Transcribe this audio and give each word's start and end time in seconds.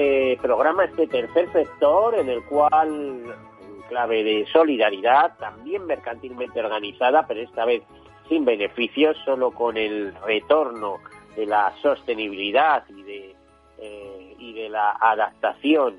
Este 0.00 0.38
programa, 0.42 0.84
este 0.84 1.06
tercer 1.06 1.52
sector 1.52 2.14
en 2.14 2.28
el 2.28 2.42
cual 2.44 2.88
en 2.88 3.82
clave 3.88 4.22
de 4.22 4.46
solidaridad, 4.52 5.36
también 5.38 5.86
mercantilmente 5.86 6.60
organizada, 6.60 7.26
pero 7.26 7.40
esta 7.40 7.64
vez 7.64 7.82
sin 8.28 8.44
beneficios, 8.44 9.16
solo 9.24 9.50
con 9.50 9.76
el 9.76 10.14
retorno 10.24 10.98
de 11.36 11.46
la 11.46 11.72
sostenibilidad 11.82 12.84
y 12.88 13.02
de, 13.02 13.36
eh, 13.78 14.36
y 14.38 14.52
de 14.54 14.68
la 14.68 14.92
adaptación 14.92 15.98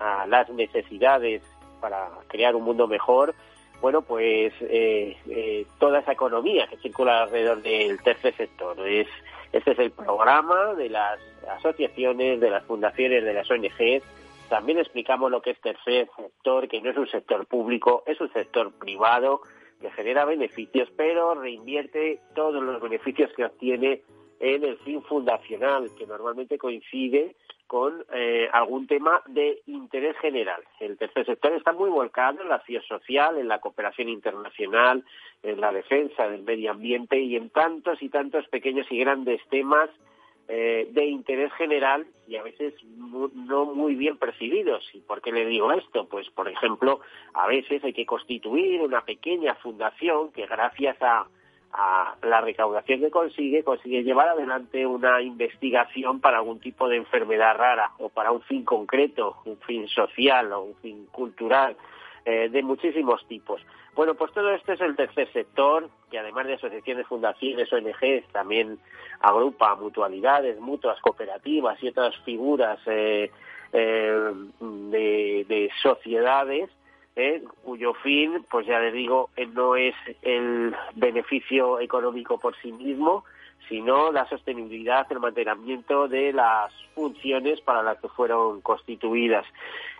a, 0.00 0.26
las 0.26 0.48
necesidades 0.50 1.42
para 1.80 2.08
crear 2.28 2.54
un 2.54 2.64
mundo 2.64 2.86
mejor, 2.86 3.34
bueno, 3.80 4.02
pues 4.02 4.52
eh, 4.60 5.16
eh, 5.28 5.66
toda 5.78 6.00
esa 6.00 6.12
economía 6.12 6.66
que 6.66 6.76
circula 6.78 7.22
alrededor 7.22 7.62
del 7.62 8.00
tercer 8.02 8.34
sector. 8.36 8.76
Es, 8.88 9.08
este 9.52 9.72
es 9.72 9.78
el 9.78 9.90
programa 9.90 10.74
de 10.74 10.90
las 10.90 11.18
asociaciones, 11.56 12.40
de 12.40 12.50
las 12.50 12.64
fundaciones, 12.64 13.24
de 13.24 13.32
las 13.32 13.50
ONGs. 13.50 14.02
También 14.48 14.78
explicamos 14.78 15.30
lo 15.30 15.42
que 15.42 15.50
es 15.50 15.60
tercer 15.60 16.08
sector, 16.16 16.68
que 16.68 16.80
no 16.80 16.90
es 16.90 16.96
un 16.96 17.08
sector 17.08 17.46
público, 17.46 18.02
es 18.06 18.20
un 18.20 18.32
sector 18.32 18.72
privado 18.72 19.40
que 19.80 19.90
genera 19.90 20.24
beneficios, 20.24 20.88
pero 20.96 21.34
reinvierte 21.34 22.20
todos 22.34 22.62
los 22.62 22.80
beneficios 22.80 23.30
que 23.36 23.44
obtiene 23.44 24.02
en 24.40 24.64
el 24.64 24.78
fin 24.78 25.02
fundacional, 25.02 25.90
que 25.96 26.06
normalmente 26.06 26.58
coincide 26.58 27.34
con 27.68 28.04
eh, 28.12 28.48
algún 28.52 28.86
tema 28.86 29.22
de 29.28 29.60
interés 29.66 30.16
general. 30.18 30.62
El 30.80 30.96
tercer 30.96 31.26
sector 31.26 31.52
está 31.52 31.72
muy 31.72 31.90
volcado 31.90 32.42
en 32.42 32.48
la 32.48 32.56
acción 32.56 32.82
social, 32.82 33.38
en 33.38 33.46
la 33.46 33.60
cooperación 33.60 34.08
internacional, 34.08 35.04
en 35.42 35.60
la 35.60 35.70
defensa 35.70 36.26
del 36.28 36.42
medio 36.42 36.72
ambiente 36.72 37.20
y 37.20 37.36
en 37.36 37.50
tantos 37.50 38.02
y 38.02 38.08
tantos 38.08 38.48
pequeños 38.48 38.86
y 38.90 38.98
grandes 38.98 39.40
temas 39.50 39.90
eh, 40.48 40.88
de 40.92 41.04
interés 41.04 41.52
general 41.52 42.06
y 42.26 42.36
a 42.36 42.42
veces 42.42 42.72
no 42.86 43.66
muy 43.66 43.94
bien 43.94 44.16
percibidos. 44.16 44.82
¿Y 44.94 45.00
por 45.00 45.20
qué 45.20 45.30
le 45.30 45.44
digo 45.44 45.70
esto? 45.72 46.08
Pues, 46.08 46.30
por 46.30 46.48
ejemplo, 46.48 47.00
a 47.34 47.46
veces 47.46 47.84
hay 47.84 47.92
que 47.92 48.06
constituir 48.06 48.80
una 48.80 49.02
pequeña 49.02 49.54
fundación 49.56 50.32
que 50.32 50.46
gracias 50.46 50.96
a 51.02 51.26
a 51.72 52.16
la 52.22 52.40
recaudación 52.40 53.00
que 53.00 53.10
consigue, 53.10 53.62
consigue 53.62 54.02
llevar 54.02 54.28
adelante 54.28 54.86
una 54.86 55.20
investigación 55.20 56.20
para 56.20 56.38
algún 56.38 56.60
tipo 56.60 56.88
de 56.88 56.96
enfermedad 56.96 57.56
rara 57.56 57.92
o 57.98 58.08
para 58.08 58.32
un 58.32 58.42
fin 58.42 58.64
concreto, 58.64 59.36
un 59.44 59.58
fin 59.58 59.86
social 59.88 60.52
o 60.52 60.62
un 60.62 60.74
fin 60.76 61.06
cultural, 61.12 61.76
eh, 62.24 62.48
de 62.48 62.62
muchísimos 62.62 63.26
tipos. 63.26 63.60
Bueno, 63.94 64.14
pues 64.14 64.32
todo 64.32 64.50
esto 64.50 64.72
es 64.72 64.80
el 64.80 64.96
tercer 64.96 65.30
sector, 65.32 65.90
que 66.10 66.18
además 66.18 66.46
de 66.46 66.54
asociaciones, 66.54 67.06
fundaciones, 67.06 67.72
ONGs, 67.72 68.28
también 68.32 68.78
agrupa 69.20 69.74
mutualidades, 69.74 70.58
mutuas, 70.60 71.00
cooperativas 71.00 71.82
y 71.82 71.88
otras 71.88 72.16
figuras 72.24 72.78
eh, 72.86 73.30
eh, 73.72 74.32
de, 74.60 75.46
de 75.48 75.70
sociedades 75.82 76.70
¿eh? 77.18 77.42
cuyo 77.64 77.92
fin, 77.94 78.46
pues 78.50 78.66
ya 78.66 78.78
les 78.78 78.94
digo, 78.94 79.30
eh, 79.36 79.46
no 79.46 79.76
es 79.76 79.94
el 80.22 80.74
beneficio 80.94 81.80
económico 81.80 82.38
por 82.38 82.56
sí 82.62 82.72
mismo, 82.72 83.24
sino 83.68 84.12
la 84.12 84.26
sostenibilidad, 84.28 85.06
el 85.10 85.20
mantenimiento 85.20 86.08
de 86.08 86.32
las 86.32 86.72
funciones 86.94 87.60
para 87.60 87.82
las 87.82 87.98
que 87.98 88.08
fueron 88.08 88.62
constituidas. 88.62 89.44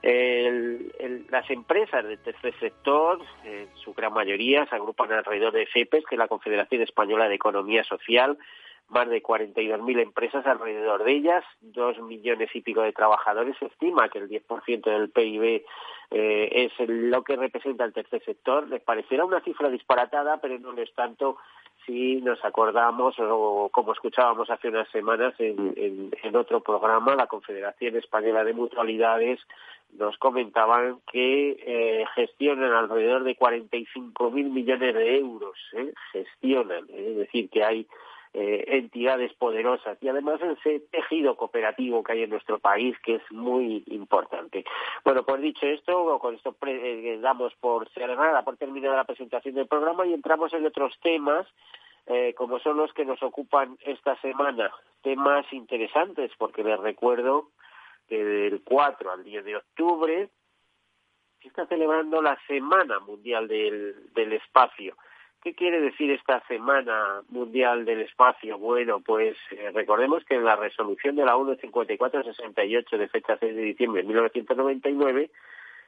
Las 0.03 1.51
empresas 1.51 2.05
del 2.05 2.19
tercer 2.21 2.59
sector, 2.61 3.21
en 3.45 3.69
su 3.85 3.93
gran 3.93 4.15
mayoría, 4.15 4.65
se 4.67 4.77
agrupan 4.77 5.13
alrededor 5.13 5.53
de 5.53 5.67
CEPES, 5.67 6.07
que 6.07 6.15
es 6.15 6.19
la 6.19 6.29
Confederación 6.29 6.83
Española 6.83 7.29
de 7.29 7.35
Economía 7.35 7.85
Social, 7.85 8.39
más 8.89 9.09
de 9.09 9.23
42.000 9.23 10.01
empresas 10.01 10.47
alrededor 10.47 11.05
de 11.05 11.13
ellas, 11.13 11.45
dos 11.61 11.99
millones 12.01 12.51
y 12.55 12.63
pico 12.63 12.83
de 12.83 12.93
trabajadores. 12.93 13.57
Se 13.59 13.67
estima 13.67 14.09
que 14.09 14.19
el 14.19 14.29
10% 14.29 14.83
del 14.85 15.11
PIB 15.11 15.65
eh, 16.11 16.49
es 16.53 16.73
lo 16.89 17.23
que 17.23 17.37
representa 17.37 17.85
el 17.85 17.93
tercer 17.93 18.25
sector. 18.25 18.69
Les 18.69 18.83
parecerá 18.83 19.25
una 19.25 19.41
cifra 19.41 19.69
disparatada, 19.69 20.39
pero 20.39 20.59
no 20.59 20.73
es 20.81 20.93
tanto 20.95 21.37
si 21.85 22.17
nos 22.21 22.45
acordamos 22.45 23.15
o 23.19 23.71
como 23.73 23.93
escuchábamos 23.93 24.51
hace 24.51 24.69
unas 24.69 24.89
semanas 24.91 25.35
en, 25.39 25.73
en, 25.77 26.11
en 26.23 26.37
otro 26.37 26.61
programa, 26.61 27.17
la 27.17 27.27
Confederación 27.27 27.97
Española 27.97 28.45
de 28.45 28.53
Mutualidades 28.53 29.41
nos 29.97 30.17
comentaban 30.19 31.01
que 31.11 31.57
eh, 31.67 32.05
gestionan 32.15 32.73
alrededor 32.73 33.25
de 33.25 33.37
45.000 33.37 34.33
millones 34.51 34.95
de 34.95 35.19
euros, 35.19 35.57
¿eh? 35.73 35.93
gestionan, 36.13 36.85
¿eh? 36.91 37.11
es 37.11 37.17
decir, 37.17 37.49
que 37.49 37.65
hay 37.65 37.87
eh, 38.41 38.65
entidades 38.69 39.33
poderosas 39.35 39.99
y 40.01 40.09
además 40.09 40.41
ese 40.41 40.79
tejido 40.93 41.35
cooperativo 41.35 42.05
que 42.05 42.13
hay 42.13 42.23
en 42.23 42.31
nuestro 42.31 42.61
país 42.61 42.97
que 43.01 43.17
es 43.17 43.33
muy 43.33 43.83
importante. 43.89 44.65
Bueno, 45.05 45.25
pues 45.25 45.43
dicho 45.43 45.67
esto, 45.67 46.21
con 46.21 46.37
esto 46.37 46.55
eh, 46.65 47.19
damos 47.21 47.53
por 47.57 47.89
cerrada, 47.89 48.45
por 48.45 48.57
terminada 48.57 48.95
la 48.95 49.03
presentación 49.03 49.57
del 49.57 49.67
programa 49.67 50.07
y 50.07 50.15
entramos 50.15 50.53
en 50.53 50.65
otros 50.65 50.97
temas 51.03 51.49
eh, 52.07 52.33
como 52.35 52.61
son 52.61 52.77
los 52.77 52.93
que 52.93 53.05
nos 53.05 53.21
ocupan 53.25 53.77
esta 53.81 54.15
semana. 54.21 54.71
Temas 55.03 55.53
interesantes 55.53 56.31
porque 56.39 56.63
les 56.63 56.79
recuerdo 56.79 57.49
que 58.09 58.23
del 58.23 58.63
4 58.63 59.11
al 59.11 59.25
10 59.25 59.45
de 59.45 59.57
octubre 59.57 60.29
se 61.43 61.49
está 61.49 61.67
celebrando 61.67 62.23
la 62.23 62.39
Semana 62.47 63.01
Mundial 63.01 63.49
del 63.49 64.33
Espacio. 64.33 64.97
¿Qué 65.43 65.55
quiere 65.55 65.81
decir 65.81 66.11
esta 66.11 66.41
Semana 66.49 67.23
Mundial 67.29 67.85
del 67.85 68.01
Espacio? 68.01 68.59
Bueno, 68.59 69.01
pues 69.01 69.37
eh, 69.53 69.71
recordemos 69.73 70.25
que 70.25 70.35
en 70.35 70.45
la 70.45 70.57
resolución 70.57 71.15
de 71.15 71.25
la 71.25 71.37
ONU 71.37 71.55
5468 71.55 72.99
de 72.99 73.09
fecha 73.09 73.37
6 73.39 73.55
de 73.55 73.63
diciembre 73.63 74.03
de 74.03 74.09
1999, 74.09 75.31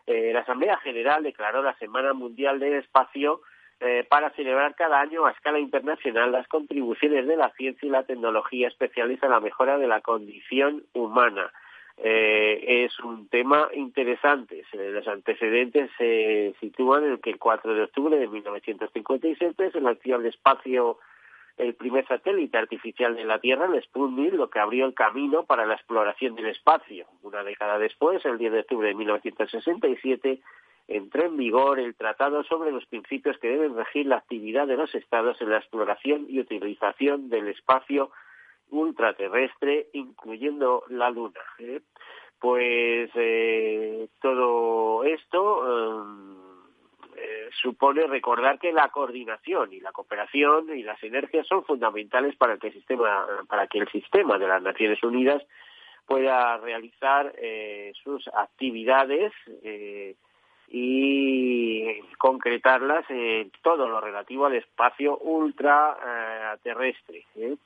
eh, 0.06 0.30
la 0.32 0.40
Asamblea 0.40 0.76
General 0.78 1.22
declaró 1.24 1.62
la 1.62 1.74
Semana 1.78 2.12
Mundial 2.12 2.60
del 2.60 2.74
Espacio 2.74 3.40
eh, 3.80 4.06
para 4.08 4.30
celebrar 4.30 4.76
cada 4.76 5.00
año 5.00 5.26
a 5.26 5.32
escala 5.32 5.58
internacional 5.58 6.30
las 6.30 6.46
contribuciones 6.46 7.26
de 7.26 7.36
la 7.36 7.50
ciencia 7.50 7.86
y 7.86 7.90
la 7.90 8.04
tecnología 8.04 8.68
especializa 8.68 9.26
en 9.26 9.32
la 9.32 9.40
mejora 9.40 9.78
de 9.78 9.88
la 9.88 10.00
condición 10.00 10.84
humana 10.92 11.52
eh, 12.02 12.84
es 12.84 12.98
un 13.00 13.28
tema 13.28 13.68
interesante. 13.74 14.64
Los 14.72 15.06
antecedentes 15.06 15.90
se 15.98 16.54
sitúan 16.58 17.04
en 17.04 17.18
que 17.18 17.30
el 17.30 17.38
4 17.38 17.74
de 17.74 17.82
octubre 17.82 18.16
de 18.16 18.26
1957 18.26 19.70
se 19.70 19.80
lanzó 19.80 20.14
al 20.14 20.24
espacio 20.24 20.98
el 21.58 21.74
primer 21.74 22.06
satélite 22.06 22.56
artificial 22.56 23.14
de 23.14 23.24
la 23.26 23.38
Tierra, 23.38 23.66
el 23.66 23.82
Sputnik, 23.82 24.32
lo 24.32 24.48
que 24.48 24.60
abrió 24.60 24.86
el 24.86 24.94
camino 24.94 25.44
para 25.44 25.66
la 25.66 25.74
exploración 25.74 26.34
del 26.34 26.46
espacio. 26.46 27.06
Una 27.22 27.44
década 27.44 27.78
después, 27.78 28.24
el 28.24 28.38
10 28.38 28.52
de 28.52 28.60
octubre 28.60 28.88
de 28.88 28.94
1967, 28.94 30.40
entró 30.88 31.26
en 31.26 31.36
vigor 31.36 31.78
el 31.78 31.94
Tratado 31.94 32.42
sobre 32.44 32.72
los 32.72 32.86
principios 32.86 33.36
que 33.38 33.48
deben 33.48 33.76
regir 33.76 34.06
la 34.06 34.16
actividad 34.16 34.66
de 34.66 34.76
los 34.76 34.94
Estados 34.94 35.38
en 35.42 35.50
la 35.50 35.58
exploración 35.58 36.24
y 36.30 36.40
utilización 36.40 37.28
del 37.28 37.48
espacio 37.48 38.10
ultraterrestre, 38.70 39.88
incluyendo 39.92 40.84
la 40.88 41.10
Luna. 41.10 41.40
¿eh? 41.58 41.80
Pues 42.38 43.10
eh, 43.14 44.08
todo 44.20 45.04
esto 45.04 46.06
eh, 47.16 47.48
supone 47.60 48.06
recordar 48.06 48.58
que 48.58 48.72
la 48.72 48.88
coordinación 48.88 49.72
y 49.72 49.80
la 49.80 49.92
cooperación 49.92 50.76
y 50.76 50.82
las 50.82 50.98
sinergias 51.00 51.46
son 51.46 51.64
fundamentales 51.64 52.36
para 52.36 52.56
que 52.56 52.68
el 52.68 52.72
sistema, 52.72 53.26
para 53.48 53.66
que 53.66 53.78
el 53.78 53.88
sistema 53.88 54.38
de 54.38 54.48
las 54.48 54.62
Naciones 54.62 55.02
Unidas 55.02 55.42
pueda 56.06 56.56
realizar 56.56 57.34
eh, 57.38 57.92
sus 58.02 58.26
actividades 58.34 59.32
eh, 59.62 60.16
y 60.68 62.00
concretarlas 62.18 63.08
en 63.10 63.52
todo 63.62 63.88
lo 63.88 64.00
relativo 64.00 64.46
al 64.46 64.56
espacio 64.56 65.16
ultraterrestre. 65.18 67.24
¿eh? 67.36 67.56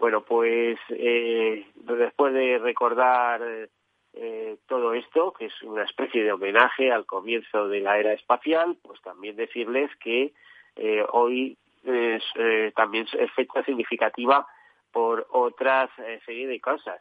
Bueno, 0.00 0.22
pues 0.22 0.78
eh, 0.88 1.66
después 1.74 2.32
de 2.32 2.58
recordar 2.58 3.42
eh, 4.14 4.56
todo 4.66 4.94
esto, 4.94 5.34
que 5.34 5.44
es 5.44 5.62
una 5.62 5.84
especie 5.84 6.24
de 6.24 6.32
homenaje 6.32 6.90
al 6.90 7.04
comienzo 7.04 7.68
de 7.68 7.80
la 7.80 7.98
era 7.98 8.14
espacial, 8.14 8.78
pues 8.82 8.98
también 9.02 9.36
decirles 9.36 9.90
que 9.96 10.32
eh, 10.76 11.04
hoy 11.12 11.58
es, 11.84 12.22
eh, 12.36 12.72
también 12.74 13.06
es 13.12 13.30
fecha 13.32 13.62
significativa 13.62 14.46
por 14.90 15.26
otras 15.32 15.90
eh, 15.98 16.18
serie 16.24 16.48
de 16.48 16.62
cosas. 16.62 17.00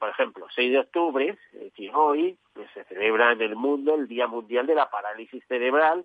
Por 0.00 0.08
ejemplo, 0.08 0.46
6 0.52 0.72
de 0.72 0.78
octubre, 0.80 1.38
es 1.52 1.60
decir, 1.60 1.92
hoy, 1.94 2.36
pues, 2.52 2.68
se 2.74 2.82
celebra 2.84 3.30
en 3.30 3.42
el 3.42 3.54
mundo 3.54 3.94
el 3.94 4.08
Día 4.08 4.26
Mundial 4.26 4.66
de 4.66 4.74
la 4.74 4.90
Parálisis 4.90 5.44
Cerebral, 5.46 6.04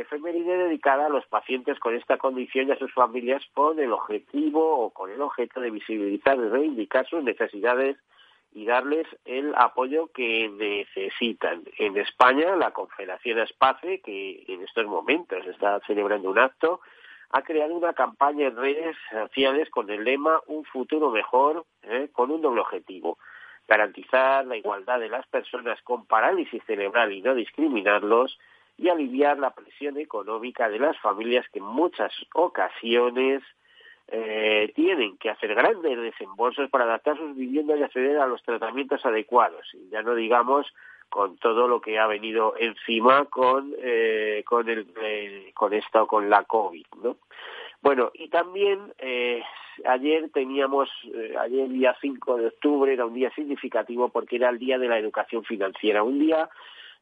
efeméride 0.00 0.56
dedicada 0.56 1.06
a 1.06 1.08
los 1.10 1.26
pacientes 1.26 1.78
con 1.78 1.94
esta 1.94 2.18
condición 2.18 2.68
y 2.68 2.72
a 2.72 2.78
sus 2.78 2.92
familias 2.92 3.42
con 3.54 3.78
el 3.78 3.92
objetivo 3.92 4.78
o 4.84 4.90
con 4.90 5.10
el 5.10 5.20
objeto 5.20 5.60
de 5.60 5.70
visibilizar 5.70 6.36
y 6.36 6.48
reivindicar 6.48 7.06
sus 7.08 7.22
necesidades 7.22 7.96
y 8.52 8.64
darles 8.64 9.06
el 9.24 9.54
apoyo 9.56 10.10
que 10.12 10.48
necesitan. 10.48 11.64
En 11.78 11.96
España, 11.96 12.56
la 12.56 12.70
Confederación 12.70 13.38
Espace, 13.40 14.00
que 14.00 14.44
en 14.48 14.62
estos 14.62 14.86
momentos 14.86 15.46
está 15.46 15.80
celebrando 15.86 16.30
un 16.30 16.38
acto, 16.38 16.80
ha 17.30 17.42
creado 17.42 17.74
una 17.74 17.92
campaña 17.92 18.46
en 18.46 18.56
redes 18.56 18.96
sociales 19.10 19.68
con 19.70 19.90
el 19.90 20.04
lema 20.04 20.40
Un 20.46 20.64
futuro 20.64 21.10
mejor, 21.10 21.66
¿eh? 21.82 22.08
con 22.12 22.30
un 22.30 22.40
doble 22.40 22.62
objetivo 22.62 23.18
garantizar 23.68 24.46
la 24.46 24.56
igualdad 24.56 24.98
de 24.98 25.10
las 25.10 25.26
personas 25.26 25.80
con 25.82 26.06
parálisis 26.06 26.64
cerebral 26.64 27.12
y 27.12 27.20
no 27.20 27.34
discriminarlos, 27.34 28.38
y 28.78 28.88
aliviar 28.88 29.38
la 29.38 29.50
presión 29.50 29.98
económica 29.98 30.68
de 30.68 30.78
las 30.78 30.98
familias 31.00 31.46
que 31.52 31.58
en 31.58 31.66
muchas 31.66 32.12
ocasiones 32.34 33.42
eh, 34.06 34.72
tienen 34.74 35.18
que 35.18 35.28
hacer 35.28 35.54
grandes 35.54 36.00
desembolsos 36.00 36.70
para 36.70 36.84
adaptar 36.84 37.18
sus 37.18 37.36
viviendas 37.36 37.78
y 37.78 37.82
acceder 37.82 38.18
a 38.18 38.26
los 38.26 38.42
tratamientos 38.42 39.04
adecuados. 39.04 39.66
Y 39.74 39.90
ya 39.90 40.02
no 40.02 40.14
digamos 40.14 40.72
con 41.08 41.36
todo 41.38 41.68
lo 41.68 41.80
que 41.80 41.98
ha 41.98 42.06
venido 42.06 42.54
encima 42.58 43.24
con 43.26 43.74
eh, 43.78 44.42
con 44.44 44.68
el 44.68 44.86
eh, 45.00 45.50
con 45.54 45.72
esto 45.72 46.06
con 46.06 46.28
la 46.28 46.44
covid 46.44 46.84
no 47.02 47.16
bueno 47.80 48.10
y 48.14 48.28
también 48.28 48.92
eh, 48.98 49.42
ayer 49.86 50.30
teníamos 50.30 50.90
ayer 51.40 51.68
día 51.68 51.96
5 52.00 52.36
de 52.36 52.46
octubre 52.48 52.92
era 52.92 53.06
un 53.06 53.14
día 53.14 53.30
significativo 53.30 54.10
porque 54.10 54.36
era 54.36 54.50
el 54.50 54.58
día 54.58 54.78
de 54.78 54.88
la 54.88 54.98
educación 54.98 55.44
financiera 55.44 56.02
un 56.02 56.18
día 56.18 56.48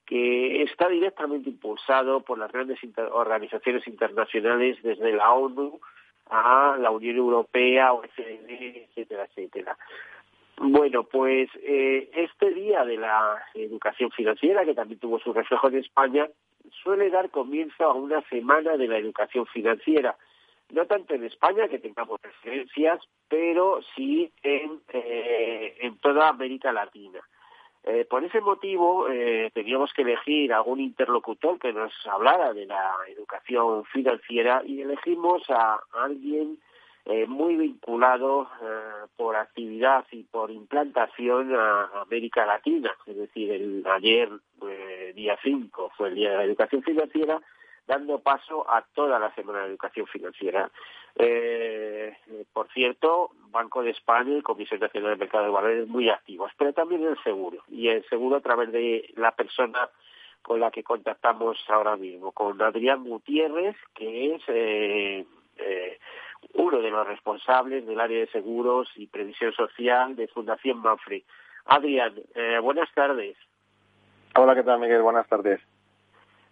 que 0.06 0.62
está 0.62 0.88
directamente 0.88 1.50
impulsado 1.50 2.20
por 2.20 2.38
las 2.38 2.52
grandes 2.52 2.78
organizaciones 3.12 3.86
internacionales 3.86 4.78
desde 4.82 5.12
la 5.12 5.32
ONU 5.32 5.80
a 6.30 6.76
la 6.80 6.90
Unión 6.90 7.16
Europea, 7.16 7.92
OECD, 7.92 8.88
etcétera, 8.88 9.24
etcétera. 9.24 9.76
Bueno, 10.58 11.04
pues 11.04 11.50
eh, 11.62 12.08
este 12.14 12.50
día 12.52 12.84
de 12.84 12.96
la 12.96 13.42
educación 13.54 14.10
financiera, 14.10 14.64
que 14.64 14.74
también 14.74 14.98
tuvo 14.98 15.18
su 15.18 15.32
reflejo 15.32 15.68
en 15.68 15.78
España, 15.78 16.28
suele 16.82 17.10
dar 17.10 17.30
comienzo 17.30 17.84
a 17.84 17.92
una 17.92 18.22
semana 18.28 18.76
de 18.76 18.88
la 18.88 18.96
educación 18.96 19.46
financiera. 19.46 20.16
No 20.70 20.86
tanto 20.86 21.14
en 21.14 21.24
España, 21.24 21.68
que 21.68 21.78
tengamos 21.78 22.20
referencias, 22.22 23.00
pero 23.28 23.80
sí 23.94 24.32
en, 24.42 24.80
eh, 24.92 25.76
en 25.80 25.98
toda 25.98 26.28
América 26.28 26.72
Latina. 26.72 27.20
Eh, 27.88 28.04
por 28.04 28.24
ese 28.24 28.40
motivo 28.40 29.08
eh, 29.08 29.50
teníamos 29.54 29.92
que 29.92 30.02
elegir 30.02 30.52
algún 30.52 30.80
interlocutor 30.80 31.58
que 31.60 31.72
nos 31.72 31.92
hablara 32.06 32.52
de 32.52 32.66
la 32.66 32.92
educación 33.08 33.84
financiera 33.84 34.60
y 34.66 34.82
elegimos 34.82 35.48
a 35.50 35.78
alguien 35.92 36.58
eh, 37.08 37.24
muy 37.28 37.54
vinculado 37.54 38.48
eh, 38.60 39.06
por 39.16 39.36
actividad 39.36 40.04
y 40.10 40.24
por 40.24 40.50
implantación 40.50 41.54
a 41.54 42.02
América 42.02 42.44
Latina. 42.44 42.90
Es 43.06 43.16
decir, 43.16 43.52
el 43.52 43.86
ayer, 43.86 44.28
eh, 44.68 45.12
día 45.14 45.38
5, 45.40 45.92
fue 45.96 46.08
el 46.08 46.16
Día 46.16 46.30
de 46.30 46.36
la 46.38 46.44
Educación 46.44 46.82
Financiera 46.82 47.40
dando 47.86 48.18
paso 48.18 48.68
a 48.68 48.82
toda 48.82 49.18
la 49.18 49.34
Semana 49.34 49.60
de 49.60 49.68
Educación 49.68 50.06
Financiera. 50.06 50.70
Eh, 51.16 52.14
por 52.52 52.68
cierto, 52.72 53.30
Banco 53.50 53.82
de 53.82 53.90
España 53.90 54.36
y 54.36 54.42
Comisión 54.42 54.80
Nacional 54.80 55.12
de 55.12 55.16
Mercado 55.16 55.44
de 55.44 55.50
Valores 55.50 55.88
muy 55.88 56.10
activos, 56.10 56.52
pero 56.58 56.72
también 56.72 57.04
el 57.04 57.16
seguro, 57.22 57.62
y 57.68 57.88
el 57.88 58.06
seguro 58.08 58.36
a 58.36 58.40
través 58.40 58.70
de 58.72 59.10
la 59.16 59.32
persona 59.32 59.88
con 60.42 60.60
la 60.60 60.70
que 60.70 60.84
contactamos 60.84 61.58
ahora 61.68 61.96
mismo, 61.96 62.30
con 62.32 62.60
Adrián 62.62 63.02
Gutiérrez, 63.02 63.76
que 63.94 64.34
es 64.34 64.42
eh, 64.46 65.26
eh, 65.56 65.98
uno 66.54 66.78
de 66.80 66.90
los 66.90 67.06
responsables 67.06 67.84
del 67.84 67.98
área 67.98 68.20
de 68.20 68.28
seguros 68.28 68.88
y 68.94 69.08
previsión 69.08 69.52
social 69.54 70.14
de 70.14 70.28
Fundación 70.28 70.78
Manfred. 70.78 71.22
Adrián, 71.64 72.14
eh, 72.34 72.60
buenas 72.62 72.92
tardes. 72.94 73.36
Hola, 74.36 74.54
¿qué 74.54 74.62
tal, 74.62 74.78
Miguel? 74.78 75.02
Buenas 75.02 75.26
tardes. 75.28 75.60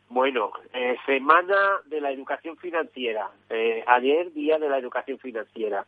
Bueno, 0.08 0.52
eh, 0.72 0.96
Semana 1.06 1.80
de 1.86 2.00
la 2.00 2.10
Educación 2.10 2.56
Financiera. 2.56 3.30
Eh, 3.50 3.82
ayer, 3.86 4.32
Día 4.32 4.58
de 4.58 4.68
la 4.68 4.78
Educación 4.78 5.18
Financiera. 5.18 5.84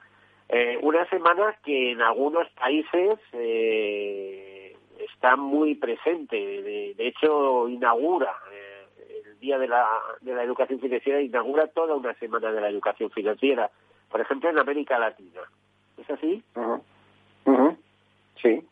Eh, 0.49 0.79
una 0.83 1.09
semana 1.11 1.57
que 1.65 1.93
en 1.93 2.01
algunos 2.03 2.49
países 2.51 3.19
eh, 3.33 4.77
está 4.99 5.37
muy 5.37 5.75
presente. 5.75 6.37
De, 6.37 6.95
de 6.95 7.07
hecho, 7.07 7.69
inaugura 7.69 8.33
eh, 8.53 8.87
el 9.27 9.39
Día 9.39 9.59
de 9.59 9.69
la, 9.69 9.87
de 10.21 10.35
la 10.35 10.43
Educación 10.43 10.81
Financiera, 10.81 11.21
inaugura 11.21 11.67
toda 11.69 11.95
una 11.95 12.15
semana 12.15 12.53
de 12.53 12.61
la 12.61 12.69
educación 12.69 13.11
financiera. 13.11 13.71
Por 14.11 14.21
ejemplo, 14.21 14.51
en 14.51 14.59
América 14.59 14.99
Latina. 14.99 15.43
¿Es 15.99 16.09
así? 16.11 16.43
Uh 16.55 16.61
-huh. 16.61 16.81
Uh 17.47 17.53
-huh. 17.53 17.77
Sí. 18.43 18.63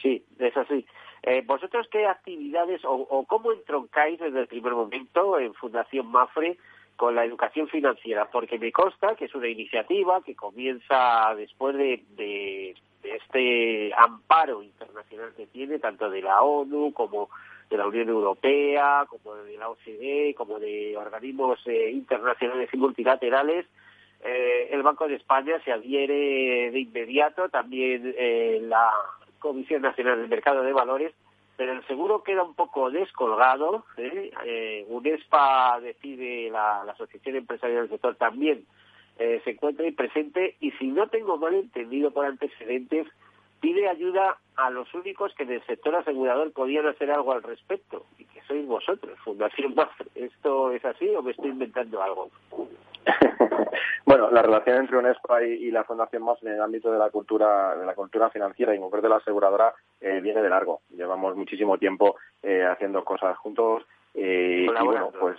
Sí, 0.00 0.22
es 0.38 0.56
así. 0.56 0.86
Eh, 1.22 1.42
¿Vosotros 1.46 1.88
qué 1.90 2.06
actividades 2.06 2.84
o, 2.84 2.92
o, 2.92 3.24
cómo 3.24 3.52
entroncáis 3.52 4.18
desde 4.18 4.40
el 4.40 4.46
primer 4.46 4.72
momento 4.72 5.38
en 5.38 5.54
Fundación 5.54 6.06
Mafre 6.06 6.58
con 6.96 7.14
la 7.14 7.24
educación 7.24 7.68
financiera? 7.68 8.30
Porque 8.30 8.58
me 8.58 8.72
consta 8.72 9.14
que 9.16 9.26
es 9.26 9.34
una 9.34 9.48
iniciativa 9.48 10.22
que 10.22 10.34
comienza 10.34 11.34
después 11.36 11.76
de, 11.76 12.74
este 13.02 13.92
amparo 13.96 14.62
internacional 14.62 15.32
que 15.36 15.46
tiene, 15.46 15.78
tanto 15.78 16.10
de 16.10 16.20
la 16.20 16.42
ONU 16.42 16.92
como 16.92 17.30
de 17.70 17.76
la 17.76 17.86
Unión 17.86 18.08
Europea, 18.08 19.06
como 19.08 19.34
de 19.36 19.56
la 19.56 19.68
OCDE, 19.68 20.34
como 20.36 20.58
de 20.58 20.96
organismos 20.96 21.58
eh, 21.66 21.90
internacionales 21.90 22.68
y 22.72 22.76
multilaterales, 22.76 23.66
eh, 24.24 24.68
el 24.72 24.82
Banco 24.82 25.06
de 25.06 25.14
España 25.14 25.60
se 25.64 25.72
adhiere 25.72 26.70
de 26.72 26.80
inmediato, 26.80 27.48
también 27.48 28.14
eh, 28.16 28.58
la 28.62 28.90
Comisión 29.38 29.82
Nacional 29.82 30.18
del 30.18 30.28
Mercado 30.28 30.62
de 30.62 30.72
Valores, 30.72 31.14
pero 31.56 31.72
el 31.72 31.84
seguro 31.86 32.22
queda 32.22 32.44
un 32.44 32.54
poco 32.54 32.90
descolgado. 32.90 33.84
¿eh? 33.96 34.30
Eh, 34.44 34.86
UNESPA 34.88 35.80
decide, 35.80 36.50
la, 36.50 36.82
Asociación 36.82 37.36
Empresarial 37.36 37.82
del 37.82 37.90
Sector 37.90 38.16
también 38.16 38.64
eh, 39.18 39.40
se 39.44 39.50
encuentra 39.50 39.84
ahí 39.84 39.92
presente 39.92 40.56
y 40.60 40.70
si 40.72 40.86
no 40.86 41.08
tengo 41.08 41.36
mal 41.36 41.54
entendido 41.54 42.12
por 42.12 42.26
antecedentes, 42.26 43.08
pide 43.60 43.88
ayuda 43.88 44.38
a 44.56 44.70
los 44.70 44.92
únicos 44.94 45.34
que 45.34 45.42
en 45.44 45.52
el 45.52 45.66
sector 45.66 45.94
asegurador 45.96 46.52
podían 46.52 46.86
hacer 46.86 47.10
algo 47.10 47.32
al 47.32 47.42
respecto, 47.42 48.06
y 48.18 48.24
que 48.24 48.40
sois 48.42 48.66
vosotros, 48.66 49.18
Fundación 49.24 49.74
Mafre. 49.74 50.06
¿Esto 50.14 50.72
es 50.72 50.84
así 50.84 51.08
o 51.08 51.22
me 51.22 51.32
estoy 51.32 51.50
inventando 51.50 52.02
algo? 52.02 52.30
bueno, 54.06 54.30
la 54.30 54.42
relación 54.42 54.78
entre 54.78 54.98
UNESPA 54.98 55.44
y, 55.44 55.52
y 55.66 55.70
la 55.70 55.84
Fundación 55.84 56.22
Mafre 56.22 56.50
en 56.50 56.56
el 56.56 56.62
ámbito 56.62 56.90
de 56.90 56.98
la 56.98 57.10
cultura 57.10 57.76
de 57.76 57.86
la 57.86 57.94
cultura 57.94 58.30
financiera 58.30 58.72
y 58.72 58.76
en 58.76 58.82
concreto 58.82 59.06
de 59.06 59.10
la 59.10 59.16
aseguradora 59.16 59.74
eh, 60.00 60.20
viene 60.20 60.42
de 60.42 60.48
largo. 60.48 60.82
Llevamos 60.90 61.36
muchísimo 61.36 61.78
tiempo 61.78 62.16
eh, 62.42 62.64
haciendo 62.64 63.04
cosas 63.04 63.36
juntos 63.38 63.84
eh, 64.14 64.66
y 64.68 64.84
bueno, 64.84 65.10
pues 65.18 65.36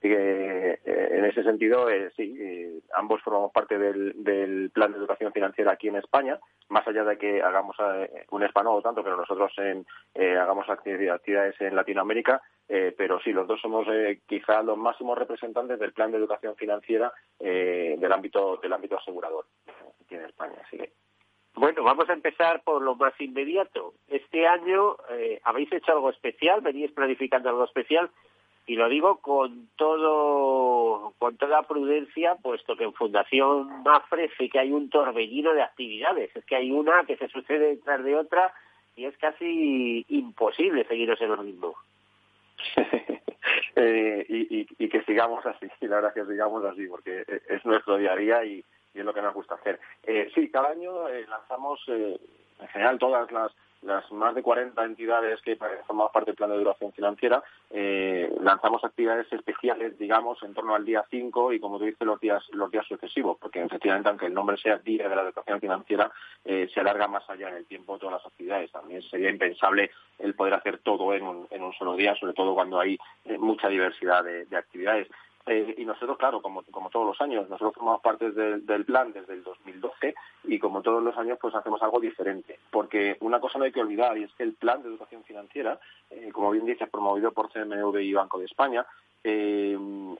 eh, 0.00 0.78
en 0.84 1.24
ese 1.24 1.42
sentido, 1.42 1.90
eh, 1.90 2.10
sí, 2.16 2.36
eh, 2.38 2.80
ambos 2.94 3.20
formamos 3.22 3.52
parte 3.52 3.78
del, 3.78 4.70
plan 4.72 4.92
de 4.92 4.98
educación 4.98 5.32
financiera 5.32 5.72
aquí 5.72 5.88
en 5.88 5.96
España, 5.96 6.38
más 6.68 6.86
allá 6.86 7.04
de 7.04 7.18
que 7.18 7.42
hagamos 7.42 7.76
eh, 7.80 8.26
un 8.30 8.42
no 8.42 8.82
tanto, 8.82 9.02
pero 9.02 9.16
nosotros 9.16 9.52
en, 9.58 9.84
eh, 10.14 10.36
hagamos 10.36 10.68
actividades 10.68 11.60
en 11.60 11.74
Latinoamérica, 11.74 12.40
pero 12.98 13.18
sí, 13.20 13.32
los 13.32 13.46
dos 13.48 13.58
somos 13.62 13.86
quizá 14.26 14.62
los 14.62 14.76
máximos 14.76 15.16
representantes 15.16 15.78
del 15.78 15.94
plan 15.94 16.12
de 16.12 16.18
educación 16.18 16.54
financiera 16.54 17.10
del 17.40 18.12
ámbito 18.12 18.58
del 18.58 18.74
ámbito 18.74 18.98
asegurador 18.98 19.46
aquí 20.04 20.16
en 20.16 20.26
España. 20.26 20.56
Así 20.66 20.76
que. 20.76 20.92
Bueno, 21.54 21.82
vamos 21.82 22.10
a 22.10 22.12
empezar 22.12 22.62
por 22.62 22.82
lo 22.82 22.94
más 22.94 23.18
inmediato. 23.22 23.94
Este 24.06 24.46
año 24.46 24.96
habéis 25.44 25.72
hecho 25.72 25.92
algo 25.92 26.10
especial, 26.10 26.60
venís 26.60 26.92
planificando 26.92 27.48
algo 27.48 27.64
especial 27.64 28.10
y 28.68 28.76
lo 28.76 28.88
digo 28.88 29.16
con 29.16 29.70
todo 29.76 31.14
con 31.18 31.36
toda 31.38 31.62
prudencia 31.62 32.36
puesto 32.36 32.76
que 32.76 32.84
en 32.84 32.92
Fundación 32.92 33.82
Mafre 33.82 34.30
sé 34.36 34.50
que 34.50 34.58
hay 34.58 34.70
un 34.70 34.90
torbellino 34.90 35.54
de 35.54 35.62
actividades. 35.62 36.30
Es 36.36 36.44
que 36.44 36.54
hay 36.54 36.70
una 36.70 37.04
que 37.04 37.16
se 37.16 37.28
sucede 37.28 37.76
detrás 37.76 38.04
de 38.04 38.14
otra 38.14 38.52
y 38.94 39.06
es 39.06 39.16
casi 39.16 40.04
imposible 40.10 40.84
seguiros 40.86 41.20
en 41.20 41.30
lo 41.30 41.42
mismo. 41.42 41.74
Eh, 43.76 44.26
y, 44.28 44.58
y, 44.58 44.68
y, 44.78 44.88
que 44.88 45.04
sigamos 45.04 45.46
así 45.46 45.68
la 45.86 45.96
verdad 45.96 46.12
que 46.12 46.24
sigamos 46.26 46.64
así 46.64 46.86
porque 46.86 47.24
es 47.48 47.64
nuestro 47.64 47.96
día 47.96 48.12
a 48.12 48.16
día 48.16 48.44
y, 48.44 48.64
y 48.92 48.98
es 48.98 49.04
lo 49.04 49.14
que 49.14 49.22
nos 49.22 49.32
gusta 49.32 49.54
hacer. 49.54 49.78
Eh, 50.02 50.30
sí 50.34 50.50
cada 50.50 50.70
año 50.70 51.08
eh, 51.08 51.24
lanzamos 51.28 51.80
eh, 51.86 52.18
en 52.60 52.68
general 52.68 52.98
todas 52.98 53.30
las 53.30 53.52
las 53.82 54.10
más 54.10 54.34
de 54.34 54.42
40 54.42 54.84
entidades 54.84 55.40
que 55.42 55.56
formamos 55.56 56.10
parte 56.12 56.30
del 56.30 56.36
plan 56.36 56.50
de 56.50 56.58
duración 56.58 56.92
financiera, 56.92 57.42
eh, 57.70 58.32
lanzamos 58.40 58.84
actividades 58.84 59.32
especiales, 59.32 59.98
digamos, 59.98 60.42
en 60.42 60.54
torno 60.54 60.74
al 60.74 60.84
día 60.84 61.04
5 61.08 61.52
y, 61.52 61.60
como 61.60 61.78
tú 61.78 61.84
dices, 61.84 62.06
los 62.06 62.20
días, 62.20 62.42
los 62.52 62.70
días 62.70 62.86
sucesivos, 62.86 63.38
porque 63.40 63.62
efectivamente, 63.62 64.08
aunque 64.08 64.26
el 64.26 64.34
nombre 64.34 64.56
sea 64.56 64.78
Día 64.78 65.08
de 65.08 65.14
la 65.16 65.22
Educación 65.22 65.60
Financiera, 65.60 66.10
eh, 66.44 66.68
se 66.72 66.80
alarga 66.80 67.06
más 67.08 67.28
allá 67.30 67.48
en 67.48 67.56
el 67.56 67.66
tiempo 67.66 67.98
todas 67.98 68.22
las 68.22 68.26
actividades. 68.26 68.72
También 68.72 69.02
sería 69.02 69.30
impensable 69.30 69.90
el 70.18 70.34
poder 70.34 70.54
hacer 70.54 70.78
todo 70.78 71.14
en 71.14 71.22
un, 71.24 71.46
en 71.50 71.62
un 71.62 71.72
solo 71.74 71.94
día, 71.94 72.14
sobre 72.16 72.32
todo 72.32 72.54
cuando 72.54 72.80
hay 72.80 72.98
eh, 73.24 73.38
mucha 73.38 73.68
diversidad 73.68 74.24
de 74.24 74.56
actividades. 74.56 75.08
Eh, 75.46 75.76
y 75.78 75.84
nosotros, 75.84 76.18
claro, 76.18 76.42
como, 76.42 76.62
como 76.64 76.90
todos 76.90 77.06
los 77.06 77.20
años, 77.20 77.48
nosotros 77.48 77.74
formamos 77.74 78.02
parte 78.02 78.30
del 78.30 78.84
plan 78.84 79.12
desde 79.12 79.32
el 79.32 79.42
2012 79.42 80.14
y 80.44 80.58
como 80.58 80.82
todos 80.82 81.02
los 81.02 81.16
años, 81.16 81.38
pues 81.40 81.54
hacemos 81.54 81.82
algo 81.82 82.00
diferente. 82.00 82.58
Porque 82.70 83.16
una 83.20 83.40
cosa 83.40 83.58
no 83.58 83.64
hay 83.64 83.72
que 83.72 83.80
olvidar 83.80 84.18
y 84.18 84.24
es 84.24 84.32
que 84.34 84.42
el 84.42 84.54
plan 84.54 84.82
de 84.82 84.88
educación 84.88 85.24
financiera, 85.24 85.80
eh, 86.10 86.30
como 86.32 86.50
bien 86.50 86.66
dices, 86.66 86.90
promovido 86.90 87.32
por 87.32 87.50
CMV 87.50 87.98
y 88.00 88.12
Banco 88.12 88.38
de 88.38 88.44
España, 88.44 88.84
eh, 89.24 89.76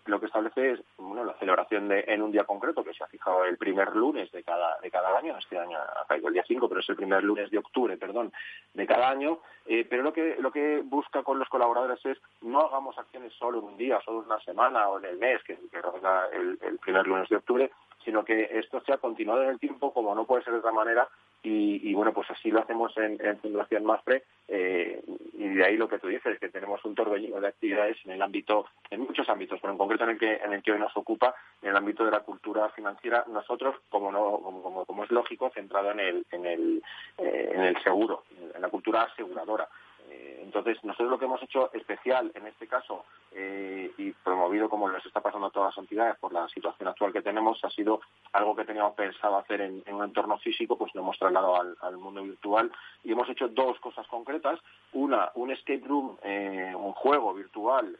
lo 0.07 0.21
que 0.21 0.27
establece 0.27 0.73
es 0.73 0.81
bueno, 0.97 1.25
la 1.25 1.35
celebración 1.35 1.89
de, 1.89 2.05
en 2.09 2.23
un 2.23 2.33
día 2.33 2.45
concreto 2.45 2.83
que 2.83 2.93
se 2.93 3.05
ha 3.05 3.07
fijado 3.07 3.45
el 3.45 3.57
primer 3.57 3.95
lunes 3.95 4.31
de 4.33 4.43
cada, 4.43 4.79
de 4.81 4.91
cada 4.91 5.17
año, 5.17 5.37
este 5.39 5.59
año 5.59 5.79
ha 5.79 6.07
caído 6.07 6.29
el 6.29 6.35
día 6.35 6.45
5, 6.47 6.69
pero 6.69 6.81
es 6.81 6.89
el 6.89 6.97
primer 6.97 7.23
lunes 7.23 7.51
de 7.51 7.59
octubre, 7.59 7.97
perdón, 7.97 8.33
de 8.75 8.87
cada 8.87 9.09
año, 9.09 9.39
eh, 9.67 9.87
pero 9.89 10.03
lo 10.03 10.13
que, 10.13 10.37
lo 10.41 10.51
que 10.51 10.83
busca 10.85 11.23
con 11.23 11.39
los 11.39 11.49
colaboradores 11.49 12.05
es 12.07 12.19
no 12.43 12.61
hagamos 12.61 12.99
acciones 12.99 13.33
solo 13.35 13.59
en 13.59 13.65
un 13.65 13.77
día, 13.77 14.01
solo 14.05 14.21
en 14.21 14.27
una 14.27 14.41
semana 14.41 14.89
o 14.89 14.99
en 14.99 15.05
el 15.05 15.19
mes, 15.19 15.43
que, 15.45 15.57
que 15.57 15.79
el, 16.33 16.59
el 16.63 16.79
primer 16.79 17.07
lunes 17.07 17.29
de 17.29 17.37
octubre, 17.37 17.71
sino 18.05 18.25
que 18.25 18.49
esto 18.53 18.81
se 18.81 18.93
ha 18.93 18.99
continuado 18.99 19.43
en 19.43 19.51
el 19.51 19.59
tiempo 19.59 19.93
como 19.93 20.15
no 20.15 20.25
puede 20.25 20.43
ser 20.43 20.55
de 20.55 20.61
otra 20.61 20.73
manera 20.73 21.09
y, 21.43 21.95
bueno, 21.95 22.13
pues 22.13 22.31
así 22.31 22.51
lo 22.51 22.61
hacemos 22.61 22.93
en, 22.97 23.39
Fundación 23.39 23.85
Mafre 23.85 24.25
eh, 24.49 25.03
y 25.35 25.49
de 25.49 25.65
ahí 25.65 25.77
lo 25.77 25.89
que 25.89 25.99
tú 25.99 26.09
dices, 26.09 26.39
que 26.39 26.49
tenemos 26.49 26.85
un 26.85 26.95
torbellino 26.95 27.41
de 27.41 27.49
actividades 27.49 27.97
en 28.05 28.13
el 28.13 28.23
ámbito, 28.23 28.67
en 28.91 29.01
muchos 29.01 29.29
ámbitos, 29.29 29.61
pero 29.61 29.73
en 29.73 29.79
concreto 29.79 30.05
en 30.05 30.11
el 30.11 30.19
que, 30.19 30.35
en 30.35 30.53
el 30.53 30.63
que 30.63 30.73
hoy 30.73 30.79
nos 30.79 30.97
ocupa, 30.97 31.35
en 31.63 31.71
el 31.71 31.77
ámbito 31.77 32.05
de 32.05 32.11
la 32.11 32.21
cultura 32.21 32.69
financiera, 32.71 33.25
nosotros, 33.29 33.77
como 33.89 34.11
no, 34.11 34.39
como, 34.43 34.85
como, 34.85 35.05
es 35.05 35.11
lógico, 35.11 35.51
centrado 35.55 35.93
en 35.93 36.01
el, 36.01 36.27
en 36.33 36.47
el, 36.47 36.83
eh, 37.19 37.51
en 37.55 37.61
el 37.63 37.83
seguro, 37.83 38.25
en 38.55 38.61
la 38.61 38.69
cultura 38.69 39.03
aseguradora. 39.03 39.69
Eh, 40.11 40.41
entonces, 40.43 40.83
nosotros 40.85 41.11
lo 41.11 41.19
que 41.19 41.27
hemos 41.27 41.43
hecho 41.43 41.73
especial 41.73 42.33
en 42.35 42.47
este 42.47 42.67
caso 42.67 43.05
eh, 43.33 43.91
y 43.99 44.13
promovido 44.13 44.69
como 44.69 44.89
les 44.89 45.05
está 45.05 45.21
pasando 45.21 45.49
a 45.49 45.51
todas 45.51 45.77
las 45.77 45.83
entidades 45.85 46.17
por 46.17 46.33
la 46.33 46.49
situación 46.49 46.89
actual 46.89 47.13
que 47.13 47.23
tenemos, 47.23 47.63
ha 47.65 47.71
sido 47.71 48.01
algo 48.33 48.57
que 48.57 48.65
teníamos 48.65 48.95
pensado 48.95 49.37
hacer 49.37 49.61
en, 49.61 49.83
un 49.87 50.05
entorno 50.05 50.39
físico, 50.39 50.77
pues 50.79 50.95
lo 50.95 51.03
hemos 51.03 51.19
trasladado 51.19 51.61
al, 51.81 51.97
mundo 51.99 52.23
virtual 52.23 52.71
y 53.05 53.13
hemos 53.13 53.29
hecho 53.29 53.49
dos 53.49 53.79
cosas 53.81 54.07
concretas. 54.07 54.59
Una, 54.93 55.31
un 55.35 55.51
escape 55.51 55.85
room, 55.87 56.17
eh, 56.23 56.73
un 56.75 56.93
juego 56.93 57.35
virtual 57.35 57.97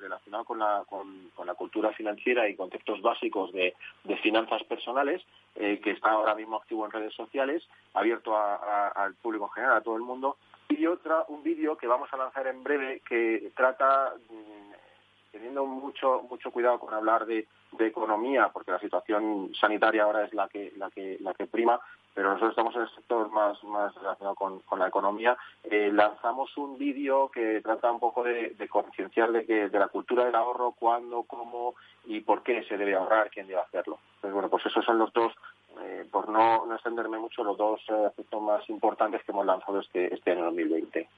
relacionado 0.00 0.44
con 0.44 0.58
la, 0.58 0.84
con, 0.88 1.30
la 1.46 1.54
cultura 1.54 1.92
financiera 1.92 2.48
y 2.48 2.56
conceptos 2.56 3.00
básicos 3.02 3.52
de, 3.52 3.74
finanzas 4.22 4.62
personales, 4.64 5.22
que 5.54 5.90
está 5.90 6.10
ahora 6.10 6.34
mismo 6.34 6.56
activo 6.56 6.84
en 6.84 6.92
redes 6.92 7.14
sociales, 7.14 7.62
abierto 7.94 8.36
al 8.36 9.14
público 9.14 9.46
en 9.46 9.50
general, 9.52 9.76
a 9.76 9.80
todo 9.80 9.96
el 9.96 10.02
mundo 10.02 10.36
y 10.78 10.86
otra, 10.86 11.24
un 11.28 11.42
vídeo 11.42 11.76
que 11.76 11.86
vamos 11.86 12.08
a 12.12 12.16
lanzar 12.16 12.46
en 12.46 12.62
breve 12.62 13.00
que 13.08 13.52
trata, 13.56 14.12
mm, 14.28 15.32
teniendo 15.32 15.64
mucho 15.64 16.22
mucho 16.28 16.50
cuidado 16.50 16.78
con 16.78 16.94
hablar 16.94 17.26
de, 17.26 17.46
economía, 17.78 18.50
porque 18.52 18.70
la 18.70 18.78
situación 18.78 19.50
sanitaria 19.58 20.04
ahora 20.04 20.24
es 20.24 20.34
la 20.34 20.46
que 20.46 20.72
la 20.76 20.90
que 20.90 21.16
la 21.20 21.32
que 21.34 21.46
prima, 21.46 21.80
pero 22.14 22.28
nosotros 22.28 22.50
estamos 22.50 22.76
en 22.76 22.82
el 22.82 22.90
sector 22.90 23.30
más 23.30 23.64
más 23.64 23.94
relacionado 23.94 24.36
con, 24.36 24.78
la 24.78 24.88
economía. 24.88 25.36
Eh, 25.64 25.90
lanzamos 25.92 26.56
un 26.58 26.78
vídeo 26.78 27.28
que 27.30 27.60
trata 27.62 27.90
un 27.90 27.98
poco 27.98 28.22
de, 28.22 28.54
concienciar 28.68 29.32
de 29.32 29.46
que 29.46 29.68
de 29.68 29.78
la 29.78 29.88
cultura 29.88 30.24
del 30.26 30.34
ahorro, 30.34 30.72
cuándo, 30.78 31.22
cómo 31.24 31.74
y 32.04 32.20
por 32.20 32.42
qué 32.42 32.62
se 32.64 32.76
debe 32.76 32.94
ahorrar, 32.94 33.30
quién 33.30 33.48
debe 33.48 33.60
hacerlo. 33.60 33.98
Entonces, 34.16 34.34
bueno, 34.34 34.50
pues 34.50 34.66
esos 34.66 34.84
son 34.84 34.98
los 34.98 35.12
dos 35.14 35.32
eh, 35.80 36.04
por 36.10 36.28
no, 36.28 36.66
no, 36.66 36.74
extenderme 36.74 37.18
mucho, 37.18 37.44
los 37.44 37.56
dos 37.56 37.80
eh, 37.88 38.06
aspectos 38.06 38.42
más 38.42 38.68
importantes 38.68 39.22
que 39.24 39.32
hemos 39.32 39.46
lanzado 39.46 39.80
este, 39.80 40.12
este 40.14 40.32
año 40.32 40.44
2020. 40.44 41.08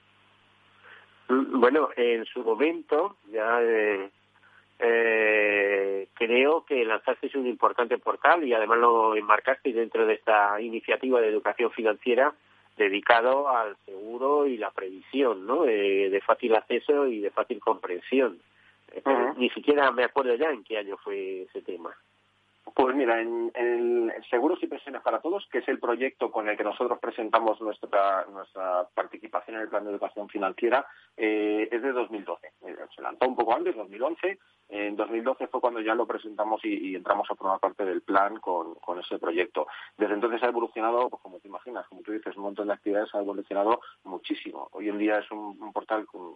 Mm, 1.29 1.59
bueno, 1.59 1.89
en 1.95 2.25
su 2.25 2.43
momento 2.43 3.17
ya 3.31 3.61
eh, 3.61 4.09
eh, 4.79 6.07
creo 6.13 6.65
que 6.65 6.85
lanzasteis 6.85 7.35
un 7.35 7.47
importante 7.47 7.97
portal 7.97 8.43
y 8.43 8.53
además 8.53 8.79
lo 8.79 9.15
enmarcasteis 9.15 9.75
dentro 9.75 10.05
de 10.05 10.13
esta 10.15 10.59
iniciativa 10.61 11.19
de 11.19 11.29
educación 11.29 11.71
financiera 11.71 12.33
dedicado 12.77 13.49
al 13.49 13.77
seguro 13.85 14.45
y 14.47 14.57
la 14.57 14.71
previsión, 14.71 15.47
¿no? 15.47 15.63
de 15.63 16.21
fácil 16.25 16.53
acceso 16.55 17.07
y 17.07 17.21
de 17.21 17.31
fácil 17.31 17.61
comprensión. 17.61 18.37
Ni 19.37 19.49
siquiera 19.51 19.91
me 19.91 20.03
acuerdo 20.03 20.35
ya 20.35 20.49
en 20.49 20.63
qué 20.63 20.77
año 20.77 20.97
fue 20.97 21.43
ese 21.43 21.61
tema. 21.61 21.95
Pues 22.73 22.95
mira, 22.95 23.21
en, 23.21 23.51
el 23.53 24.11
Seguros 24.29 24.61
y 24.63 24.67
Pensiones 24.67 25.01
para 25.01 25.21
Todos, 25.21 25.47
que 25.51 25.59
es 25.59 25.67
el 25.67 25.79
proyecto 25.79 26.31
con 26.31 26.49
el 26.49 26.57
que 26.57 26.63
nosotros 26.63 26.99
presentamos 26.99 27.61
nuestra, 27.61 28.25
nuestra 28.31 28.87
participación 28.93 29.57
en 29.57 29.61
el 29.63 29.69
Plan 29.69 29.83
de 29.83 29.91
Educación 29.91 30.27
Financiera, 30.27 30.85
eh, 31.15 31.69
es 31.71 31.81
de 31.81 31.91
2012. 31.91 32.47
Eh, 32.65 32.75
se 32.95 33.01
lanzó 33.01 33.27
un 33.27 33.35
poco 33.35 33.55
antes, 33.55 33.75
2011. 33.75 34.39
En 34.69 34.95
2012 34.95 35.47
fue 35.47 35.61
cuando 35.61 35.79
ya 35.79 35.93
lo 35.93 36.07
presentamos 36.07 36.65
y, 36.65 36.95
entramos 36.95 37.29
a 37.29 37.35
formar 37.35 37.59
parte 37.59 37.85
del 37.85 38.01
plan 38.01 38.37
con, 38.37 38.75
ese 38.99 39.19
proyecto. 39.19 39.67
Desde 39.95 40.15
entonces 40.15 40.41
ha 40.41 40.47
evolucionado, 40.47 41.09
pues 41.09 41.21
como 41.21 41.39
te 41.39 41.47
imaginas, 41.47 41.87
como 41.87 42.01
tú 42.01 42.13
dices, 42.13 42.35
un 42.35 42.43
montón 42.43 42.67
de 42.67 42.73
actividades 42.73 43.13
ha 43.13 43.19
evolucionado 43.19 43.79
muchísimo. 44.03 44.69
Hoy 44.71 44.89
en 44.89 44.97
día 44.97 45.19
es 45.19 45.29
un, 45.29 45.71
portal 45.71 46.05
con 46.07 46.35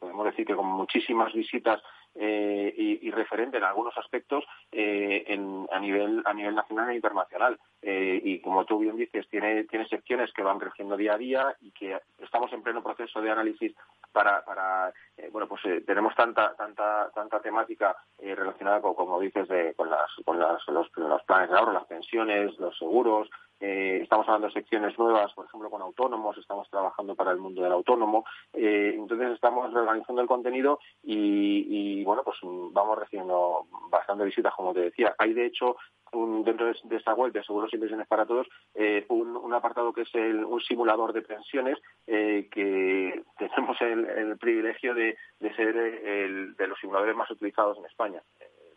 podemos 0.00 0.24
decir 0.24 0.46
que 0.46 0.56
con 0.56 0.66
muchísimas 0.66 1.32
visitas 1.32 1.80
eh, 2.16 2.74
y, 2.76 3.06
y, 3.06 3.10
referente 3.12 3.58
en 3.58 3.64
algunos 3.64 3.96
aspectos 3.96 4.44
eh, 4.72 5.24
a 5.70 5.78
nivel 5.78 6.22
a 6.24 6.34
nivel 6.34 6.54
nacional 6.56 6.90
e 6.90 6.96
internacional. 6.96 7.58
Eh, 7.82 8.20
y 8.24 8.40
como 8.40 8.64
tú 8.64 8.80
bien 8.80 8.96
dices 8.96 9.28
tiene 9.28 9.64
tiene 9.64 9.86
secciones 9.86 10.32
que 10.32 10.42
van 10.42 10.58
creciendo 10.58 10.96
día 10.96 11.14
a 11.14 11.18
día 11.18 11.56
y 11.60 11.70
que 11.70 12.00
estamos 12.18 12.52
en 12.52 12.62
pleno 12.62 12.82
proceso 12.82 13.20
de 13.20 13.30
análisis 13.30 13.74
para 14.12 14.44
para 14.44 14.92
bueno 15.30 15.46
pues 15.46 15.62
tenemos 15.86 16.14
tanta 16.16 16.54
tanta 16.56 17.10
tanta 17.14 17.40
temática 17.40 17.96
relacionada 18.18 18.80
con 18.80 18.94
como 18.94 19.20
dices 19.20 19.48
de, 19.48 19.74
con 19.74 19.88
las 19.88 20.10
con 20.24 20.38
las, 20.38 20.66
los, 20.68 20.90
los 20.96 21.22
planes 21.22 21.50
de 21.50 21.56
ahorro 21.56 21.72
las 21.72 21.86
pensiones 21.86 22.58
los 22.58 22.76
seguros 22.76 23.30
eh, 23.60 24.00
estamos 24.02 24.26
hablando 24.26 24.48
de 24.48 24.54
secciones 24.54 24.98
nuevas, 24.98 25.32
por 25.34 25.44
ejemplo, 25.44 25.68
con 25.68 25.82
autónomos, 25.82 26.36
estamos 26.38 26.68
trabajando 26.70 27.14
para 27.14 27.30
el 27.32 27.38
mundo 27.38 27.62
del 27.62 27.72
autónomo. 27.72 28.24
Eh, 28.54 28.94
entonces 28.96 29.32
estamos 29.32 29.72
reorganizando 29.72 30.22
el 30.22 30.28
contenido 30.28 30.80
y, 31.02 32.02
bueno, 32.04 32.22
pues 32.24 32.38
vamos 32.42 32.98
recibiendo 32.98 33.66
bastante 33.90 34.24
visitas, 34.24 34.54
como 34.54 34.72
te 34.72 34.80
decía. 34.80 35.14
Hay, 35.18 35.34
de 35.34 35.46
hecho, 35.46 35.76
dentro 36.12 36.66
de, 36.66 36.96
esta 36.96 37.14
web 37.14 37.32
de 37.32 37.44
Seguros 37.44 37.72
y 37.74 37.78
Pensiones 37.78 38.08
para 38.08 38.26
Todos, 38.26 38.48
eh, 38.74 39.04
un, 39.08 39.52
apartado 39.52 39.92
que 39.92 40.02
es 40.02 40.14
un 40.14 40.60
simulador 40.60 41.12
de 41.12 41.22
pensiones 41.22 41.76
que 42.06 43.22
tenemos 43.38 43.80
el, 43.82 44.38
privilegio 44.38 44.94
de, 44.94 45.16
ser 45.54 45.76
el, 45.76 46.56
de 46.56 46.66
los 46.66 46.78
simuladores 46.78 47.14
más 47.14 47.30
utilizados 47.30 47.76
en 47.78 47.84
España 47.84 48.22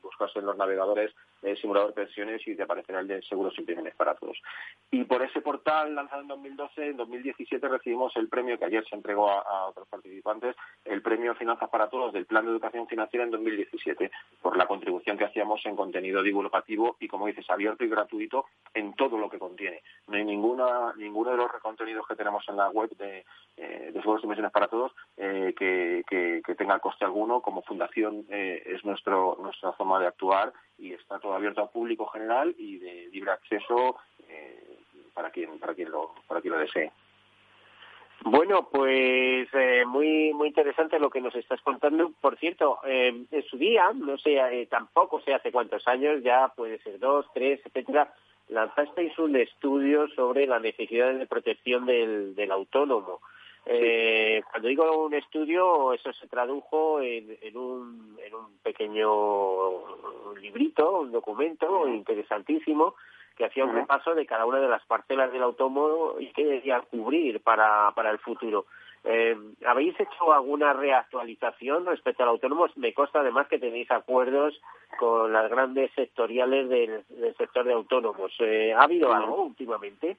buscas 0.03 0.35
en 0.35 0.45
los 0.45 0.57
navegadores 0.57 1.11
simulador 1.59 1.93
pensiones 1.93 2.45
y 2.47 2.55
te 2.55 2.63
aparecerá 2.63 2.99
el 2.99 3.07
de 3.07 3.21
seguros 3.23 3.53
y 3.57 3.63
pensiones 3.63 3.95
para 3.95 4.15
todos. 4.15 4.41
Y 4.91 5.03
por 5.03 5.23
ese 5.23 5.41
portal 5.41 5.95
lanzado 5.95 6.21
en 6.21 6.27
2012, 6.27 6.87
en 6.87 6.97
2017 6.97 7.67
recibimos 7.67 8.15
el 8.15 8.29
premio 8.29 8.57
que 8.57 8.65
ayer 8.65 8.85
se 8.87 8.95
entregó 8.95 9.29
a, 9.29 9.67
otros 9.67 9.87
participantes, 9.87 10.55
el 10.85 11.01
premio 11.01 11.35
Finanzas 11.35 11.69
para 11.69 11.89
Todos 11.89 12.13
del 12.13 12.25
Plan 12.25 12.45
de 12.45 12.51
Educación 12.51 12.87
Financiera 12.87 13.25
en 13.25 13.31
2017, 13.31 14.11
por 14.41 14.57
la 14.57 14.67
contribución 14.67 15.17
que 15.17 15.25
hacíamos 15.25 15.65
en 15.65 15.75
contenido 15.75 16.21
divulgativo 16.21 16.97
y, 16.99 17.07
como 17.07 17.27
dices, 17.27 17.49
abierto 17.49 17.83
y 17.83 17.89
gratuito 17.89 18.45
en 18.73 18.93
todo 18.93 19.17
lo 19.17 19.29
que 19.29 19.39
contiene. 19.39 19.81
No 20.07 20.17
hay 20.17 20.25
ninguna, 20.25 20.93
ninguno 20.97 21.31
de 21.31 21.37
los 21.37 21.51
contenidos 21.61 22.07
que 22.07 22.15
tenemos 22.15 22.47
en 22.49 22.57
la 22.57 22.69
web 22.69 22.89
de, 22.97 23.25
eh, 23.57 23.91
de 23.93 24.01
Seguros 24.01 24.23
y 24.23 24.27
Pensiones 24.27 24.51
para 24.51 24.67
Todos 24.67 24.91
eh, 25.17 25.53
que, 25.57 26.03
que, 26.07 26.55
tenga 26.55 26.79
coste 26.79 27.05
alguno. 27.05 27.41
Como 27.41 27.61
fundación 27.63 28.25
eh, 28.29 28.63
es 28.65 28.83
nuestro, 28.85 29.37
nuestra 29.41 29.73
forma 29.73 29.99
de 29.99 30.07
actuar 30.07 30.53
y 30.77 30.93
está 30.93 31.19
todo 31.19 31.33
abierto 31.33 31.61
al 31.61 31.69
público 31.69 32.07
general 32.07 32.55
y 32.57 32.77
de 32.77 33.09
libre 33.11 33.31
acceso 33.31 33.97
eh, 34.27 34.77
para 35.13 35.29
quien 35.29 35.59
para 35.59 35.73
quien 35.73 35.91
lo 35.91 36.13
para 36.27 36.41
quien 36.41 36.53
lo 36.53 36.59
desee. 36.59 36.91
Bueno, 38.25 38.69
pues 38.71 39.49
eh, 39.53 39.83
muy 39.85 40.33
muy 40.33 40.47
interesante 40.47 40.99
lo 40.99 41.09
que 41.09 41.21
nos 41.21 41.35
estás 41.35 41.61
contando. 41.61 42.11
Por 42.21 42.37
cierto, 42.37 42.79
eh, 42.85 43.25
en 43.29 43.43
su 43.43 43.57
día, 43.57 43.91
no 43.93 44.17
sé, 44.17 44.67
tampoco 44.69 45.21
sé 45.21 45.33
hace 45.33 45.51
cuántos 45.51 45.87
años, 45.87 46.23
ya 46.23 46.47
puede 46.55 46.79
ser 46.79 46.99
dos, 46.99 47.25
tres, 47.33 47.59
etcétera, 47.65 48.13
lanzasteis 48.47 49.17
un 49.19 49.35
estudio 49.35 50.07
sobre 50.09 50.47
la 50.47 50.59
necesidad 50.59 51.13
de 51.13 51.27
protección 51.27 51.85
del, 51.85 52.33
del 52.35 52.51
autónomo. 52.51 53.19
Eh, 53.65 54.43
cuando 54.49 54.67
digo 54.67 55.05
un 55.05 55.13
estudio, 55.13 55.93
eso 55.93 56.11
se 56.13 56.27
tradujo 56.27 56.99
en, 57.01 57.37
en, 57.41 57.57
un, 57.57 58.17
en 58.23 58.35
un 58.35 58.57
pequeño 58.61 60.35
librito, 60.35 60.99
un 60.99 61.11
documento 61.11 61.87
interesantísimo, 61.87 62.95
que 63.37 63.45
hacía 63.45 63.65
un 63.65 63.73
repaso 63.73 64.13
de 64.13 64.25
cada 64.25 64.45
una 64.45 64.59
de 64.59 64.67
las 64.67 64.85
parcelas 64.85 65.31
del 65.31 65.43
automóvil 65.43 66.27
y 66.27 66.31
qué 66.33 66.45
debía 66.45 66.81
cubrir 66.81 67.41
para, 67.41 67.91
para 67.95 68.11
el 68.11 68.19
futuro. 68.19 68.65
Eh, 69.05 69.35
¿Habéis 69.65 69.99
hecho 69.99 70.31
alguna 70.31 70.71
reactualización 70.73 71.85
respecto 71.85 72.23
al 72.23 72.29
autónomo? 72.29 72.67
Me 72.75 72.93
consta 72.93 73.19
además 73.19 73.47
que 73.47 73.59
tenéis 73.59 73.89
acuerdos 73.91 74.59
con 74.97 75.33
las 75.33 75.49
grandes 75.49 75.91
sectoriales 75.93 76.69
del, 76.69 77.03
sector 77.37 77.65
de 77.65 77.73
autónomos. 77.73 78.31
Eh, 78.39 78.73
¿Ha 78.73 78.83
habido 78.83 79.11
algo 79.13 79.43
últimamente? 79.43 80.17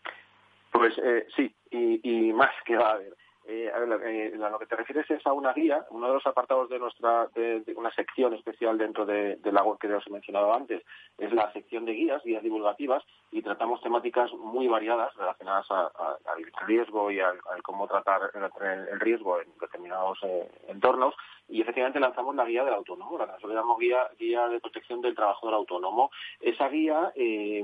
Pues 0.71 0.93
eh, 0.99 1.27
sí, 1.37 1.51
y, 1.71 2.29
y 2.29 2.33
más 2.33 2.51
que 2.67 2.77
va 2.77 2.89
a 2.89 2.93
haber. 2.95 3.15
Eh, 3.47 3.71
a, 3.75 3.79
ver, 3.79 4.01
eh, 4.07 4.33
a 4.43 4.49
lo 4.49 4.59
que 4.59 4.65
te 4.65 4.77
refieres 4.77 5.11
es 5.11 5.27
a 5.27 5.33
una 5.35 5.53
guía, 5.53 5.85
uno 5.91 6.09
de 6.09 6.15
los 6.15 6.27
apartados 6.27 6.71
de 6.71 6.79
nuestra, 6.79 7.27
de, 7.35 7.63
una 7.77 7.91
sección 7.93 8.33
especial 8.33 8.79
dentro 8.79 9.05
de, 9.05 9.39
la 9.45 9.63
web 9.63 9.79
que 9.79 9.93
os 9.93 10.07
he 10.07 10.11
mencionado 10.11 10.55
antes, 10.55 10.83
es 11.19 11.33
la 11.33 11.53
sección 11.53 11.85
de 11.85 11.93
guías, 11.93 12.23
guías 12.25 12.43
divulgativas, 12.43 13.03
y 13.31 13.43
tratamos 13.43 13.83
temáticas 13.83 14.33
muy 14.33 14.67
variadas 14.67 15.15
relacionadas 15.17 15.71
al 15.71 16.67
riesgo 16.67 17.11
y 17.11 17.21
al, 17.21 17.39
cómo 17.63 17.87
tratar 17.87 18.31
el, 18.35 19.01
riesgo 19.01 19.39
en 19.41 19.49
determinados 19.61 20.19
eh, 20.23 20.51
entornos. 20.69 21.15
Y 21.47 21.61
efectivamente 21.61 22.01
lanzamos 22.01 22.35
la 22.35 22.47
guía 22.47 22.65
del 22.65 22.73
autónomo, 22.73 23.19
la 23.19 23.37
que 23.37 23.47
llamamos 23.47 23.79
guía, 23.79 24.09
guía 24.19 24.49
de 24.49 24.61
protección 24.61 25.03
del 25.03 25.15
trabajador 25.15 25.53
autónomo. 25.53 26.11
Esa 26.41 26.71
guía, 26.71 27.13
eh, 27.15 27.63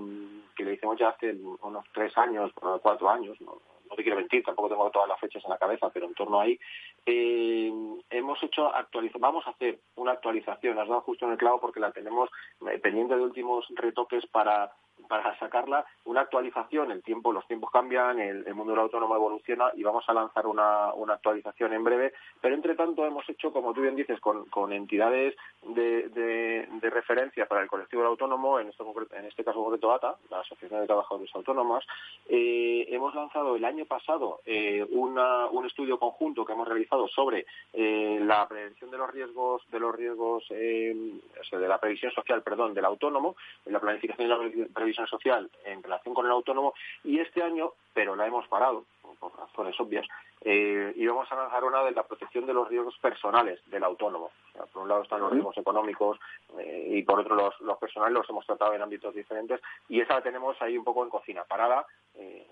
que 0.55 0.65
le 0.65 0.75
hicimos 0.75 0.99
ya 0.99 1.09
hace 1.09 1.35
unos 1.63 1.87
tres 1.95 2.17
años, 2.19 2.53
cuatro 2.83 3.09
años, 3.09 3.41
¿no? 3.41 3.57
No 3.91 3.97
te 3.97 4.03
quiero 4.03 4.19
mentir, 4.19 4.45
tampoco 4.45 4.69
tengo 4.69 4.91
todas 4.91 5.09
las 5.09 5.19
fechas 5.19 5.43
en 5.45 5.51
la 5.51 5.59
cabeza, 5.59 5.91
pero 5.93 6.07
en 6.07 6.15
torno 6.15 6.41
ahí, 6.41 6.59
eh, 7.05 7.73
hemos 8.11 8.43
hecho 8.43 8.71
vamos 9.19 9.47
a 9.47 9.51
hacer 9.51 9.81
una 9.97 10.13
actualización, 10.13 10.79
has 10.79 10.89
dado 10.89 11.01
justo 11.03 11.27
en 11.27 11.33
el 11.33 11.39
clavo 11.39 11.61
porque 11.61 11.81
la 11.81 11.91
tenemos 11.91 12.31
eh, 12.71 12.79
pendiente 12.79 13.17
de 13.17 13.23
últimos 13.23 13.67
retoques 13.75 14.27
para 14.27 14.73
para 15.11 15.37
sacarla 15.41 15.85
una 16.05 16.21
actualización. 16.21 16.93
El 16.93 17.03
tiempo, 17.03 17.33
los 17.33 17.45
tiempos 17.49 17.73
cambian, 17.73 18.21
el, 18.21 18.55
mundo 18.55 18.73
del 18.73 18.83
autónomo 18.83 19.17
evoluciona 19.17 19.73
y 19.75 19.83
vamos 19.83 20.05
a 20.07 20.15
lanzar 20.15 20.47
una, 20.47 20.95
una, 20.95 21.15
actualización 21.15 21.73
en 21.73 21.83
breve. 21.83 22.13
Pero 22.41 22.55
entre 22.55 22.77
tanto 22.77 23.05
hemos 23.05 23.29
hecho, 23.29 23.53
como 23.53 23.75
tú 23.75 23.81
bien 23.81 23.97
dices, 23.97 24.21
con, 24.21 24.45
con 24.45 24.73
entidades 24.73 25.35
de, 25.67 26.09
de, 26.11 26.91
referencia 26.91 27.47
para 27.47 27.63
el 27.63 27.69
colectivo 27.69 28.03
del 28.03 28.11
autónomo, 28.11 28.61
en 28.61 28.69
este, 28.69 28.85
en 29.13 29.25
este 29.25 29.45
caso 29.45 29.63
concreto 29.63 29.93
ATA, 29.93 30.15
la 30.31 30.41
Asociación 30.41 30.81
de 30.81 30.87
Trabajadores 30.87 31.31
Autónomos, 31.35 31.85
eh, 32.29 32.87
hemos 32.89 33.15
lanzado 33.15 33.57
el 33.57 33.65
año 33.65 33.87
pasado 33.87 34.41
eh, 34.47 34.87
una, 34.91 35.47
un 35.47 35.67
estudio 35.67 35.99
conjunto 35.99 36.45
que 36.45 36.53
hemos 36.53 36.69
realizado 36.69 37.09
sobre 37.09 37.47
eh, 37.73 38.21
la 38.23 38.47
prevención 38.47 38.91
de 38.91 38.99
los 38.99 39.11
riesgos 39.11 39.63
de 39.71 39.81
los 39.81 39.95
riesgos 39.95 40.49
de 40.49 41.69
la 41.69 41.79
previsión 41.79 42.13
social, 42.13 42.43
perdón, 42.43 42.75
del 42.75 42.85
autónomo, 42.85 43.37
la 43.67 43.81
planificación 43.81 44.29
de 44.29 44.35
la 44.35 44.69
previsión 44.73 45.00
social 45.07 45.51
en 45.65 45.83
relación 45.83 46.15
con 46.15 46.27
el 46.27 46.33
autónomo 46.33 46.75
y 47.05 47.19
este 47.19 47.43
año, 47.43 47.73
pero 47.93 48.17
la 48.17 48.27
hemos 48.27 48.47
parado 48.49 48.85
por 49.19 49.37
razones 49.37 49.79
obvias, 49.79 50.07
eh, 50.41 50.93
y 50.97 51.07
vamos 51.07 51.31
a 51.31 51.37
lanzar 51.37 51.65
una 51.65 51.85
de 51.85 51.93
la 51.93 52.05
protección 52.05 52.47
de 52.47 52.55
los 52.55 52.69
riesgos 52.69 52.97
personales 52.99 53.61
del 53.67 53.85
autónomo. 53.85 54.31
por 54.73 54.83
un 54.83 54.89
lado 54.89 55.03
están 55.03 55.21
los 55.21 55.31
riesgos 55.31 55.57
económicos 55.59 56.19
eh, 56.59 56.89
y 56.91 57.03
por 57.03 57.21
otro 57.21 57.35
los, 57.35 57.61
los 57.61 57.79
personales 57.79 58.15
los 58.15 58.31
hemos 58.31 58.47
tratado 58.47 58.73
en 58.75 58.83
ámbitos 58.83 59.15
diferentes 59.15 59.61
y 59.89 60.01
esa 60.01 60.15
la 60.15 60.23
tenemos 60.23 60.61
ahí 60.63 60.79
un 60.79 60.85
poco 60.85 61.05
en 61.05 61.11
cocina 61.11 61.45
parada. 61.45 61.87
Eh, 62.15 62.47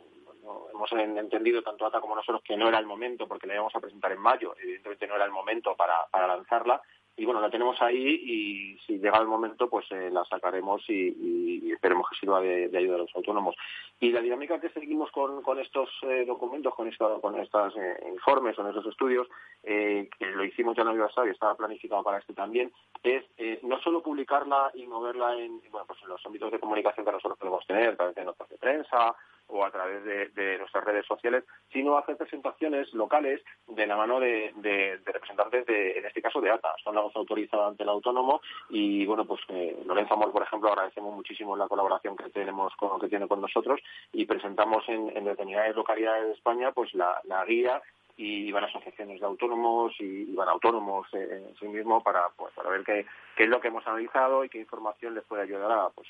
hemos 0.72 0.92
entendido 0.92 1.62
tanto 1.62 1.86
ATA 1.86 2.00
como 2.00 2.14
nosotros 2.14 2.42
que 2.42 2.56
no 2.56 2.68
era 2.68 2.78
el 2.78 2.86
momento 2.86 3.26
porque 3.26 3.46
la 3.46 3.54
íbamos 3.54 3.74
a 3.74 3.80
presentar 3.80 4.12
en 4.12 4.20
mayo, 4.20 4.54
evidentemente 4.60 5.06
no 5.06 5.16
era 5.16 5.24
el 5.24 5.30
momento 5.30 5.74
para, 5.74 6.06
para 6.10 6.26
lanzarla 6.26 6.80
y 7.18 7.24
bueno, 7.24 7.40
la 7.40 7.50
tenemos 7.50 7.80
ahí 7.82 8.14
y 8.22 8.78
si 8.86 8.98
llega 8.98 9.18
el 9.18 9.26
momento 9.26 9.68
pues 9.68 9.86
eh, 9.90 10.08
la 10.10 10.24
sacaremos 10.24 10.88
y, 10.88 11.72
esperemos 11.72 12.08
que 12.08 12.16
sirva 12.16 12.40
de, 12.40 12.70
ayuda 12.76 12.94
a 12.94 12.98
los 12.98 13.14
autónomos. 13.14 13.56
Y 14.00 14.10
la 14.10 14.20
dinámica 14.20 14.60
que 14.60 14.70
seguimos 14.70 15.10
con, 15.10 15.58
estos 15.58 15.90
eh, 16.02 16.24
documentos, 16.24 16.74
con, 16.74 16.90
con 17.20 17.40
estos 17.40 17.76
eh, 17.76 17.96
informes, 18.12 18.56
con 18.56 18.68
estos 18.68 18.86
estudios, 18.86 19.28
que 19.62 20.08
lo 20.20 20.44
hicimos 20.44 20.76
ya 20.76 20.82
en 20.82 20.88
el 20.88 20.94
aniversario 20.94 21.30
y 21.30 21.34
estaba 21.34 21.56
planificado 21.56 22.02
para 22.02 22.18
este 22.18 22.32
también, 22.32 22.72
es 23.02 23.24
no 23.62 23.78
solo 23.80 24.02
publicarla 24.02 24.70
y 24.74 24.86
moverla 24.86 25.36
en, 25.36 25.60
bueno, 25.70 25.86
pues 25.86 26.00
en 26.02 26.08
los 26.08 26.24
ámbitos 26.24 26.50
de 26.52 26.60
comunicación 26.60 27.04
que 27.04 27.12
nosotros 27.12 27.38
podemos 27.38 27.66
tener, 27.66 27.96
través 27.96 28.14
de 28.14 28.24
notas 28.24 28.48
de 28.48 28.56
prensa, 28.56 29.14
o 29.48 29.64
a 29.64 29.70
través 29.70 30.04
de, 30.04 30.58
nuestras 30.58 30.84
redes 30.84 31.06
sociales, 31.06 31.44
sino 31.72 31.96
hacer 31.96 32.16
presentaciones 32.16 32.92
locales 32.92 33.42
de 33.66 33.86
la 33.86 33.96
mano 33.96 34.20
de, 34.20 35.00
representantes 35.04 35.66
de, 35.66 35.98
en 35.98 36.06
este 36.06 36.22
caso, 36.22 36.40
de 36.40 36.50
ATA. 36.50 36.74
Son 36.82 36.94
la 36.94 37.00
voz 37.00 37.14
autorizada 37.16 37.68
ante 37.68 37.82
el 37.82 37.88
autónomo 37.88 38.40
y, 38.68 39.06
bueno, 39.06 39.24
pues 39.24 39.40
eh, 39.48 39.76
Lorenzo 39.86 40.14
Amor, 40.14 40.32
por 40.32 40.42
ejemplo, 40.42 40.70
agradecemos 40.70 41.14
muchísimo 41.14 41.56
la 41.56 41.68
colaboración 41.68 42.16
que 42.16 42.30
tenemos 42.30 42.74
con 42.76 42.98
que 43.00 43.08
tiene 43.08 43.28
con 43.28 43.40
nosotros 43.40 43.80
y 44.12 44.26
presentamos 44.26 44.88
en, 44.88 45.24
determinadas 45.24 45.74
localidades 45.76 46.26
de 46.26 46.32
España 46.32 46.72
pues 46.72 46.92
la, 46.94 47.20
guía 47.46 47.80
y 48.16 48.50
van 48.50 48.64
asociaciones 48.64 49.20
de 49.20 49.26
autónomos 49.26 49.94
y, 50.00 50.34
van 50.34 50.48
autónomos 50.48 51.06
en 51.12 51.54
sí 51.58 51.66
mismo 51.68 52.02
para 52.02 52.28
pues 52.36 52.52
para 52.54 52.70
ver 52.70 52.84
qué, 52.84 53.06
es 53.36 53.48
lo 53.48 53.60
que 53.60 53.68
hemos 53.68 53.86
analizado 53.86 54.44
y 54.44 54.48
qué 54.48 54.58
información 54.58 55.14
les 55.14 55.24
puede 55.24 55.42
ayudar 55.42 55.70
a 55.70 55.88
pues 55.90 56.08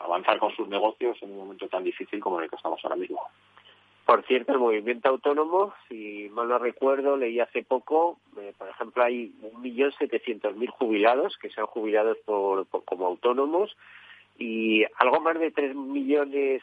avanzar 0.00 0.38
con 0.38 0.54
sus 0.54 0.68
negocios 0.68 1.16
en 1.22 1.32
un 1.32 1.38
momento 1.38 1.68
tan 1.68 1.84
difícil 1.84 2.20
como 2.20 2.40
el 2.40 2.50
que 2.50 2.56
estamos 2.56 2.80
ahora 2.84 2.96
mismo. 2.96 3.20
Por 4.04 4.24
cierto, 4.26 4.52
el 4.52 4.58
movimiento 4.58 5.08
autónomo, 5.08 5.72
si 5.88 6.28
mal 6.32 6.48
no 6.48 6.58
recuerdo, 6.58 7.16
leí 7.16 7.38
hace 7.38 7.62
poco, 7.62 8.18
eh, 8.36 8.52
por 8.58 8.68
ejemplo, 8.68 9.04
hay 9.04 9.32
1.700.000 9.62 10.68
jubilados 10.70 11.38
que 11.38 11.50
se 11.50 11.60
han 11.60 11.66
jubilado 11.66 12.16
por, 12.24 12.66
como 12.84 13.06
autónomos 13.06 13.76
y 14.38 14.84
algo 14.98 15.20
más 15.20 15.38
de 15.38 15.52
3 15.52 15.76
millones 15.76 16.62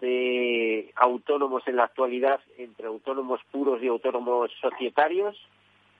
de 0.00 0.92
autónomos 0.94 1.66
en 1.66 1.76
la 1.76 1.84
actualidad, 1.84 2.40
entre 2.56 2.86
autónomos 2.86 3.40
puros 3.50 3.82
y 3.82 3.88
autónomos 3.88 4.52
societarios, 4.60 5.36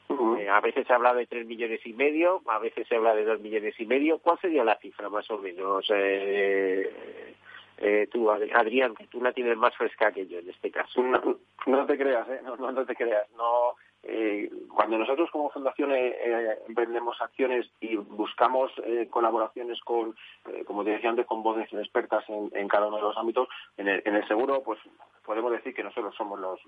eh, 0.08 0.48
a 0.48 0.60
veces 0.60 0.86
se 0.86 0.92
habla 0.92 1.14
de 1.14 1.26
tres 1.26 1.46
millones 1.46 1.80
y 1.84 1.92
medio, 1.92 2.42
a 2.46 2.58
veces 2.58 2.86
se 2.88 2.96
habla 2.96 3.14
de 3.14 3.24
dos 3.24 3.40
millones 3.40 3.74
y 3.78 3.86
medio. 3.86 4.18
¿Cuál 4.18 4.38
sería 4.40 4.64
la 4.64 4.78
cifra 4.78 5.08
más 5.08 5.30
o 5.30 5.38
menos? 5.38 5.84
Eh, 5.90 7.34
eh, 7.78 8.08
tú, 8.10 8.30
Adrián, 8.30 8.94
que 8.94 9.06
tú 9.06 9.20
la 9.20 9.32
tienes 9.32 9.56
más 9.56 9.74
fresca 9.76 10.10
que 10.12 10.26
yo 10.26 10.38
en 10.38 10.48
este 10.48 10.70
caso. 10.70 11.02
No, 11.66 11.84
te 11.84 11.98
creas, 11.98 12.28
¿eh? 12.28 12.40
no, 12.44 12.56
no, 12.56 12.86
te 12.86 12.94
creas. 12.94 13.28
No, 13.36 13.74
eh, 14.02 14.48
cuando 14.74 14.96
nosotros 14.96 15.30
como 15.30 15.50
fundación 15.50 15.92
eh, 15.92 16.58
emprendemos 16.68 17.20
acciones 17.20 17.68
y 17.80 17.96
buscamos 17.96 18.72
colaboraciones 19.10 19.80
con, 19.80 20.16
como 20.64 20.84
te 20.84 20.90
decía 20.90 21.10
antes, 21.10 21.26
con 21.26 21.42
voces 21.42 21.70
expertas 21.72 22.24
en, 22.28 22.68
cada 22.68 22.86
uno 22.86 22.96
de 22.96 23.02
los 23.02 23.16
ámbitos, 23.16 23.48
en 23.76 23.88
el, 23.88 24.02
en 24.06 24.14
el 24.14 24.26
seguro, 24.28 24.62
pues 24.62 24.78
podemos 25.26 25.50
decir 25.50 25.74
que 25.74 25.82
nosotros 25.82 26.14
somos 26.16 26.38
los, 26.38 26.60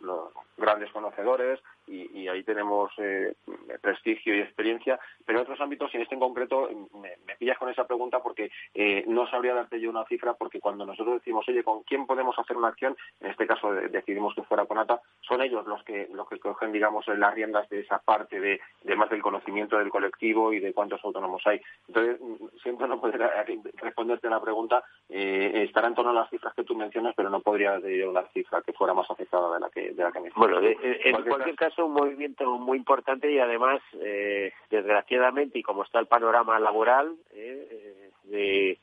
grandes 0.56 0.90
conocedores 0.90 1.60
y, 1.86 2.28
ahí 2.28 2.42
tenemos 2.42 2.90
eh, 2.98 3.32
prestigio 3.80 4.34
y 4.34 4.40
experiencia, 4.40 4.98
pero 5.24 5.38
en 5.38 5.44
otros 5.44 5.60
ámbitos, 5.60 5.90
y 5.94 5.96
en 5.96 6.02
este 6.02 6.14
en 6.14 6.20
concreto, 6.20 6.68
me, 7.00 7.36
pillas 7.38 7.56
con 7.56 7.70
esa 7.70 7.86
pregunta 7.86 8.20
porque 8.20 8.50
eh, 8.74 9.04
no 9.06 9.26
sabría 9.30 9.54
darte 9.54 9.80
yo 9.80 9.88
una 9.88 10.04
cifra, 10.04 10.34
porque 10.34 10.60
cuando 10.60 10.84
nosotros 10.84 11.20
decimos, 11.20 11.48
oye, 11.48 11.62
¿con 11.62 11.84
quién 11.84 12.06
podemos 12.06 12.38
hacer 12.38 12.56
una 12.56 12.68
acción? 12.68 12.96
En 13.20 13.30
este 13.30 13.46
caso 13.46 13.72
decidimos 13.72 14.34
que 14.34 14.42
fuera 14.42 14.66
con 14.66 14.78
ATA, 14.78 15.00
son 15.20 15.40
ellos 15.40 15.66
los 15.66 15.82
que, 15.84 16.08
los 16.12 16.28
que 16.28 16.38
cogen, 16.38 16.72
digamos, 16.72 17.06
las 17.06 17.34
riendas 17.34 17.68
de 17.70 17.80
esa 17.80 18.00
parte 18.00 18.40
de, 18.40 18.60
más 18.96 19.08
del 19.08 19.22
conocimiento 19.22 19.78
del 19.78 19.90
colectivo 19.90 20.52
y 20.52 20.58
de 20.58 20.74
cuántos 20.74 21.02
autónomos 21.04 21.40
hay. 21.46 21.60
Entonces, 21.86 22.18
siempre 22.62 22.88
no 22.88 23.00
podría 23.00 23.30
responderte 23.74 24.28
la 24.28 24.42
pregunta, 24.42 24.82
eh, 25.08 25.64
estará 25.66 25.88
en 25.88 25.94
torno 25.94 26.10
a 26.10 26.14
las 26.14 26.30
cifras 26.30 26.52
que 26.54 26.64
tú 26.64 26.74
mencionas, 26.74 27.14
pero 27.16 27.30
no 27.30 27.40
podría 27.40 27.78
yo 27.78 28.10
una 28.10 28.26
cifra 28.32 28.47
que 28.64 28.72
fuera 28.72 28.94
más 28.94 29.10
afectada 29.10 29.54
de 29.54 29.60
la 29.60 29.70
que, 29.70 29.92
de 29.92 30.02
la 30.02 30.12
que 30.12 30.20
me 30.20 30.30
Bueno, 30.34 30.60
en 30.62 31.22
cualquier, 31.22 31.56
caso, 31.56 31.86
un 31.86 31.92
movimiento 31.92 32.58
muy 32.58 32.78
importante 32.78 33.30
y 33.30 33.38
además, 33.38 33.80
eh, 34.00 34.52
desgraciadamente, 34.70 35.58
y 35.58 35.62
como 35.62 35.84
está 35.84 35.98
el 35.98 36.06
panorama 36.06 36.58
laboral, 36.58 37.14
eh, 37.32 38.10
de, 38.24 38.78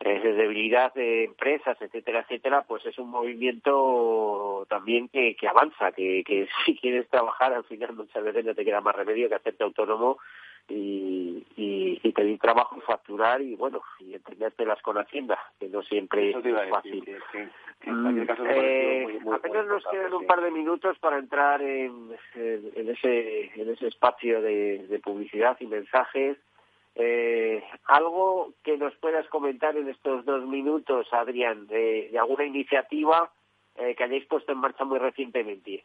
de 0.00 0.32
debilidad 0.34 0.92
de 0.94 1.24
empresas, 1.24 1.80
etcétera, 1.80 2.20
etcétera, 2.20 2.64
pues 2.66 2.84
es 2.86 2.98
un 2.98 3.10
movimiento 3.10 4.66
también 4.68 5.08
que, 5.08 5.34
que 5.36 5.48
avanza, 5.48 5.92
que, 5.92 6.22
que 6.24 6.48
si 6.66 6.76
quieres 6.76 7.08
trabajar, 7.08 7.52
al 7.52 7.64
final 7.64 7.94
muchas 7.94 8.22
veces 8.22 8.44
no 8.44 8.54
te 8.54 8.64
queda 8.64 8.80
más 8.80 8.94
remedio 8.94 9.28
que 9.28 9.36
hacerte 9.36 9.64
autónomo 9.64 10.18
y, 10.68 11.44
y, 11.56 12.12
pedir 12.12 12.38
trabajo 12.38 12.80
facturar 12.82 13.42
y 13.42 13.56
bueno 13.56 13.82
y 13.98 14.14
entendértelas 14.14 14.80
con 14.82 14.96
Hacienda 14.96 15.38
que 15.58 15.68
no 15.68 15.82
siempre 15.82 16.30
es 16.30 16.70
fácil. 16.70 17.04
mm, 17.84 18.26
eh, 18.46 19.18
apenas 19.32 19.66
nos 19.66 19.84
quedan 19.84 20.14
un 20.14 20.26
par 20.26 20.40
de 20.40 20.50
minutos 20.50 20.96
para 21.00 21.18
entrar 21.18 21.60
en, 21.60 22.10
en, 22.34 22.88
ese 22.88 23.50
en 23.60 23.70
ese 23.70 23.88
espacio 23.88 24.40
de, 24.40 25.00
publicidad 25.02 25.56
y 25.60 25.66
mensajes. 25.66 26.38
Eh, 26.94 27.64
algo 27.86 28.52
que 28.62 28.78
nos 28.78 28.94
puedas 28.96 29.26
comentar 29.28 29.76
en 29.76 29.88
estos 29.88 30.24
dos 30.24 30.46
minutos 30.46 31.08
Adrián 31.12 31.66
de, 31.66 32.16
alguna 32.16 32.44
iniciativa 32.44 33.32
eh, 33.74 33.96
que 33.96 34.04
hayáis 34.04 34.24
puesto 34.26 34.52
en 34.52 34.58
marcha 34.58 34.84
muy 34.84 35.00
recientemente 35.00 35.84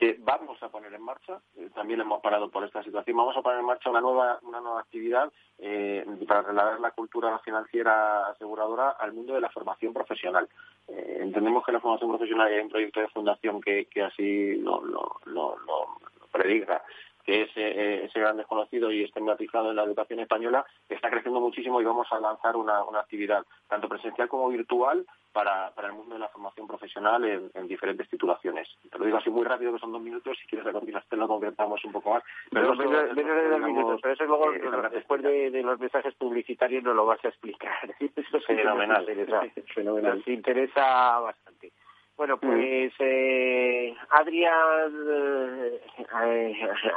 que 0.00 0.16
vamos 0.18 0.56
a 0.62 0.70
poner 0.70 0.94
en 0.94 1.02
marcha, 1.02 1.42
eh, 1.58 1.68
también 1.74 2.00
hemos 2.00 2.22
parado 2.22 2.48
por 2.48 2.64
esta 2.64 2.82
situación, 2.82 3.18
vamos 3.18 3.36
a 3.36 3.42
poner 3.42 3.60
en 3.60 3.66
marcha 3.66 3.90
una 3.90 4.00
nueva, 4.00 4.38
una 4.40 4.58
nueva 4.58 4.80
actividad 4.80 5.30
eh, 5.58 6.06
para 6.26 6.42
trasladar 6.42 6.80
la 6.80 6.92
cultura 6.92 7.38
financiera 7.40 8.28
aseguradora 8.28 8.92
al 8.92 9.12
mundo 9.12 9.34
de 9.34 9.42
la 9.42 9.50
formación 9.50 9.92
profesional. 9.92 10.48
Eh, 10.88 11.18
entendemos 11.20 11.62
que 11.66 11.72
la 11.72 11.80
formación 11.80 12.08
profesional 12.08 12.46
hay 12.46 12.60
un 12.60 12.70
proyecto 12.70 13.00
de 13.00 13.08
fundación 13.08 13.60
que, 13.60 13.84
que 13.92 14.02
así 14.02 14.54
lo, 14.56 14.82
lo, 14.82 15.20
lo, 15.26 15.58
lo 15.58 15.98
prediga 16.32 16.82
que 17.22 17.42
es 17.42 17.50
ese 17.54 18.18
gran 18.18 18.38
desconocido 18.38 18.90
y 18.90 19.04
estigmatizado 19.04 19.68
en 19.68 19.76
la 19.76 19.84
educación 19.84 20.20
española, 20.20 20.64
está 20.88 21.10
creciendo 21.10 21.38
muchísimo 21.38 21.78
y 21.78 21.84
vamos 21.84 22.08
a 22.10 22.18
lanzar 22.18 22.56
una, 22.56 22.82
una 22.84 23.00
actividad 23.00 23.44
tanto 23.68 23.90
presencial 23.90 24.26
como 24.26 24.48
virtual 24.48 25.04
para, 25.32 25.70
para 25.74 25.88
el 25.88 25.94
mundo 25.94 26.14
de 26.14 26.20
la 26.20 26.28
formación 26.28 26.66
profesional 26.66 27.24
en, 27.24 27.50
en, 27.54 27.68
diferentes 27.68 28.08
titulaciones. 28.08 28.68
Te 28.90 28.98
lo 28.98 29.04
digo 29.04 29.18
así 29.18 29.30
muy 29.30 29.44
rápido, 29.44 29.72
que 29.72 29.78
son 29.78 29.92
dos 29.92 30.02
minutos, 30.02 30.36
si 30.40 30.46
quieres 30.46 30.66
a 30.66 30.72
continuación 30.72 31.20
lo 31.20 31.28
concretamos 31.28 31.84
un 31.84 31.92
poco 31.92 32.10
más. 32.10 32.22
Pero, 32.50 32.72
eso, 32.72 32.82
menos, 32.82 33.14
menos 33.14 33.36
de 33.36 33.48
dos 33.48 33.60
minutos, 33.60 34.00
pero 34.02 34.14
eso 34.14 34.24
luego, 34.24 34.52
eh, 34.52 34.90
después 34.92 35.22
de, 35.22 35.50
de, 35.50 35.62
los 35.62 35.78
mensajes 35.78 36.14
publicitarios, 36.14 36.82
nos 36.82 36.96
lo 36.96 37.06
vas 37.06 37.24
a 37.24 37.28
explicar. 37.28 37.94
Eso 38.16 38.36
es 38.36 38.46
fenomenal. 38.46 39.00
Nos 39.00 39.08
interesa, 39.08 39.42
fenomenal. 39.74 40.18
Nos 40.18 40.28
interesa 40.28 41.18
bastante. 41.20 41.72
Bueno, 42.20 42.36
mm. 42.36 42.40
pues 42.40 42.92
eh, 42.98 43.94
Adrián, 44.10 44.92
eh, 45.08 45.80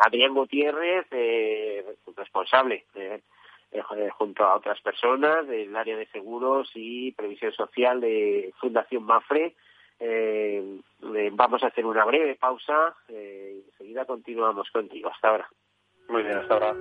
Adrián 0.06 0.34
Gutiérrez, 0.34 1.08
eh, 1.12 1.96
responsable 2.18 2.84
eh, 2.96 3.22
junto 4.18 4.44
a 4.44 4.56
otras 4.56 4.80
personas 4.82 5.48
del 5.48 5.76
área 5.76 5.98
de 5.98 6.08
seguros 6.08 6.70
y 6.76 7.12
previsión 7.14 7.52
social 7.52 8.02
de 8.02 8.54
Fundación 8.60 9.04
Mafre. 9.04 9.56
vamos 11.32 11.64
a 11.64 11.68
hacer 11.68 11.86
una 11.86 12.06
breve 12.06 12.36
pausa 12.36 12.96
y 13.10 13.64
enseguida 13.72 14.06
continuamos 14.06 14.70
contigo. 14.72 15.10
Hasta 15.10 15.30
ahora. 15.30 15.50
Muy 16.10 16.24
bien, 16.24 16.38
hasta 16.38 16.54
ahora. 16.54 16.76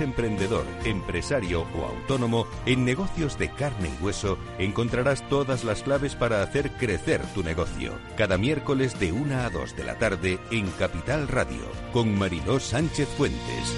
Emprendedor, 0.00 0.64
empresario 0.84 1.66
o 1.74 1.84
autónomo, 1.84 2.46
en 2.66 2.84
negocios 2.84 3.38
de 3.38 3.50
carne 3.50 3.90
y 3.90 4.04
hueso 4.04 4.38
encontrarás 4.58 5.28
todas 5.28 5.64
las 5.64 5.82
claves 5.82 6.14
para 6.14 6.42
hacer 6.42 6.70
crecer 6.72 7.20
tu 7.34 7.42
negocio. 7.42 7.92
Cada 8.16 8.38
miércoles 8.38 8.98
de 8.98 9.12
1 9.12 9.34
a 9.36 9.50
2 9.50 9.76
de 9.76 9.84
la 9.84 9.98
tarde 9.98 10.38
en 10.50 10.68
Capital 10.72 11.28
Radio, 11.28 11.62
con 11.92 12.16
Mariló 12.16 12.60
Sánchez 12.60 13.08
Fuentes. 13.16 13.74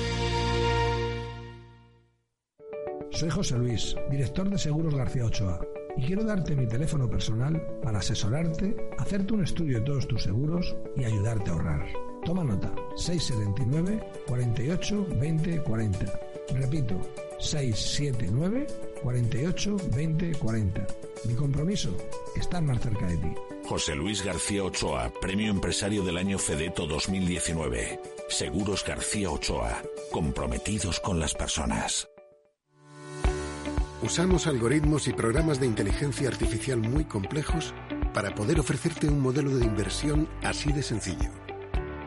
Soy 3.11 3.31
José 3.31 3.59
Luis, 3.59 3.97
director 4.11 4.49
de 4.49 4.59
Seguros 4.59 4.95
García 4.95 5.25
Ochoa, 5.25 5.61
y 5.97 6.07
quiero 6.07 6.23
darte 6.25 6.55
mi 6.55 6.69
teléfono 6.69 7.11
personal 7.11 7.61
para 7.83 7.99
asesorarte, 7.99 8.77
hacerte 8.99 9.35
un 9.35 9.43
estudio 9.43 9.79
de 9.79 9.85
todos 9.85 10.07
tus 10.07 10.23
seguros 10.23 10.77
y 10.97 11.05
ayudarte 11.05 11.51
a 11.51 11.55
ahorrar. 11.55 12.08
Toma 12.25 12.45
nota, 12.45 12.73
679 12.97 14.01
48 14.27 15.07
20 15.19 15.63
40. 15.63 16.21
Repito, 16.55 17.01
679 17.39 18.67
48 19.03 19.77
20 19.95 20.33
40. 20.33 20.87
Mi 21.25 21.35
compromiso, 21.35 21.97
estar 22.37 22.63
más 22.63 22.81
cerca 22.81 23.07
de 23.07 23.17
ti. 23.17 23.35
José 23.65 23.95
Luis 23.95 24.25
García 24.25 24.65
Ochoa, 24.65 25.13
Premio 25.21 25.51
Empresario 25.51 26.03
del 26.03 26.17
Año 26.17 26.39
Fedeto 26.39 26.87
2019. 26.87 28.01
Seguros 28.29 28.85
García 28.85 29.31
Ochoa, 29.31 29.83
comprometidos 30.11 31.01
con 31.01 31.19
las 31.21 31.35
personas. 31.35 32.09
Usamos 34.03 34.47
algoritmos 34.47 35.09
y 35.09 35.13
programas 35.13 35.59
de 35.59 35.67
inteligencia 35.67 36.29
artificial 36.29 36.79
muy 36.79 37.05
complejos 37.05 37.75
para 38.15 38.35
poder 38.35 38.61
ofrecerte 38.61 39.09
un 39.09 39.21
modelo 39.21 39.57
de 39.57 39.65
inversión 39.65 40.29
así 40.43 40.73
de 40.73 40.83
sencillo 40.83 41.31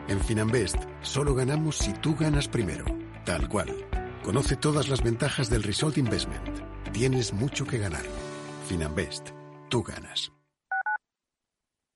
en 0.08 0.20
Finanbest, 0.20 0.76
solo 1.02 1.34
ganamos 1.34 1.76
si 1.78 1.92
tú 1.92 2.14
ganas 2.16 2.48
primero. 2.48 2.84
Tal 3.24 3.48
cual. 3.48 3.68
Conoce 4.22 4.56
todas 4.56 4.88
las 4.88 5.02
ventajas 5.02 5.50
del 5.50 5.62
Result 5.62 5.98
Investment. 5.98 6.60
Tienes 6.92 7.32
mucho 7.32 7.66
que 7.66 7.78
ganar. 7.78 8.04
Finanbest, 8.68 9.30
tú 9.68 9.82
ganas. 9.82 10.32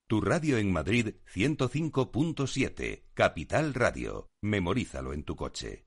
Tu 0.08 0.20
radio 0.20 0.58
en 0.58 0.72
Madrid 0.72 1.16
105.7, 1.34 3.06
Capital 3.12 3.74
Radio. 3.74 4.30
Memorízalo 4.40 5.12
en 5.12 5.24
tu 5.24 5.34
coche. 5.34 5.86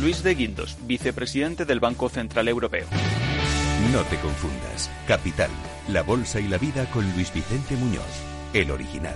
Luis 0.00 0.22
de 0.22 0.34
Guindos, 0.34 0.78
vicepresidente 0.86 1.66
del 1.66 1.78
Banco 1.78 2.08
Central 2.08 2.48
Europeo. 2.48 2.86
No 3.92 4.02
te 4.04 4.16
confundas. 4.16 4.90
Capital, 5.06 5.50
la 5.88 6.02
bolsa 6.02 6.40
y 6.40 6.48
la 6.48 6.56
vida 6.56 6.86
con 6.86 7.04
Luis 7.12 7.32
Vicente 7.34 7.76
Muñoz, 7.76 8.02
el 8.54 8.70
original. 8.70 9.14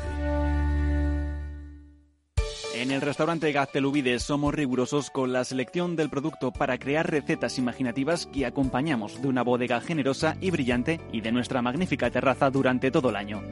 En 2.74 2.90
el 2.90 3.00
restaurante 3.00 3.50
Gaztelubides 3.50 4.24
somos 4.24 4.52
rigurosos 4.52 5.08
con 5.08 5.32
la 5.32 5.44
selección 5.44 5.96
del 5.96 6.10
producto 6.10 6.52
para 6.52 6.76
crear 6.76 7.10
recetas 7.10 7.56
imaginativas 7.56 8.26
que 8.26 8.44
acompañamos 8.44 9.22
de 9.22 9.28
una 9.28 9.42
bodega 9.42 9.80
generosa 9.80 10.36
y 10.42 10.50
brillante 10.50 11.00
y 11.12 11.22
de 11.22 11.32
nuestra 11.32 11.62
magnífica 11.62 12.10
terraza 12.10 12.50
durante 12.50 12.90
todo 12.90 13.08
el 13.08 13.16
año. 13.16 13.42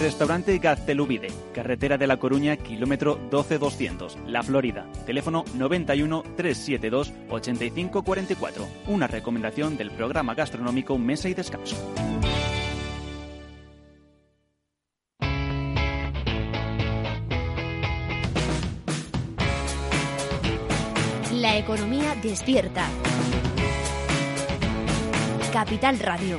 Restaurante 0.00 0.58
Gaztelubide, 0.58 1.28
carretera 1.54 1.96
de 1.96 2.06
La 2.06 2.18
Coruña, 2.18 2.56
kilómetro 2.56 3.18
12200, 3.30 4.18
La 4.26 4.42
Florida. 4.42 4.86
Teléfono 5.06 5.44
91 5.54 6.22
372 6.36 7.12
8544. 7.30 8.66
Una 8.88 9.06
recomendación 9.06 9.76
del 9.76 9.90
programa 9.90 10.34
gastronómico 10.34 10.98
Mesa 10.98 11.28
y 11.28 11.34
Descanso. 11.34 11.76
La 21.32 21.56
economía 21.58 22.14
despierta. 22.22 22.88
Capital 25.52 25.98
Radio. 26.00 26.38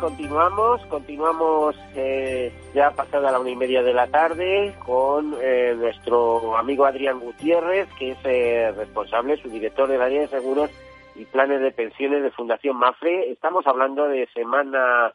Continuamos, 0.00 0.84
continuamos 0.86 1.76
eh, 1.94 2.50
ya 2.74 2.90
pasada 2.90 3.30
la 3.30 3.38
una 3.38 3.50
y 3.50 3.56
media 3.56 3.82
de 3.82 3.92
la 3.92 4.06
tarde 4.06 4.74
con 4.84 5.36
eh, 5.42 5.74
nuestro 5.76 6.56
amigo 6.56 6.86
Adrián 6.86 7.20
Gutiérrez, 7.20 7.86
que 7.98 8.12
es 8.12 8.18
eh, 8.24 8.72
responsable, 8.74 9.36
su 9.36 9.50
director 9.50 9.88
de 9.88 9.98
la 9.98 10.06
área 10.06 10.22
de 10.22 10.28
seguros 10.28 10.70
y 11.16 11.26
planes 11.26 11.60
de 11.60 11.70
pensiones 11.70 12.22
de 12.22 12.30
Fundación 12.30 12.78
Mafre. 12.78 13.30
Estamos 13.30 13.66
hablando 13.66 14.08
de 14.08 14.26
semana 14.32 15.12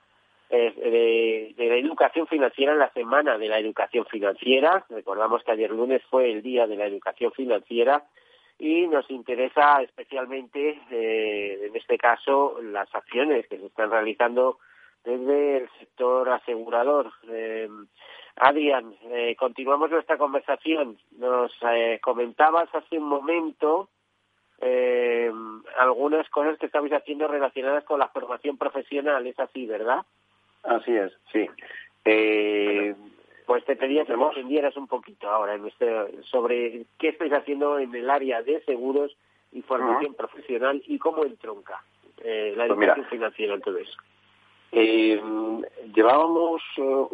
de, 0.51 1.53
de, 1.57 1.67
la 1.67 1.75
educación 1.77 2.27
financiera 2.27 2.75
la 2.75 2.91
semana 2.93 3.39
de 3.39 3.47
la 3.47 3.57
educación 3.57 4.05
financiera. 4.05 4.85
Recordamos 4.89 5.43
que 5.43 5.51
ayer 5.51 5.71
lunes 5.71 6.03
fue 6.11 6.31
el 6.31 6.43
día 6.43 6.67
de 6.67 6.75
la 6.75 6.85
educación 6.85 7.31
financiera 7.31 8.03
y 8.59 8.85
nos 8.87 9.09
interesa 9.09 9.81
especialmente, 9.81 10.79
en 10.91 11.75
este 11.75 11.97
caso, 11.97 12.61
las 12.61 12.93
acciones 12.93 13.47
que 13.47 13.57
se 13.57 13.65
están 13.65 13.89
realizando 13.89 14.59
desde 15.05 15.57
el 15.57 15.69
sector 15.79 16.29
asegurador. 16.29 17.11
Eh, 17.29 17.69
Adrián, 18.37 18.93
eh, 19.03 19.35
continuamos 19.37 19.89
nuestra 19.89 20.17
conversación. 20.17 20.97
Nos 21.17 21.51
eh, 21.71 21.99
comentabas 22.01 22.73
hace 22.73 22.97
un 22.97 23.07
momento 23.07 23.87
eh, 24.59 25.31
algunas 25.77 26.29
cosas 26.29 26.57
que 26.59 26.65
estabais 26.65 26.91
haciendo 26.91 27.27
relacionadas 27.27 27.85
con 27.85 27.99
la 27.99 28.09
formación 28.09 28.57
profesional. 28.57 29.25
Es 29.25 29.39
así, 29.39 29.65
¿verdad? 29.65 30.05
Así 30.63 30.95
es, 30.95 31.13
sí. 31.31 31.47
pues 33.45 33.63
te 33.65 33.75
pedía 33.75 34.03
que 34.03 34.17
nos 34.17 34.35
entendieras 34.35 34.75
un 34.75 34.87
poquito 34.87 35.29
ahora 35.29 35.53
en 35.53 35.67
este, 35.67 36.23
sobre 36.23 36.85
qué 36.97 37.09
estáis 37.09 37.31
haciendo 37.33 37.77
en 37.77 37.93
el 37.93 38.09
área 38.09 38.41
de 38.41 38.61
seguros 38.65 39.15
y 39.51 39.61
formación 39.61 40.15
profesional 40.15 40.81
y 40.87 40.97
cómo 40.97 41.23
entronca 41.23 41.83
la 42.17 42.67
pues 42.67 42.71
educación 42.71 43.05
financiera 43.05 43.53
en 43.53 43.61
todo 43.61 43.77
eso. 43.77 43.97
Eh, 44.77 45.21
llevábamos, 45.95 46.61
eh, 46.75 47.05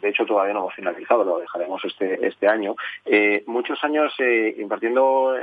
de 0.00 0.08
hecho 0.08 0.24
todavía 0.24 0.54
no 0.54 0.60
hemos 0.60 0.74
finalizado, 0.74 1.22
lo 1.22 1.38
dejaremos 1.38 1.84
este, 1.84 2.26
este 2.26 2.48
año, 2.48 2.76
eh, 3.04 3.44
muchos 3.46 3.84
años 3.84 4.10
eh, 4.18 4.54
impartiendo 4.58 5.34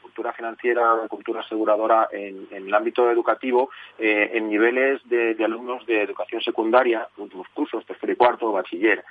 cultura 0.00 0.32
financiera, 0.32 0.94
cultura 1.10 1.40
aseguradora 1.40 2.08
en, 2.10 2.48
el 2.50 2.72
ámbito 2.72 3.10
educativo, 3.10 3.68
en 3.98 4.48
niveles 4.48 5.06
de, 5.06 5.34
de, 5.34 5.44
alumnos 5.44 5.84
de 5.84 6.00
educación 6.00 6.40
secundaria, 6.40 7.06
últimos 7.18 7.46
cursos, 7.48 7.84
tercero 7.84 8.12
y 8.12 8.16
cuarto, 8.16 8.50
bachiller 8.50 9.04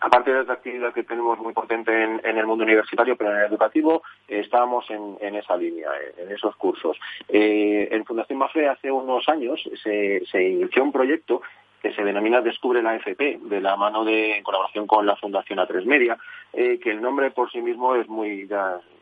aparte 0.00 0.32
de 0.32 0.40
esta 0.42 0.54
actividad 0.54 0.92
que 0.92 1.02
tenemos 1.02 1.38
muy 1.38 1.52
potente 1.52 1.90
en, 2.02 2.20
el 2.24 2.46
mundo 2.46 2.64
universitario, 2.64 3.16
pero 3.16 3.32
en 3.32 3.38
el 3.38 3.46
educativo, 3.46 4.02
eh, 4.28 4.40
estábamos 4.40 4.84
en, 4.90 5.34
esa 5.34 5.56
línea, 5.56 5.90
en, 6.18 6.30
esos 6.30 6.54
cursos. 6.56 6.98
Eh, 7.28 7.88
en 7.90 8.04
Fundación 8.04 8.38
Mafre 8.38 8.68
hace 8.68 8.90
unos 8.90 9.28
años 9.28 9.62
se, 9.82 10.22
inició 10.42 10.82
un 10.82 10.92
proyecto 10.92 11.42
que 11.82 11.92
se 11.92 12.02
denomina 12.02 12.40
Descubre 12.40 12.82
la 12.82 12.96
FP, 12.96 13.40
de 13.42 13.60
la 13.60 13.76
mano 13.76 14.04
de 14.04 14.40
colaboración 14.42 14.86
con 14.86 15.06
la 15.06 15.16
Fundación 15.16 15.58
A3 15.58 15.84
Media, 15.84 16.16
eh, 16.52 16.78
que 16.78 16.90
el 16.90 17.00
nombre 17.00 17.30
por 17.30 17.50
sí 17.50 17.60
mismo 17.60 17.94
es 17.94 18.08
muy 18.08 18.48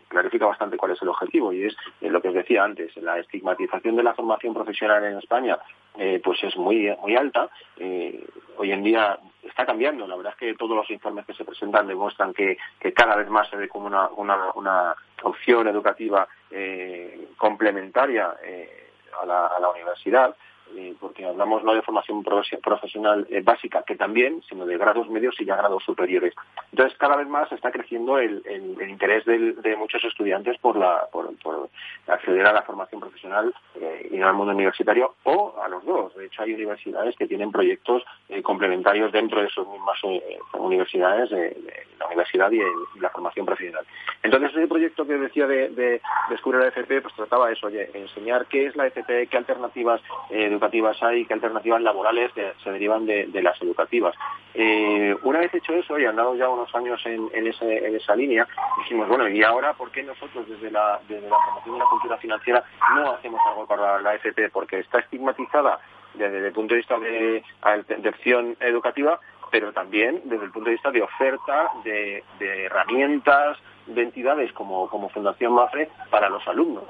clarifica 0.08 0.46
bastante 0.46 0.76
cuál 0.76 0.92
es 0.92 1.02
el 1.02 1.08
objetivo 1.08 1.52
y 1.52 1.64
es 1.64 1.76
lo 2.00 2.20
que 2.20 2.28
os 2.28 2.34
decía 2.34 2.62
antes, 2.62 2.96
la 2.98 3.18
estigmatización 3.18 3.96
de 3.96 4.02
la 4.02 4.14
formación 4.14 4.54
profesional 4.54 5.02
en 5.04 5.18
España 5.18 5.58
pues 6.22 6.42
es 6.42 6.56
muy 6.56 6.92
muy 7.00 7.16
alta. 7.16 7.48
hoy 7.78 8.72
en 8.72 8.82
día 8.82 9.18
está 9.46 9.66
cambiando. 9.66 10.06
La 10.06 10.16
verdad 10.16 10.32
es 10.32 10.38
que 10.38 10.54
todos 10.54 10.76
los 10.76 10.90
informes 10.90 11.26
que 11.26 11.34
se 11.34 11.44
presentan 11.44 11.86
demuestran 11.86 12.32
que, 12.32 12.56
cada 12.94 13.16
vez 13.16 13.28
más 13.28 13.48
se 13.48 13.56
ve 13.56 13.68
como 13.68 13.86
una, 13.86 14.94
opción 15.22 15.66
educativa 15.68 16.28
eh, 16.50 17.28
complementaria 17.38 18.34
eh, 18.42 18.90
a 19.20 19.24
la 19.26 19.70
universidad 19.70 20.36
porque 21.00 21.24
hablamos 21.24 21.62
no 21.64 21.74
de 21.74 21.82
formación 21.82 22.22
profesional 22.22 23.26
eh, 23.30 23.40
básica, 23.42 23.82
que 23.86 23.96
también, 23.96 24.42
sino 24.48 24.66
de 24.66 24.76
grados 24.76 25.08
medios 25.08 25.34
y 25.40 25.44
ya 25.44 25.56
grados 25.56 25.82
superiores. 25.84 26.34
Entonces, 26.70 26.96
cada 26.98 27.16
vez 27.16 27.28
más 27.28 27.50
está 27.52 27.70
creciendo 27.70 28.18
el, 28.18 28.42
interés 28.88 29.24
de 29.24 29.76
muchos 29.76 30.04
estudiantes 30.04 30.58
por, 30.58 30.76
la, 30.76 31.06
por, 31.10 31.30
acceder 32.06 32.46
a 32.46 32.52
la 32.52 32.62
formación 32.62 33.00
profesional 33.00 33.54
eh, 33.80 34.08
y 34.10 34.20
al 34.20 34.34
mundo 34.34 34.52
universitario, 34.52 35.14
o 35.24 35.54
a 35.62 35.68
los 35.68 35.84
dos. 35.84 36.14
De 36.16 36.26
hecho, 36.26 36.42
hay 36.42 36.54
universidades 36.54 37.16
que 37.16 37.26
tienen 37.26 37.52
proyectos 37.52 38.02
eh, 38.28 38.42
complementarios 38.42 39.12
dentro 39.12 39.40
de 39.40 39.46
esas 39.46 39.66
mismas 39.66 39.98
universidades, 40.54 41.30
de, 41.30 41.56
la 41.98 42.06
universidad 42.06 42.50
y, 42.50 42.60
la 43.00 43.10
formación 43.10 43.46
profesional. 43.46 43.84
Entonces, 44.22 44.50
ese 44.50 44.66
proyecto 44.66 45.06
que 45.06 45.14
decía 45.14 45.46
de, 45.46 45.68
de 45.70 46.00
Descubre 46.28 46.58
la 46.58 46.68
FP, 46.68 47.02
pues 47.02 47.14
trataba 47.14 47.50
eso, 47.50 47.66
oye, 47.66 47.90
enseñar 47.94 48.46
qué 48.46 48.66
es 48.66 48.76
la 48.76 48.86
FP, 48.86 49.26
qué 49.28 49.36
alternativas 49.36 50.00
educativas 50.30 50.63
hay, 51.02 51.24
qué 51.26 51.34
alternativas 51.34 51.82
laborales 51.82 52.30
se 52.34 52.70
derivan 52.70 53.06
de, 53.06 53.42
las 53.42 53.60
educativas. 53.62 54.14
Eh, 54.54 55.16
una 55.22 55.40
vez 55.40 55.52
hecho 55.54 55.72
eso 55.72 55.98
y 55.98 56.04
andado 56.04 56.34
ya 56.36 56.48
unos 56.48 56.72
años 56.74 57.00
en, 57.04 57.46
esa 57.46 58.16
línea, 58.16 58.46
dijimos, 58.78 59.08
bueno, 59.08 59.28
¿y 59.28 59.42
ahora 59.42 59.72
por 59.74 59.90
qué 59.90 60.02
nosotros 60.02 60.48
desde 60.48 60.70
la, 60.70 61.00
desde 61.08 61.28
la 61.28 61.36
promoción 61.44 61.74
de 61.74 61.78
la 61.78 61.90
cultura 61.90 62.16
financiera 62.18 62.64
no 62.94 63.12
hacemos 63.12 63.40
algo 63.46 63.66
para 63.66 64.00
la 64.00 64.14
FP? 64.14 64.50
Porque 64.50 64.78
está 64.78 65.00
estigmatizada 65.00 65.78
desde 66.14 66.46
el 66.46 66.52
punto 66.52 66.74
de 66.74 66.78
vista 66.78 66.98
de, 66.98 67.42
de 67.98 68.08
opción 68.08 68.56
educativa, 68.60 69.18
pero 69.54 69.72
también 69.72 70.20
desde 70.24 70.46
el 70.46 70.50
punto 70.50 70.68
de 70.68 70.74
vista 70.74 70.90
de 70.90 71.00
oferta 71.00 71.70
de, 71.84 72.24
herramientas, 72.40 73.56
de 73.86 74.02
entidades 74.02 74.52
como, 74.52 74.88
como 74.88 75.08
Fundación 75.08 75.52
Mafre 75.52 75.88
para 76.10 76.28
los 76.28 76.46
alumnos. 76.48 76.84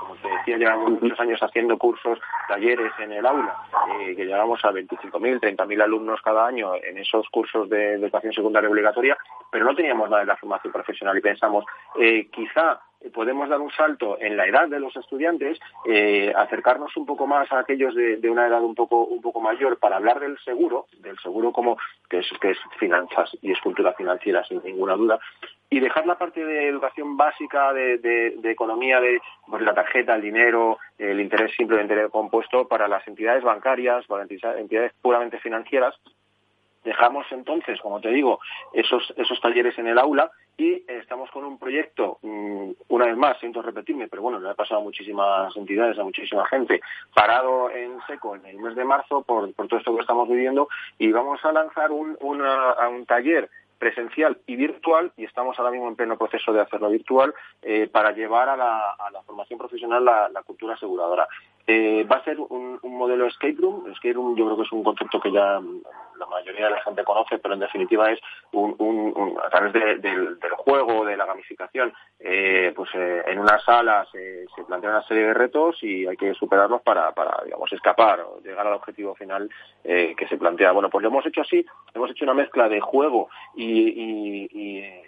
Como 0.00 0.16
te 0.16 0.28
decía, 0.28 0.56
llevamos 0.56 1.02
muchos 1.02 1.18
años 1.20 1.42
haciendo 1.42 1.76
cursos, 1.76 2.18
talleres 2.48 2.92
en 2.98 3.12
el 3.12 3.26
aula, 3.26 3.54
eh, 4.00 4.16
que 4.16 4.24
llevamos 4.24 4.64
a 4.64 4.72
25.000, 4.72 5.40
30.000 5.40 5.82
alumnos 5.82 6.20
cada 6.22 6.46
año 6.46 6.74
en 6.76 6.98
esos 6.98 7.28
cursos 7.28 7.68
de 7.68 7.94
educación 7.94 8.32
secundaria 8.32 8.70
obligatoria, 8.70 9.16
pero 9.50 9.64
no 9.64 9.74
teníamos 9.74 10.08
nada 10.08 10.20
de 10.20 10.26
la 10.26 10.36
formación 10.36 10.72
profesional 10.72 11.16
y 11.16 11.20
pensamos, 11.20 11.64
eh, 12.00 12.28
quizá 12.30 12.80
podemos 13.12 13.48
dar 13.48 13.60
un 13.60 13.70
salto 13.70 14.18
en 14.20 14.36
la 14.36 14.46
edad 14.46 14.68
de 14.68 14.80
los 14.80 14.96
estudiantes, 14.96 15.58
eh, 15.86 16.32
acercarnos 16.34 16.96
un 16.96 17.06
poco 17.06 17.26
más 17.26 17.50
a 17.52 17.60
aquellos 17.60 17.94
de, 17.94 18.18
una 18.28 18.46
edad 18.46 18.62
un 18.62 18.74
poco 18.74 19.04
un 19.04 19.22
poco 19.22 19.40
mayor 19.40 19.78
para 19.78 19.96
hablar 19.96 20.20
del 20.20 20.38
seguro, 20.40 20.86
del 20.98 21.18
seguro 21.18 21.52
como 21.52 21.78
que 22.10 22.18
es, 22.18 22.26
que 22.40 22.50
es 22.50 22.58
finanzas 22.78 23.30
y 23.40 23.52
es 23.52 23.60
cultura 23.60 23.92
financiera 23.92 24.44
sin 24.44 24.62
ninguna 24.64 24.94
duda, 24.94 25.18
y 25.70 25.80
dejar 25.80 26.06
la 26.06 26.16
parte 26.16 26.44
de 26.44 26.68
educación 26.68 27.16
básica 27.16 27.72
de, 27.72 28.38
economía 28.44 29.00
de 29.00 29.20
pues, 29.46 29.62
la 29.62 29.74
tarjeta, 29.74 30.14
el 30.14 30.22
dinero, 30.22 30.78
el 30.98 31.20
interés 31.20 31.52
simple, 31.56 31.76
el 31.76 31.82
interés 31.82 32.10
compuesto 32.10 32.66
para 32.66 32.88
las 32.88 33.06
entidades 33.06 33.42
bancarias, 33.42 34.06
para 34.06 34.24
entidades 34.24 34.92
puramente 35.02 35.38
financieras. 35.40 35.94
Dejamos 36.84 37.26
entonces, 37.32 37.78
como 37.80 38.00
te 38.00 38.08
digo, 38.08 38.40
esos, 38.72 39.12
esos 39.16 39.38
talleres 39.40 39.78
en 39.78 39.88
el 39.88 39.98
aula 39.98 40.30
y 40.56 40.82
estamos 40.88 41.30
con 41.30 41.44
un 41.44 41.58
proyecto, 41.58 42.18
mm, 42.22 42.70
una 42.88 43.06
vez 43.06 43.16
más, 43.16 43.38
siento 43.38 43.60
repetirme, 43.60 44.08
pero 44.08 44.22
bueno, 44.22 44.40
le 44.40 44.48
ha 44.48 44.54
pasado 44.54 44.80
a 44.80 44.84
muchísimas 44.84 45.54
entidades, 45.56 45.98
a 45.98 46.04
muchísima 46.04 46.46
gente, 46.46 46.80
parado 47.14 47.70
en 47.70 48.00
seco 48.06 48.36
en 48.36 48.46
el 48.46 48.58
mes 48.58 48.74
de 48.74 48.84
marzo 48.84 49.22
por, 49.22 49.52
por 49.54 49.68
todo 49.68 49.78
esto 49.78 49.94
que 49.94 50.00
estamos 50.00 50.28
viviendo 50.28 50.68
y 50.98 51.12
vamos 51.12 51.44
a 51.44 51.52
lanzar 51.52 51.90
un, 51.90 52.16
un 52.20 53.06
taller 53.06 53.50
presencial 53.78 54.38
y 54.46 54.56
virtual, 54.56 55.12
y 55.16 55.24
estamos 55.24 55.58
ahora 55.58 55.70
mismo 55.70 55.88
en 55.88 55.96
pleno 55.96 56.18
proceso 56.18 56.52
de 56.52 56.60
hacerlo 56.60 56.90
virtual, 56.90 57.34
eh, 57.62 57.88
para 57.90 58.12
llevar 58.12 58.48
a 58.48 58.56
la, 58.56 59.22
formación 59.24 59.58
profesional 59.58 60.04
la 60.04 60.42
cultura 60.44 60.74
aseguradora. 60.74 61.28
Eh, 61.70 62.06
va 62.10 62.16
a 62.16 62.24
ser 62.24 62.40
un, 62.40 62.78
un, 62.80 62.96
modelo 62.96 63.26
escape 63.26 63.56
room. 63.58 63.86
Escape 63.92 64.14
room 64.14 64.34
yo 64.34 64.46
creo 64.46 64.56
que 64.56 64.62
es 64.62 64.72
un 64.72 64.82
concepto 64.82 65.20
que 65.20 65.30
ya 65.30 65.60
la 66.18 66.26
mayoría 66.26 66.64
de 66.64 66.70
la 66.70 66.82
gente 66.82 67.04
conoce, 67.04 67.38
pero 67.38 67.52
en 67.52 67.60
definitiva 67.60 68.10
es 68.10 68.18
un, 68.52 68.74
un, 68.78 69.38
a 69.38 69.50
través 69.50 69.74
de, 69.74 69.96
del, 69.98 70.38
juego, 70.56 71.04
de 71.04 71.18
la 71.18 71.26
gamificación, 71.26 71.92
eh, 72.20 72.72
pues 72.74 72.88
eh, 72.94 73.22
en 73.26 73.38
una 73.38 73.58
sala 73.58 74.06
se, 74.10 74.46
se, 74.56 74.64
plantea 74.64 74.90
una 74.90 75.06
serie 75.06 75.24
de 75.24 75.34
retos 75.34 75.76
y 75.82 76.06
hay 76.06 76.16
que 76.16 76.32
superarlos 76.32 76.80
para, 76.80 77.12
para 77.12 77.44
digamos, 77.44 77.70
escapar 77.70 78.20
o 78.20 78.40
llegar 78.40 78.66
al 78.66 78.72
objetivo 78.72 79.14
final 79.14 79.50
eh, 79.84 80.14
que 80.16 80.26
se 80.26 80.38
plantea. 80.38 80.72
Bueno, 80.72 80.88
pues 80.88 81.02
lo 81.02 81.10
hemos 81.10 81.26
hecho 81.26 81.42
así, 81.42 81.66
hemos 81.92 82.10
hecho 82.10 82.24
una 82.24 82.34
mezcla 82.34 82.66
de 82.70 82.80
juego 82.80 83.28
y, 83.54 83.88
y, 83.88 84.48
y 84.52 85.02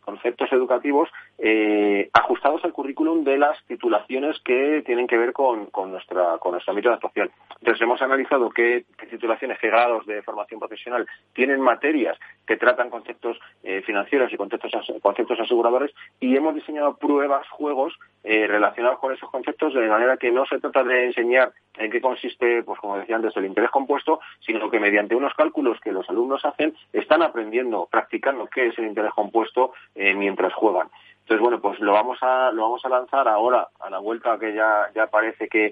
conceptos 0.00 0.52
educativos 0.52 1.08
eh, 1.42 2.10
ajustados 2.12 2.62
al 2.64 2.72
currículum 2.72 3.24
de 3.24 3.38
las 3.38 3.56
titulaciones 3.66 4.38
que 4.44 4.82
tienen 4.84 5.06
que 5.06 5.16
ver 5.16 5.32
con, 5.32 5.66
con, 5.66 5.90
nuestra, 5.90 6.36
con 6.38 6.52
nuestro 6.52 6.72
ámbito 6.72 6.90
de 6.90 6.96
actuación. 6.96 7.30
Entonces 7.60 7.80
hemos 7.80 8.02
analizado 8.02 8.50
qué, 8.50 8.84
titulaciones, 9.08 9.58
qué 9.58 9.68
grados 9.68 10.04
de 10.06 10.22
formación 10.22 10.60
profesional 10.60 11.06
tienen 11.32 11.60
materias 11.60 12.18
que 12.46 12.56
tratan 12.56 12.90
conceptos 12.90 13.38
eh, 13.62 13.80
financieros 13.82 14.32
y 14.32 14.36
conceptos, 14.36 14.72
conceptos 15.00 15.40
aseguradores 15.40 15.92
y 16.20 16.36
hemos 16.36 16.54
diseñado 16.54 16.96
pruebas, 16.96 17.48
juegos 17.48 17.98
eh, 18.22 18.46
relacionados 18.46 18.98
con 18.98 19.14
esos 19.14 19.30
conceptos 19.30 19.72
de 19.72 19.88
manera 19.88 20.18
que 20.18 20.30
no 20.30 20.44
se 20.44 20.58
trata 20.58 20.84
de 20.84 21.06
enseñar 21.06 21.52
en 21.78 21.90
qué 21.90 22.00
consiste, 22.00 22.62
pues 22.62 22.78
como 22.80 22.98
decía 22.98 23.16
antes, 23.16 23.36
el 23.36 23.46
interés 23.46 23.70
compuesto, 23.70 24.20
sino 24.40 24.70
que 24.70 24.80
mediante 24.80 25.14
unos 25.14 25.32
cálculos 25.34 25.80
que 25.80 25.92
los 25.92 26.08
alumnos 26.10 26.44
hacen 26.44 26.74
están 26.92 27.22
aprendiendo, 27.22 27.88
practicando 27.90 28.46
qué 28.46 28.66
es 28.66 28.78
el 28.78 28.86
interés 28.86 29.12
compuesto 29.12 29.72
eh, 29.94 30.14
mientras 30.14 30.52
juegan. 30.52 30.88
Entonces, 31.30 31.44
bueno, 31.44 31.60
pues 31.60 31.78
lo 31.78 31.92
vamos 31.92 32.18
a 32.22 32.50
lo 32.50 32.62
vamos 32.62 32.84
a 32.84 32.88
lanzar 32.88 33.28
ahora 33.28 33.68
a 33.78 33.88
la 33.88 34.00
vuelta 34.00 34.36
que 34.36 34.52
ya 34.52 34.90
ya 34.96 35.06
parece 35.06 35.46
que, 35.46 35.70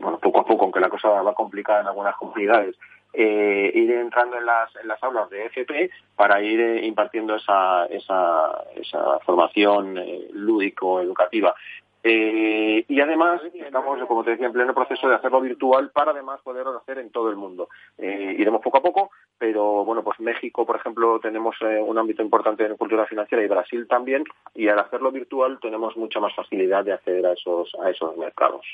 bueno, 0.00 0.18
poco 0.18 0.40
a 0.40 0.44
poco, 0.44 0.64
aunque 0.64 0.80
la 0.80 0.88
cosa 0.88 1.08
va 1.22 1.34
complicada 1.34 1.82
en 1.82 1.86
algunas 1.86 2.16
comunidades, 2.16 2.74
eh, 3.12 3.70
ir 3.76 3.92
entrando 3.92 4.36
en 4.38 4.44
las, 4.44 4.74
en 4.74 4.88
las 4.88 5.00
aulas 5.04 5.30
de 5.30 5.46
FP 5.46 5.88
para 6.16 6.42
ir 6.42 6.60
eh, 6.60 6.84
impartiendo 6.84 7.36
esa, 7.36 7.86
esa, 7.86 8.64
esa 8.74 9.20
formación 9.20 9.98
eh, 9.98 10.30
lúdico-educativa. 10.32 11.54
Y 12.02 13.00
además 13.00 13.40
estamos, 13.54 14.04
como 14.08 14.24
te 14.24 14.30
decía, 14.30 14.46
en 14.46 14.52
pleno 14.52 14.74
proceso 14.74 15.08
de 15.08 15.14
hacerlo 15.14 15.40
virtual 15.40 15.90
para 15.90 16.10
además 16.10 16.40
poderlo 16.42 16.76
hacer 16.76 16.98
en 16.98 17.10
todo 17.10 17.28
el 17.28 17.36
mundo. 17.36 17.68
Iremos 17.98 18.62
poco 18.62 18.78
a 18.78 18.82
poco, 18.82 19.10
pero 19.38 19.84
bueno, 19.84 20.02
pues 20.02 20.18
México, 20.20 20.66
por 20.66 20.76
ejemplo, 20.76 21.20
tenemos 21.20 21.56
eh, 21.60 21.80
un 21.80 21.96
ámbito 21.96 22.22
importante 22.22 22.64
en 22.64 22.76
cultura 22.76 23.06
financiera 23.06 23.44
y 23.44 23.48
Brasil 23.48 23.86
también, 23.88 24.24
y 24.54 24.68
al 24.68 24.78
hacerlo 24.78 25.12
virtual 25.12 25.58
tenemos 25.60 25.96
mucha 25.96 26.20
más 26.20 26.34
facilidad 26.34 26.84
de 26.84 26.92
acceder 26.92 27.24
a 27.26 27.32
esos, 27.32 27.72
a 27.82 27.90
esos 27.90 28.16
mercados. 28.16 28.66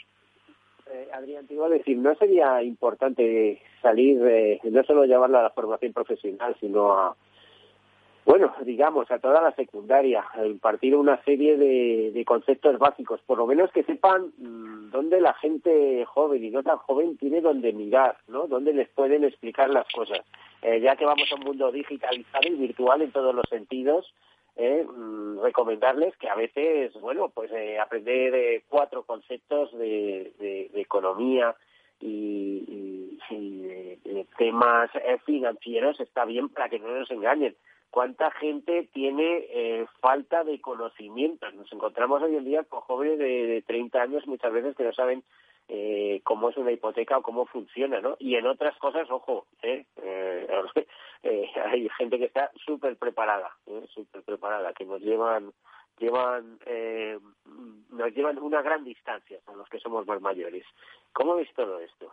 Eh, 0.90 1.08
Adrián, 1.12 1.46
te 1.46 1.54
iba 1.54 1.66
a 1.66 1.70
decir, 1.70 1.96
¿no 1.98 2.14
sería 2.14 2.62
importante 2.62 3.60
salir, 3.82 4.20
eh, 4.26 4.60
no 4.64 4.82
solo 4.84 5.04
llevarlo 5.04 5.38
a 5.38 5.42
la 5.42 5.50
formación 5.50 5.92
profesional, 5.92 6.56
sino 6.60 6.92
a, 6.92 7.16
bueno, 8.24 8.54
digamos, 8.62 9.10
a 9.10 9.18
toda 9.18 9.42
la 9.42 9.52
secundaria, 9.52 10.24
impartir 10.44 10.96
una 10.96 11.22
serie 11.24 11.56
de, 11.56 12.24
conceptos 12.26 12.78
básicos, 12.78 13.20
por 13.26 13.38
lo 13.38 13.46
menos 13.46 13.70
que 13.72 13.84
sepan 13.84 14.32
mmm, 14.38 14.90
dónde 14.90 15.20
la 15.20 15.34
gente 15.34 16.04
joven 16.06 16.42
y 16.42 16.50
no 16.50 16.62
tan 16.62 16.78
joven 16.78 17.16
tiene 17.18 17.40
donde 17.40 17.72
mirar, 17.72 18.16
¿no? 18.28 18.46
Dónde 18.46 18.72
les 18.72 18.88
pueden 18.88 19.24
explicar 19.24 19.68
las 19.70 19.86
cosas. 19.92 20.20
Eh, 20.62 20.80
ya 20.80 20.96
que 20.96 21.04
vamos 21.04 21.30
a 21.30 21.34
un 21.34 21.42
mundo 21.42 21.70
digitalizado 21.70 22.48
y 22.48 22.54
virtual 22.54 23.02
en 23.02 23.12
todos 23.12 23.34
los 23.34 23.44
sentidos, 23.50 24.14
eh, 24.56 24.86
recomendarles 25.42 26.16
que 26.16 26.28
a 26.28 26.36
veces, 26.36 26.92
bueno, 27.00 27.28
pues 27.28 27.50
eh, 27.50 27.76
aprender 27.80 28.34
eh, 28.36 28.62
cuatro 28.68 29.02
conceptos 29.02 29.76
de, 29.76 30.70
economía 30.74 31.56
y, 32.00 33.18
de, 33.28 34.26
temas 34.38 34.90
financieros 35.24 35.98
está 35.98 36.24
bien 36.24 36.48
para 36.48 36.68
que 36.68 36.78
no 36.78 36.88
nos 36.88 37.10
engañen. 37.10 37.56
¿Cuánta 37.94 38.32
gente 38.32 38.88
tiene 38.92 39.46
eh, 39.50 39.86
falta 40.00 40.42
de 40.42 40.60
conocimiento? 40.60 41.48
Nos 41.52 41.72
encontramos 41.72 42.20
hoy 42.24 42.34
en 42.34 42.44
día 42.44 42.64
con 42.64 42.80
jóvenes 42.80 43.20
de, 43.20 43.46
de 43.46 43.62
30 43.62 44.02
años 44.02 44.26
muchas 44.26 44.52
veces 44.52 44.74
que 44.74 44.82
no 44.82 44.92
saben 44.92 45.22
eh, 45.68 46.20
cómo 46.24 46.50
es 46.50 46.56
una 46.56 46.72
hipoteca 46.72 47.18
o 47.18 47.22
cómo 47.22 47.46
funciona, 47.46 48.00
¿no? 48.00 48.16
Y 48.18 48.34
en 48.34 48.48
otras 48.48 48.76
cosas, 48.78 49.08
ojo, 49.12 49.46
¿eh? 49.62 49.86
eh, 50.02 50.48
eh 51.22 51.48
hay 51.66 51.88
gente 51.90 52.18
que 52.18 52.24
está 52.24 52.50
súper 52.66 52.96
preparada, 52.96 53.52
¿eh? 53.68 53.84
súper 53.94 54.24
preparada, 54.24 54.72
que 54.72 54.84
nos 54.84 55.00
llevan 55.00 55.52
llevan 56.00 56.58
nos 57.90 58.12
llevan 58.12 58.38
una 58.40 58.60
gran 58.60 58.82
distancia 58.82 59.38
con 59.44 59.56
los 59.56 59.68
que 59.68 59.78
somos 59.78 60.04
más 60.04 60.20
mayores. 60.20 60.66
¿Cómo 61.12 61.36
ves 61.36 61.48
todo 61.54 61.78
esto? 61.78 62.10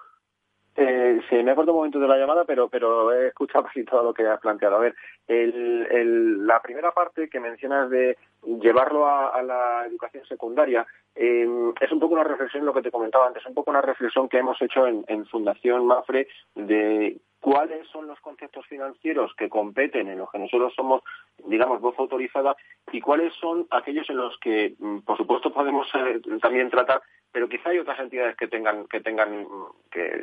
Eh, 0.76 1.20
se 1.30 1.44
me 1.44 1.52
ha 1.52 1.56
cortado 1.56 1.74
un 1.74 1.80
momento 1.80 2.00
de 2.00 2.08
la 2.08 2.18
llamada, 2.18 2.46
pero 2.46 2.70
pero 2.70 3.12
he 3.12 3.28
escuchado 3.28 3.66
casi 3.68 3.84
todo 3.84 4.04
lo 4.04 4.14
que 4.14 4.26
has 4.26 4.40
planteado. 4.40 4.78
A 4.78 4.80
ver, 4.80 4.96
el, 5.28 5.88
el, 5.92 6.48
la 6.48 6.62
primera 6.62 6.92
parte 6.92 7.30
que 7.30 7.40
mencionas 7.40 7.90
de 7.90 8.18
llevarlo 8.62 9.06
a, 9.06 9.30
a 9.30 9.44
la 9.44 9.86
educación 9.86 10.26
secundaria 10.26 10.86
eh, 11.16 11.48
es 11.80 11.92
un 11.92 12.00
poco 12.00 12.14
una 12.14 12.24
reflexión, 12.24 12.66
lo 12.66 12.74
que 12.74 12.82
te 12.82 12.92
comentaba 12.92 13.28
antes, 13.28 13.46
un 13.46 13.54
poco 13.54 13.72
una 13.72 13.82
reflexión 13.82 14.30
que 14.30 14.38
hemos 14.38 14.62
hecho 14.62 14.88
en, 14.88 15.04
en 15.08 15.26
Fundación 15.26 15.86
Mafre 15.86 16.28
de 16.56 17.18
cuáles 17.42 17.88
son 17.88 18.08
los 18.08 18.20
conceptos 18.22 18.66
financieros 18.68 19.34
que 19.36 19.50
competen 19.50 20.08
en 20.08 20.20
los 20.20 20.30
que 20.32 20.40
nosotros 20.40 20.74
somos, 20.76 21.02
digamos, 21.46 21.82
voz 21.82 21.98
autorizada 21.98 22.56
y 22.92 23.02
cuáles 23.02 23.34
son 23.34 23.68
aquellos 23.72 24.10
en 24.10 24.18
los 24.18 24.38
que, 24.38 24.76
mm, 24.78 25.00
por 25.00 25.18
supuesto, 25.18 25.52
podemos 25.52 25.88
eh, 25.96 26.22
también 26.40 26.70
tratar, 26.70 27.02
pero 27.32 27.50
quizá 27.50 27.72
hay 27.72 27.80
otras 27.80 28.00
entidades 28.00 28.38
que 28.38 28.48
tengan, 28.48 28.86
que 28.86 29.02
tengan, 29.02 29.42
mm, 29.42 29.66
que 29.90 30.22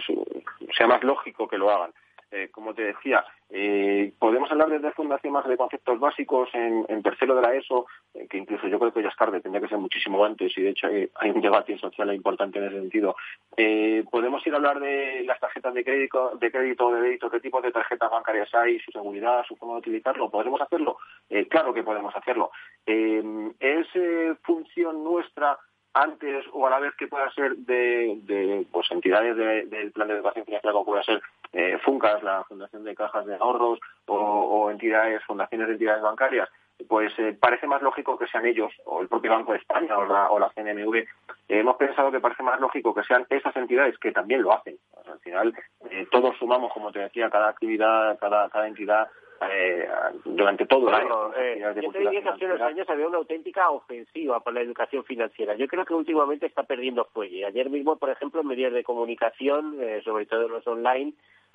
sea 0.77 0.87
más 0.87 1.03
lógico 1.03 1.49
que 1.49 1.59
lo 1.59 1.71
hagan. 1.71 1.93
Eh, 2.31 2.49
como 2.51 2.75
te 2.75 2.83
decía, 2.83 3.25
eh, 3.51 4.13
podemos 4.19 4.51
hablar 4.51 4.69
desde 4.69 4.93
Fundación 4.93 5.33
más 5.33 5.47
de 5.47 5.57
conceptos 5.57 5.99
básicos 5.99 6.51
en, 6.53 6.85
en 6.89 7.03
tercero 7.03 7.35
de 7.35 7.43
la 7.43 7.55
ESO, 7.55 7.87
eh, 8.15 8.27
que 8.29 8.37
incluso 8.37 8.69
yo 8.69 8.79
creo 8.79 8.93
que 8.93 9.03
ya 9.03 9.09
es 9.09 9.17
tarde, 9.17 9.41
tendría 9.41 9.63
que 9.63 9.69
ser 9.69 9.79
muchísimo 9.79 10.25
antes 10.25 10.57
y 10.59 10.63
de 10.63 10.71
hecho 10.71 10.89
hay, 10.89 11.09
hay 11.15 11.31
un 11.31 11.41
debate 11.41 11.79
social 11.79 12.13
importante 12.15 12.59
en 12.59 12.67
ese 12.67 12.81
sentido. 12.81 13.17
Eh, 13.57 14.05
podemos 14.11 14.47
ir 14.47 14.53
a 14.53 14.57
hablar 14.57 14.81
de 14.81 15.25
las 15.25 15.41
tarjetas 15.41 15.73
de 15.73 15.85
crédito, 15.85 16.37
de 16.37 16.51
crédito 16.51 16.93
de 16.93 17.01
débito, 17.01 17.31
qué 17.31 17.41
tipo 17.41 17.61
de 17.63 17.73
tarjetas 17.73 18.11
bancarias 18.11 18.55
hay, 18.55 18.79
su 18.81 18.91
seguridad, 18.93 19.45
su 19.47 19.57
forma 19.57 19.75
de 19.75 19.81
utilizarlo. 19.81 20.31
¿Podremos 20.31 20.61
hacerlo? 20.61 20.99
Eh, 21.31 21.47
claro 21.49 21.73
que 21.73 21.83
podemos 21.83 22.15
hacerlo. 22.15 22.51
Eh, 22.87 23.23
¿Es 23.61 23.87
eh, 23.95 24.35
función 24.43 25.03
nuestra 25.03 25.59
antes 26.03 26.45
o 26.53 26.67
a 26.67 26.71
la 26.71 26.79
vez 26.79 26.95
que 26.97 27.09
pueda 27.09 27.31
ser 27.33 27.57
de, 27.57 28.67
pues 28.71 28.91
entidades 28.91 29.37
del 29.37 29.69
de, 29.69 29.91
plan 29.91 30.09
de 30.09 30.15
educación 30.15 30.45
financiera 30.45 30.73
como 30.73 30.85
pueda 30.85 31.03
ser 31.03 31.21
eh, 31.53 31.79
FUNCAS, 31.85 32.23
la 32.23 32.45
Fundación 32.45 32.85
de 32.85 32.95
Cajas 32.95 33.27
de 33.27 33.37
Ahorros 33.37 33.81
o, 34.07 34.15
o 34.17 34.71
entidades, 34.71 35.25
fundaciones 35.25 35.67
de 35.67 35.73
entidades 35.75 36.03
bancarias, 36.03 36.49
pues 36.87 37.13
eh, 37.19 37.37
parece 37.39 37.67
más 37.67 37.83
lógico 37.83 38.17
que 38.19 38.29
sean 38.29 38.47
ellos 38.47 38.73
o 38.85 39.03
el 39.03 39.09
propio 39.09 39.33
Banco 39.33 39.53
de 39.53 39.59
España 39.59 39.99
o 39.99 40.07
la, 40.07 40.31
o 40.31 40.39
la 40.39 40.51
CNMV. 40.51 40.95
Eh, 40.97 41.07
hemos 41.49 41.77
pensado 41.77 42.13
que 42.13 42.21
parece 42.21 42.43
más 42.43 42.61
lógico 42.61 42.95
que 42.95 43.03
sean 43.03 43.27
esas 43.31 43.57
entidades 43.57 43.99
que 43.99 44.13
también 44.13 44.43
lo 44.43 44.53
hacen. 44.53 44.77
Al 45.11 45.19
final 45.21 45.55
eh, 45.91 46.07
todos 46.11 46.37
sumamos, 46.39 46.73
como 46.73 46.93
te 46.93 47.01
decía, 47.01 47.31
cada 47.31 47.49
actividad, 47.49 48.19
cada 48.19 48.69
entidad 48.69 49.09
eh, 49.41 49.89
durante 50.25 50.67
todo 50.67 50.89
el 50.89 50.95
año. 50.95 51.35
Eh, 51.37 51.61
yo 51.83 51.93
te 51.93 51.99
diría 52.01 52.23
que 52.23 52.29
hace 52.29 52.45
unos 52.47 52.61
años 52.61 52.89
había 52.89 53.07
una 53.07 53.19
auténtica 53.19 53.71
ofensiva 53.71 54.41
por 54.41 54.53
la 54.53 54.61
educación 54.61 55.05
financiera. 55.05 55.55
Yo 55.55 55.69
creo 55.69 55.85
que 55.85 55.95
últimamente 55.95 56.47
está 56.47 56.65
perdiendo 56.65 57.05
fuelle. 57.07 57.47
Ayer 57.47 57.71
mismo, 57.71 57.97
por 57.97 58.11
ejemplo, 58.11 58.41
en 58.41 58.49
medios 58.49 58.73
de 58.73 58.85
comunicación, 58.85 59.77
eh, 59.81 60.03
sobre 60.05 60.27
todo 60.27 60.49
los 60.49 60.67
online, 60.67 61.13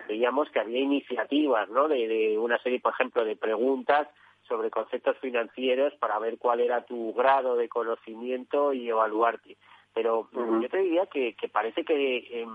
veíamos 0.08 0.50
que 0.50 0.60
había 0.60 0.80
iniciativas, 0.80 1.70
¿no? 1.70 1.88
De, 1.88 2.08
de 2.08 2.38
una 2.38 2.58
serie, 2.60 2.80
por 2.80 2.94
ejemplo, 2.94 3.26
de 3.26 3.36
preguntas 3.36 4.08
sobre 4.48 4.70
conceptos 4.70 5.18
financieros 5.20 5.94
para 5.96 6.20
ver 6.20 6.38
cuál 6.38 6.60
era 6.60 6.86
tu 6.86 7.14
grado 7.14 7.56
de 7.56 7.70
conocimiento 7.70 8.74
y 8.74 8.90
evaluarte. 8.90 9.58
Pero 9.94 10.22
uh 10.22 10.28
-huh. 10.32 10.62
yo 10.62 10.70
te 10.70 10.78
diría 10.78 11.06
que, 11.06 11.34
que 11.34 11.48
parece 11.48 11.84
que 11.84 12.18
eh, 12.18 12.46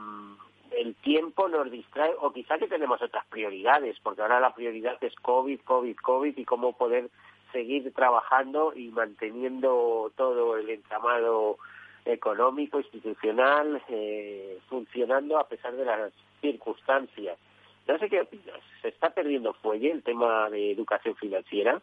el 0.76 0.94
tiempo 0.96 1.48
nos 1.48 1.70
distrae 1.70 2.12
o 2.20 2.32
quizá 2.32 2.58
que 2.58 2.68
tenemos 2.68 3.00
otras 3.02 3.26
prioridades, 3.26 3.96
porque 4.02 4.22
ahora 4.22 4.40
la 4.40 4.54
prioridad 4.54 4.96
es 5.02 5.14
COVID, 5.16 5.60
COVID, 5.60 5.96
COVID 5.96 6.36
y 6.36 6.44
cómo 6.44 6.72
poder 6.72 7.10
seguir 7.52 7.92
trabajando 7.94 8.72
y 8.74 8.88
manteniendo 8.88 10.12
todo 10.16 10.56
el 10.56 10.68
entramado 10.70 11.58
económico, 12.04 12.78
institucional, 12.78 13.82
eh, 13.88 14.58
funcionando 14.68 15.38
a 15.38 15.48
pesar 15.48 15.74
de 15.74 15.84
las 15.84 16.12
circunstancias. 16.40 17.38
No 17.86 17.98
sé 17.98 18.08
qué 18.08 18.20
opinas. 18.20 18.60
¿Se 18.82 18.88
está 18.88 19.10
perdiendo 19.10 19.54
fuelle 19.54 19.90
el 19.90 20.02
tema 20.02 20.50
de 20.50 20.72
educación 20.72 21.16
financiera? 21.16 21.80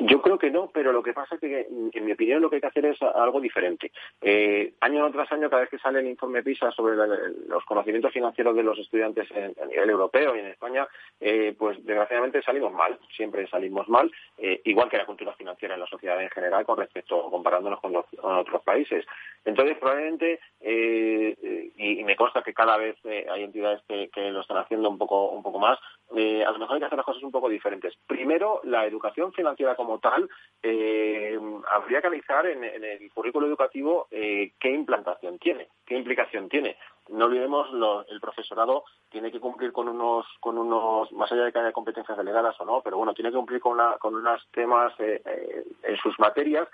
Yo 0.00 0.22
creo 0.22 0.38
que 0.38 0.50
no, 0.50 0.70
pero 0.72 0.92
lo 0.92 1.02
que 1.02 1.12
pasa 1.12 1.34
es 1.34 1.40
que, 1.42 1.66
en 1.92 2.04
mi 2.06 2.12
opinión, 2.12 2.40
lo 2.40 2.48
que 2.48 2.56
hay 2.56 2.60
que 2.62 2.68
hacer 2.68 2.86
es 2.86 3.02
algo 3.02 3.38
diferente. 3.38 3.92
Eh, 4.22 4.72
año 4.80 5.10
tras 5.10 5.30
año, 5.30 5.50
cada 5.50 5.60
vez 5.60 5.70
que 5.70 5.78
sale 5.78 6.00
el 6.00 6.06
informe 6.06 6.42
PISA 6.42 6.70
sobre 6.70 6.96
los 6.96 7.64
conocimientos 7.66 8.10
financieros 8.10 8.56
de 8.56 8.62
los 8.62 8.78
estudiantes 8.78 9.28
a 9.30 9.66
nivel 9.66 9.90
europeo 9.90 10.34
y 10.34 10.38
en 10.38 10.46
España, 10.46 10.88
eh, 11.20 11.54
pues 11.58 11.84
desgraciadamente 11.84 12.40
salimos 12.40 12.72
mal, 12.72 12.98
siempre 13.14 13.46
salimos 13.48 13.88
mal, 13.90 14.10
eh, 14.38 14.62
igual 14.64 14.88
que 14.88 14.96
la 14.96 15.04
cultura 15.04 15.34
financiera 15.34 15.74
en 15.74 15.80
la 15.80 15.86
sociedad 15.86 16.20
en 16.22 16.30
general 16.30 16.64
con 16.64 16.78
respecto, 16.78 17.28
comparándonos 17.30 17.80
con, 17.80 17.94
otros 17.94 18.62
países. 18.62 19.04
Entonces, 19.44 19.76
probablemente, 19.78 20.40
y, 20.62 22.04
me 22.04 22.16
consta 22.16 22.42
que 22.42 22.54
cada 22.54 22.76
vez 22.76 22.96
hay 23.04 23.44
entidades 23.44 23.82
que, 23.86 24.08
que, 24.08 24.30
lo 24.30 24.40
están 24.40 24.56
haciendo 24.56 24.88
un 24.88 24.98
poco, 24.98 25.30
un 25.30 25.42
poco 25.42 25.58
más, 25.58 25.78
a 26.10 26.50
lo 26.52 26.58
mejor 26.58 26.74
hay 26.74 26.80
que 26.80 26.86
hacer 26.86 26.96
las 26.96 27.06
cosas 27.06 27.22
un 27.22 27.30
poco 27.30 27.48
diferentes. 27.48 27.94
Primero, 28.06 28.60
la 28.64 28.86
educación 28.86 29.32
financiera 29.32 29.76
como 29.76 29.89
tal, 29.98 30.28
eh, 30.62 31.38
habría 31.72 32.00
que 32.00 32.06
analizar 32.06 32.46
en, 32.46 32.62
el 32.64 33.10
currículo 33.12 33.46
educativo 33.46 34.08
eh, 34.10 34.52
qué 34.60 34.70
implantación 34.70 35.38
tiene, 35.38 35.68
qué 35.86 35.96
implicación 35.96 36.48
tiene. 36.48 36.76
No 37.08 37.24
olvidemos, 37.24 37.68
el 38.08 38.20
profesorado 38.20 38.84
tiene 39.08 39.32
que 39.32 39.40
cumplir 39.40 39.72
con 39.72 39.88
unos, 39.88 40.26
con 40.38 40.58
unos, 40.58 41.10
más 41.12 41.32
allá 41.32 41.44
de 41.44 41.52
que 41.52 41.58
haya 41.58 41.72
competencias 41.72 42.16
delegadas 42.16 42.60
o 42.60 42.64
no, 42.64 42.82
pero 42.82 42.98
bueno, 42.98 43.14
tiene 43.14 43.30
que 43.30 43.36
cumplir 43.36 43.60
con, 43.60 43.78
con 43.98 44.14
unos 44.14 44.46
temas 44.52 44.92
eh, 45.00 45.64
en 45.82 45.96
sus 45.96 46.18
materias 46.18 46.68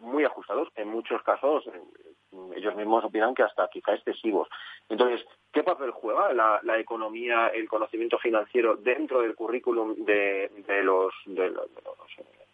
muy 0.00 0.24
ajustados. 0.24 0.68
En 0.76 0.88
muchos 0.88 1.22
casos, 1.22 1.64
ellos 2.56 2.74
mismos 2.74 3.04
opinan 3.04 3.34
que 3.34 3.42
hasta 3.42 3.68
quizá 3.68 3.94
excesivos. 3.94 4.48
Entonces, 4.88 5.26
¿qué 5.52 5.62
papel 5.62 5.90
juega 5.90 6.32
la, 6.32 6.78
economía, 6.78 7.48
el 7.48 7.68
conocimiento 7.68 8.18
financiero 8.18 8.76
dentro 8.76 9.20
del 9.22 9.34
currículum 9.34 9.94
de, 10.04 10.50
los, 10.82 11.12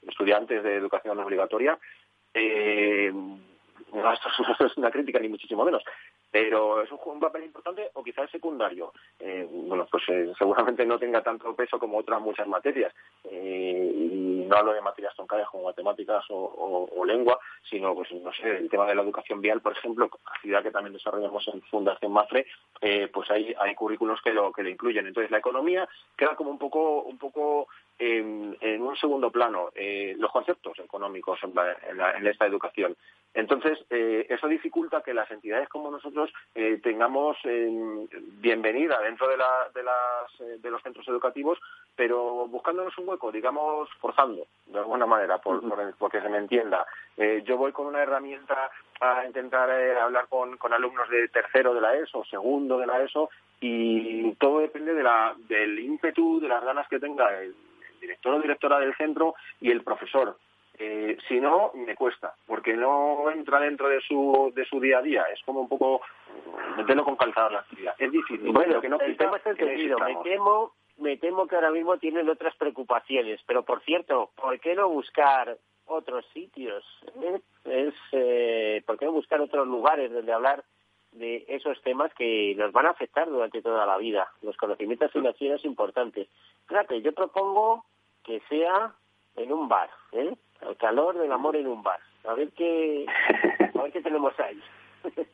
estudiantes 0.03 0.63
de 0.63 0.77
educación 0.77 1.19
obligatoria? 1.19 1.79
Eh, 2.35 3.13
no, 3.93 4.13
esto 4.13 4.29
es 4.67 4.77
una 4.77 4.91
crítica 4.91 5.19
ni 5.19 5.29
muchísimo 5.29 5.65
menos, 5.65 5.83
pero 6.31 6.83
es 6.83 6.91
un, 6.93 7.21
papel 7.21 7.45
importante 7.45 7.91
o 7.95 8.03
quizás 8.03 8.31
secundario. 8.31 8.93
Eh, 9.19 9.47
bueno, 9.51 9.87
pues 9.91 10.05
eh, 10.09 10.33
seguramente 10.39 10.85
no 10.85 10.99
tenga 10.99 11.23
tanto 11.23 11.55
peso 11.55 11.79
como 11.79 11.99
otras 11.99 12.21
muchas 12.21 12.47
materias. 12.47 12.93
Eh, 13.25 13.93
y 13.95 14.38
no 14.49 14.57
hablo 14.57 14.73
de 14.73 14.81
materias 14.81 15.15
troncales 15.15 15.47
como 15.49 15.65
matemáticas 15.65 16.25
o, 16.31 17.05
lengua, 17.07 17.39
sino, 17.71 17.95
pues 17.95 18.13
no 18.13 18.31
sé, 18.35 18.59
el 18.59 18.69
tema 18.69 18.87
de 18.87 18.95
la 18.95 19.03
educación 19.03 19.41
vial, 19.41 19.63
por 19.63 19.73
ejemplo, 19.73 20.11
actividad 20.27 20.63
que 20.63 20.71
también 20.71 20.93
desarrollamos 20.93 21.47
en 21.49 21.63
Fundación 21.63 22.13
Mafre, 22.13 22.47
pues 23.13 23.31
hay, 23.31 23.55
hay 23.59 23.75
currículos 23.75 24.21
que 24.23 24.33
lo, 24.33 24.53
que 24.53 24.63
lo 24.63 24.69
incluyen. 24.69 25.07
Entonces, 25.07 25.31
la 25.31 25.39
economía 25.39 25.89
queda 26.17 26.37
como 26.37 26.51
un 26.51 26.59
poco, 26.59 27.03
un 27.03 27.17
poco 27.17 27.69
en, 27.99 28.83
un 28.83 28.97
segundo 28.97 29.31
plano 29.31 29.71
los 30.17 30.31
conceptos 30.31 30.79
económicos 30.79 31.39
en, 31.43 32.27
esta 32.27 32.47
educación. 32.47 32.97
Entonces, 33.35 33.79
eso 33.91 34.49
dificulta 34.49 35.03
que 35.03 35.15
las 35.15 35.31
entidades 35.31 35.69
como 35.69 35.91
nosotros 35.91 36.33
eh, 36.55 36.81
tengamos 36.83 37.37
bienvenida 38.41 39.01
dentro 39.01 39.29
de, 39.29 39.35
eh, 39.35 40.59
de, 40.61 40.71
los 40.71 40.83
centros 40.83 41.07
educativos, 41.09 41.59
pero 41.95 42.47
buscándonos 42.47 42.97
un 42.99 43.09
hueco, 43.09 43.33
digamos, 43.33 43.89
forzando, 44.01 44.47
de 44.67 44.79
alguna 44.79 45.07
manera, 45.07 45.39
por, 45.39 45.61
porque 45.99 46.21
se 46.21 46.29
me 46.29 46.39
entienda. 46.39 46.87
Eh, 47.17 47.43
yo 47.45 47.57
voy 47.57 47.73
con 47.73 47.87
una 47.87 48.03
herramienta 48.03 48.71
a 49.01 49.25
intentar 49.27 49.71
hablar 49.71 50.27
con, 50.29 50.57
alumnos 50.73 51.09
de 51.11 51.29
tercero 51.29 51.75
de 51.75 51.81
la 51.81 51.95
ESO, 51.97 52.25
segundo 52.25 52.79
de 52.79 52.87
la 52.87 53.03
ESO, 53.03 53.31
y 53.61 54.33
todo 54.35 54.61
depende 54.61 54.95
de 54.95 55.03
la, 55.03 55.35
del 55.49 55.79
ímpetu, 55.79 56.41
de 56.41 56.49
las 56.49 56.65
ganas 56.65 56.89
que 56.89 57.01
tenga 57.01 57.41
el 57.41 57.55
director 58.01 58.35
o 58.35 58.41
directora 58.41 58.79
del 58.79 58.95
centro 58.97 59.35
y 59.61 59.71
el 59.71 59.83
profesor. 59.83 60.37
Eh, 60.81 61.17
si 61.27 61.41
no, 61.41 61.73
me 61.75 61.97
cuesta, 61.97 62.35
porque 62.47 62.75
no 62.75 63.29
entra 63.33 63.59
dentro 63.59 63.89
de 63.89 64.01
su, 64.01 64.53
de 64.55 64.65
su 64.65 64.79
día 64.79 64.99
a 64.99 65.03
día. 65.03 65.25
Es 65.33 65.43
como 65.45 65.61
un 65.61 65.69
poco 65.69 66.01
meterlo 66.77 67.05
con 67.05 67.17
calzada 67.17 67.51
la 67.51 67.59
actividad. 67.61 67.95
Es 67.99 68.13
difícil. 68.13 68.53
Bueno, 68.53 68.81
que 68.81 68.89
no 68.89 69.01
el 69.01 69.17
tema 69.17 69.39
está 69.39 69.51
entendido. 69.51 69.99
Me 69.99 70.15
temo, 70.23 70.73
me 70.99 71.17
temo 71.17 71.49
que 71.49 71.57
ahora 71.57 71.73
mismo 71.73 71.99
tienen 71.99 72.29
otras 72.29 72.55
preocupaciones. 72.57 73.41
Pero, 73.45 73.65
por 73.65 73.83
cierto, 73.83 74.31
¿por 74.37 74.61
qué 74.61 74.77
no 74.77 74.89
buscar 74.89 75.59
otros 75.87 76.25
sitios? 76.33 76.85
¿Eh? 77.23 77.41
Es, 77.65 77.95
eh, 78.13 78.83
¿Por 78.87 78.99
qué 78.99 79.07
no 79.07 79.13
buscar 79.13 79.41
otros 79.41 79.67
lugares 79.67 80.13
donde 80.13 80.33
hablar 80.33 80.63
de 81.13 81.45
esos 81.49 81.81
temas 81.83 82.13
que 82.15 82.55
nos 82.57 82.73
van 82.73 82.87
a 82.87 82.91
afectar 82.91 83.29
durante 83.29 83.63
toda 83.63 83.87
la 83.87 83.97
vida? 83.97 84.29
Los 84.43 84.57
conocimientos 84.57 85.13
financieros 85.13 85.65
importantes. 85.65 86.29
Fíjate, 86.67 87.01
yo 87.03 87.13
propongo 87.13 87.85
que 88.25 88.41
sea 88.49 88.95
en 89.37 89.53
un 89.53 89.69
bar, 89.69 89.91
¿eh? 90.13 90.35
El 90.61 90.77
calor 90.77 91.17
del 91.19 91.33
amor 91.33 91.57
en 91.57 91.67
un 91.67 91.83
bar. 91.83 92.01
A 92.25 92.35
ver 92.35 92.51
qué, 92.53 93.07
a 93.75 93.83
ver 93.83 93.93
qué 93.93 94.03
tenemos 94.03 94.39
ahí. 94.41 94.61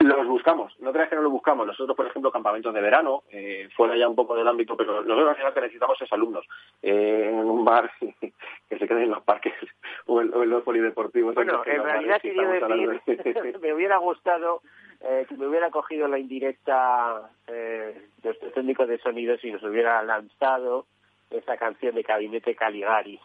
Los 0.00 0.26
buscamos, 0.26 0.74
no 0.80 0.92
creas 0.92 1.10
que 1.10 1.16
no 1.16 1.22
los 1.22 1.32
buscamos. 1.32 1.66
Nosotros, 1.66 1.94
por 1.94 2.06
ejemplo, 2.06 2.32
campamentos 2.32 2.72
de 2.72 2.80
verano, 2.80 3.22
eh, 3.30 3.68
fuera 3.76 3.96
ya 3.96 4.08
un 4.08 4.16
poco 4.16 4.34
del 4.34 4.48
ámbito, 4.48 4.74
pero 4.74 5.02
nosotros 5.02 5.28
al 5.28 5.36
final 5.36 5.52
que 5.52 5.60
necesitamos 5.60 6.00
es 6.00 6.12
alumnos 6.12 6.46
eh, 6.80 7.28
en 7.30 7.50
un 7.50 7.64
bar 7.64 7.90
que 8.00 8.78
se 8.78 8.88
queden 8.88 9.04
en 9.04 9.10
los 9.10 9.22
parques 9.22 9.52
o 10.06 10.22
en, 10.22 10.48
los 10.48 10.62
polideportivos. 10.62 11.34
Bueno, 11.34 11.62
en 11.66 11.82
realidad 11.82 12.20
quería 12.20 12.48
decir, 12.48 13.58
me 13.60 13.74
hubiera 13.74 13.98
gustado 13.98 14.62
eh, 15.02 15.26
que 15.28 15.36
me 15.36 15.46
hubiera 15.46 15.70
cogido 15.70 16.08
la 16.08 16.18
indirecta 16.18 17.30
eh, 17.46 18.08
de 18.22 18.30
este 18.30 18.50
técnico 18.50 18.86
de 18.86 18.98
sonidos 18.98 19.44
y 19.44 19.52
nos 19.52 19.62
hubiera 19.62 20.02
lanzado 20.02 20.86
esa 21.30 21.56
canción 21.56 21.94
de 21.94 22.02
Gabinete 22.02 22.54
Caligari, 22.54 23.20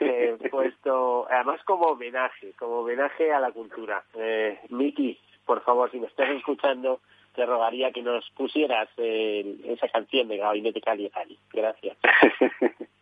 eh, 0.00 0.36
puesto 0.50 1.26
además 1.30 1.62
como 1.64 1.86
homenaje, 1.86 2.52
como 2.58 2.80
homenaje 2.80 3.32
a 3.32 3.40
la 3.40 3.52
cultura. 3.52 4.02
Eh, 4.14 4.58
Miki, 4.70 5.18
por 5.50 5.64
favor, 5.64 5.90
si 5.90 5.98
me 5.98 6.06
estás 6.06 6.30
escuchando, 6.30 7.00
te 7.34 7.44
rogaría 7.44 7.90
que 7.90 8.02
nos 8.02 8.24
pusieras 8.36 8.88
eh, 8.98 9.56
esa 9.64 9.88
canción 9.88 10.28
de 10.28 10.36
Gabinete 10.36 10.80
Caligari. 10.80 11.36
Gracias. 11.52 11.96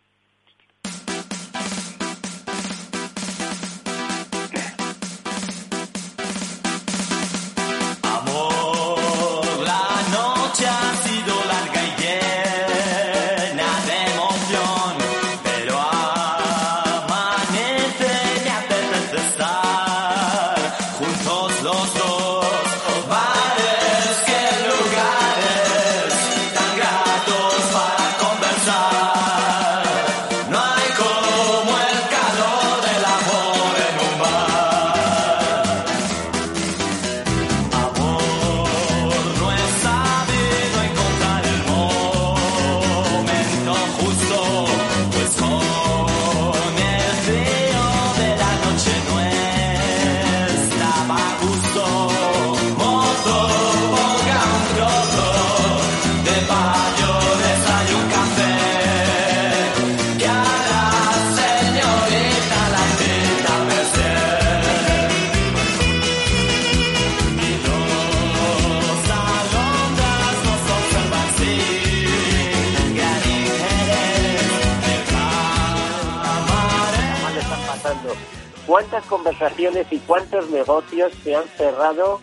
cuántas 78.98 79.06
conversaciones 79.06 79.86
y 79.92 79.98
cuántos 80.00 80.50
negocios 80.50 81.12
se 81.22 81.36
han 81.36 81.46
cerrado 81.56 82.20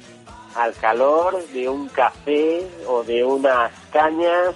al 0.56 0.74
calor 0.74 1.46
de 1.48 1.70
un 1.70 1.88
café 1.88 2.68
o 2.88 3.04
de 3.04 3.24
unas 3.24 3.72
cañas, 3.92 4.56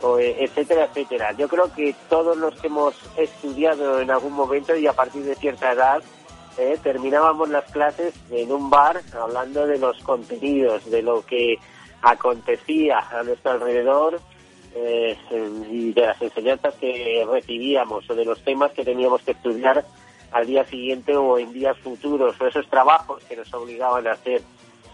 o 0.00 0.18
e, 0.18 0.42
etcétera, 0.42 0.86
etcétera. 0.86 1.32
Yo 1.32 1.48
creo 1.48 1.72
que 1.72 1.94
todos 2.08 2.36
los 2.36 2.58
que 2.60 2.66
hemos 2.66 2.94
estudiado 3.16 4.00
en 4.00 4.10
algún 4.10 4.32
momento 4.32 4.74
y 4.74 4.88
a 4.88 4.92
partir 4.92 5.22
de 5.22 5.36
cierta 5.36 5.72
edad, 5.72 6.02
eh, 6.58 6.78
terminábamos 6.82 7.48
las 7.48 7.70
clases 7.70 8.12
en 8.30 8.50
un 8.50 8.68
bar 8.68 9.00
hablando 9.12 9.66
de 9.66 9.78
los 9.78 9.96
contenidos, 10.02 10.90
de 10.90 11.02
lo 11.02 11.24
que 11.24 11.58
acontecía 12.02 12.98
a 12.98 13.22
nuestro 13.22 13.52
alrededor 13.52 14.20
eh, 14.74 15.16
y 15.70 15.92
de 15.92 16.06
las 16.06 16.20
enseñanzas 16.20 16.74
que 16.74 17.24
recibíamos 17.30 18.08
o 18.10 18.14
de 18.14 18.24
los 18.24 18.42
temas 18.42 18.72
que 18.72 18.84
teníamos 18.84 19.22
que 19.22 19.32
estudiar 19.32 19.84
al 20.32 20.46
día 20.46 20.64
siguiente 20.64 21.16
o 21.16 21.38
en 21.38 21.52
días 21.52 21.78
futuros 21.78 22.40
o 22.40 22.46
esos 22.46 22.68
trabajos 22.68 23.22
que 23.24 23.36
nos 23.36 23.52
obligaban 23.54 24.06
a 24.06 24.12
hacer. 24.12 24.42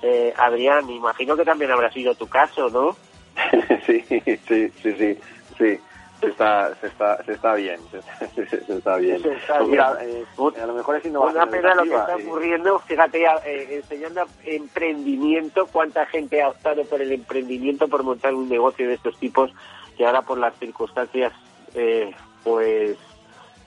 Eh, 0.03 0.33
Adrián, 0.37 0.89
imagino 0.91 1.37
que 1.37 1.45
también 1.45 1.71
habrá 1.71 1.91
sido 1.91 2.15
tu 2.15 2.29
caso, 2.29 2.69
¿no? 2.69 2.97
sí, 3.87 4.03
sí, 4.09 4.21
sí, 4.47 4.73
sí, 4.83 5.19
sí. 5.57 5.81
Se 6.21 6.27
está, 6.27 6.75
se 6.81 6.89
está, 6.89 7.23
se 7.23 7.33
está 7.33 7.55
bien, 7.55 7.79
se, 7.93 8.73
está 8.77 8.97
bien. 8.97 9.23
Pues 9.23 9.69
mira, 9.69 9.97
eh, 10.03 10.25
a 10.61 10.67
lo 10.67 10.75
mejor 10.75 10.97
es. 10.97 11.05
Una 11.05 11.47
pena 11.47 11.77
lo 11.77 11.85
que 11.85 11.95
está 11.95 12.17
ocurriendo, 12.17 12.79
fíjate, 12.81 13.25
eh, 13.25 13.77
enseñando 13.77 14.27
emprendimiento, 14.45 15.69
cuánta 15.69 16.07
gente 16.07 16.43
ha 16.43 16.49
optado 16.49 16.85
por 16.87 17.01
el 17.01 17.13
emprendimiento, 17.13 17.87
por 17.87 18.03
montar 18.03 18.35
un 18.35 18.49
negocio 18.49 18.89
de 18.89 18.95
estos 18.95 19.17
tipos, 19.19 19.53
que 19.97 20.05
ahora 20.05 20.23
por 20.23 20.39
las 20.39 20.59
circunstancias, 20.59 21.33
eh, 21.75 22.13
pues, 22.43 22.99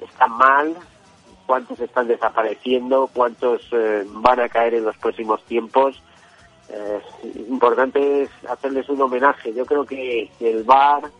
están 0.01 0.31
mal, 0.31 0.75
cuántos 1.51 1.81
están 1.81 2.07
desapareciendo, 2.07 3.09
cuántos 3.13 3.61
eh, 3.73 4.05
van 4.07 4.39
a 4.39 4.47
caer 4.47 4.75
en 4.75 4.85
los 4.85 4.95
próximos 4.95 5.43
tiempos. 5.43 6.01
Eh, 6.69 7.01
importante 7.49 8.21
es 8.21 8.29
hacerles 8.49 8.87
un 8.87 9.01
homenaje. 9.01 9.53
Yo 9.53 9.65
creo 9.65 9.85
que 9.85 10.29
el 10.39 10.63
bar, 10.63 11.11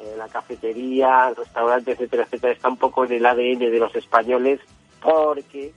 eh, 0.00 0.14
la 0.16 0.28
cafetería, 0.28 1.28
el 1.28 1.36
restaurante, 1.36 1.92
etcétera, 1.92 2.22
etcétera, 2.22 2.54
está 2.54 2.70
un 2.70 2.78
poco 2.78 3.04
en 3.04 3.12
el 3.12 3.26
ADN 3.26 3.58
de 3.58 3.78
los 3.78 3.94
españoles 3.94 4.60
porque 5.02 5.74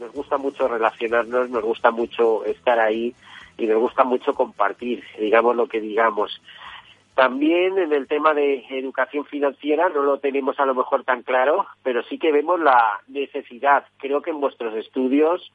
nos 0.00 0.12
gusta 0.12 0.38
mucho 0.38 0.66
relacionarnos, 0.66 1.50
nos 1.50 1.62
gusta 1.62 1.90
mucho 1.90 2.46
estar 2.46 2.80
ahí 2.80 3.14
y 3.58 3.66
nos 3.66 3.82
gusta 3.82 4.02
mucho 4.02 4.32
compartir, 4.32 5.04
digamos 5.18 5.54
lo 5.56 5.66
que 5.66 5.82
digamos. 5.82 6.40
También 7.20 7.76
en 7.76 7.92
el 7.92 8.08
tema 8.08 8.32
de 8.32 8.64
educación 8.70 9.26
financiera 9.26 9.90
no 9.90 10.00
lo 10.00 10.20
tenemos 10.20 10.58
a 10.58 10.64
lo 10.64 10.74
mejor 10.74 11.04
tan 11.04 11.22
claro, 11.22 11.66
pero 11.82 12.02
sí 12.04 12.18
que 12.18 12.32
vemos 12.32 12.58
la 12.58 12.98
necesidad. 13.08 13.84
Creo 13.98 14.22
que 14.22 14.30
en 14.30 14.40
vuestros 14.40 14.74
estudios 14.74 15.52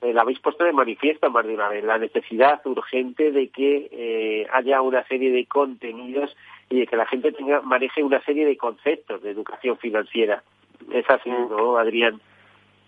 eh, 0.00 0.12
la 0.12 0.20
habéis 0.22 0.38
puesto 0.38 0.62
de 0.62 0.72
manifiesto 0.72 1.28
más 1.28 1.44
de 1.44 1.54
una 1.54 1.70
vez, 1.70 1.82
la 1.82 1.98
necesidad 1.98 2.64
urgente 2.64 3.32
de 3.32 3.48
que 3.48 3.88
eh, 3.90 4.46
haya 4.52 4.80
una 4.80 5.02
serie 5.08 5.32
de 5.32 5.44
contenidos 5.46 6.36
y 6.70 6.78
de 6.78 6.86
que 6.86 6.96
la 6.96 7.06
gente 7.06 7.32
tenga, 7.32 7.62
maneje 7.62 8.04
una 8.04 8.22
serie 8.22 8.46
de 8.46 8.56
conceptos 8.56 9.20
de 9.20 9.32
educación 9.32 9.76
financiera. 9.76 10.44
Es 10.92 11.10
así, 11.10 11.30
mm. 11.30 11.50
¿no, 11.50 11.78
Adrián? 11.78 12.20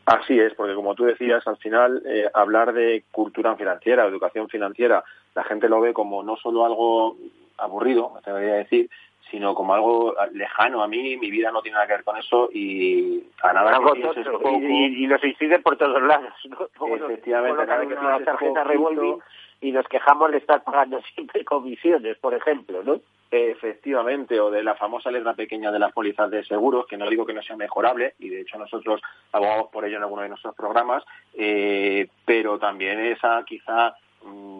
Así 0.06 0.38
es, 0.38 0.54
porque 0.54 0.74
como 0.74 0.94
tú 0.94 1.02
decías, 1.02 1.44
al 1.48 1.56
final 1.56 2.00
eh, 2.06 2.28
hablar 2.32 2.74
de 2.74 3.02
cultura 3.10 3.56
financiera, 3.56 4.06
educación 4.06 4.48
financiera, 4.48 5.02
la 5.34 5.44
gente 5.44 5.68
lo 5.68 5.80
ve 5.80 5.92
como 5.92 6.22
no 6.22 6.36
solo 6.36 6.64
algo 6.64 7.16
aburrido, 7.58 8.10
me 8.14 8.20
debería 8.20 8.54
decir, 8.54 8.88
sino 9.30 9.54
como 9.54 9.74
algo 9.74 10.14
lejano 10.32 10.82
a 10.82 10.88
mí, 10.88 11.16
mi 11.16 11.30
vida 11.30 11.50
no 11.52 11.62
tiene 11.62 11.74
nada 11.74 11.86
que 11.86 11.92
ver 11.94 12.04
con 12.04 12.16
eso 12.16 12.48
y 12.52 13.22
a 13.42 13.52
nada 13.52 13.78
que 13.94 14.02
poco, 14.30 14.50
y, 14.60 15.04
y, 15.04 15.06
nos 15.06 15.22
incide 15.22 15.60
por 15.60 15.76
todos 15.76 16.02
lados, 16.02 16.32
¿no? 16.48 16.94
Efectivamente, 16.94 17.66
nada 17.66 17.86
que 17.86 17.94
una 17.94 18.24
tarjeta 18.24 18.64
revolving 18.64 19.18
y 19.60 19.72
nos 19.72 19.86
quejamos 19.88 20.30
de 20.32 20.38
estar 20.38 20.62
pagando 20.64 21.00
siempre 21.14 21.44
comisiones, 21.44 22.16
por 22.18 22.34
ejemplo, 22.34 22.82
¿no? 22.82 23.00
Efectivamente, 23.32 24.40
o 24.40 24.50
de 24.50 24.64
la 24.64 24.74
famosa 24.74 25.10
letra 25.10 25.34
pequeña 25.34 25.70
de 25.70 25.78
las 25.78 25.92
pólizas 25.92 26.30
de 26.32 26.44
seguros, 26.44 26.86
que 26.88 26.96
no 26.96 27.08
digo 27.08 27.24
que 27.24 27.32
no 27.32 27.42
sea 27.42 27.56
mejorable, 27.56 28.14
y 28.18 28.28
de 28.28 28.40
hecho 28.40 28.58
nosotros 28.58 29.00
abogamos 29.30 29.68
por 29.68 29.84
ello 29.84 29.98
en 29.98 30.02
alguno 30.02 30.22
de 30.22 30.30
nuestros 30.30 30.54
programas, 30.56 31.04
eh, 31.34 32.08
pero 32.24 32.58
también 32.58 32.98
esa 32.98 33.44
quizá, 33.46 33.94
mmm, 34.24 34.59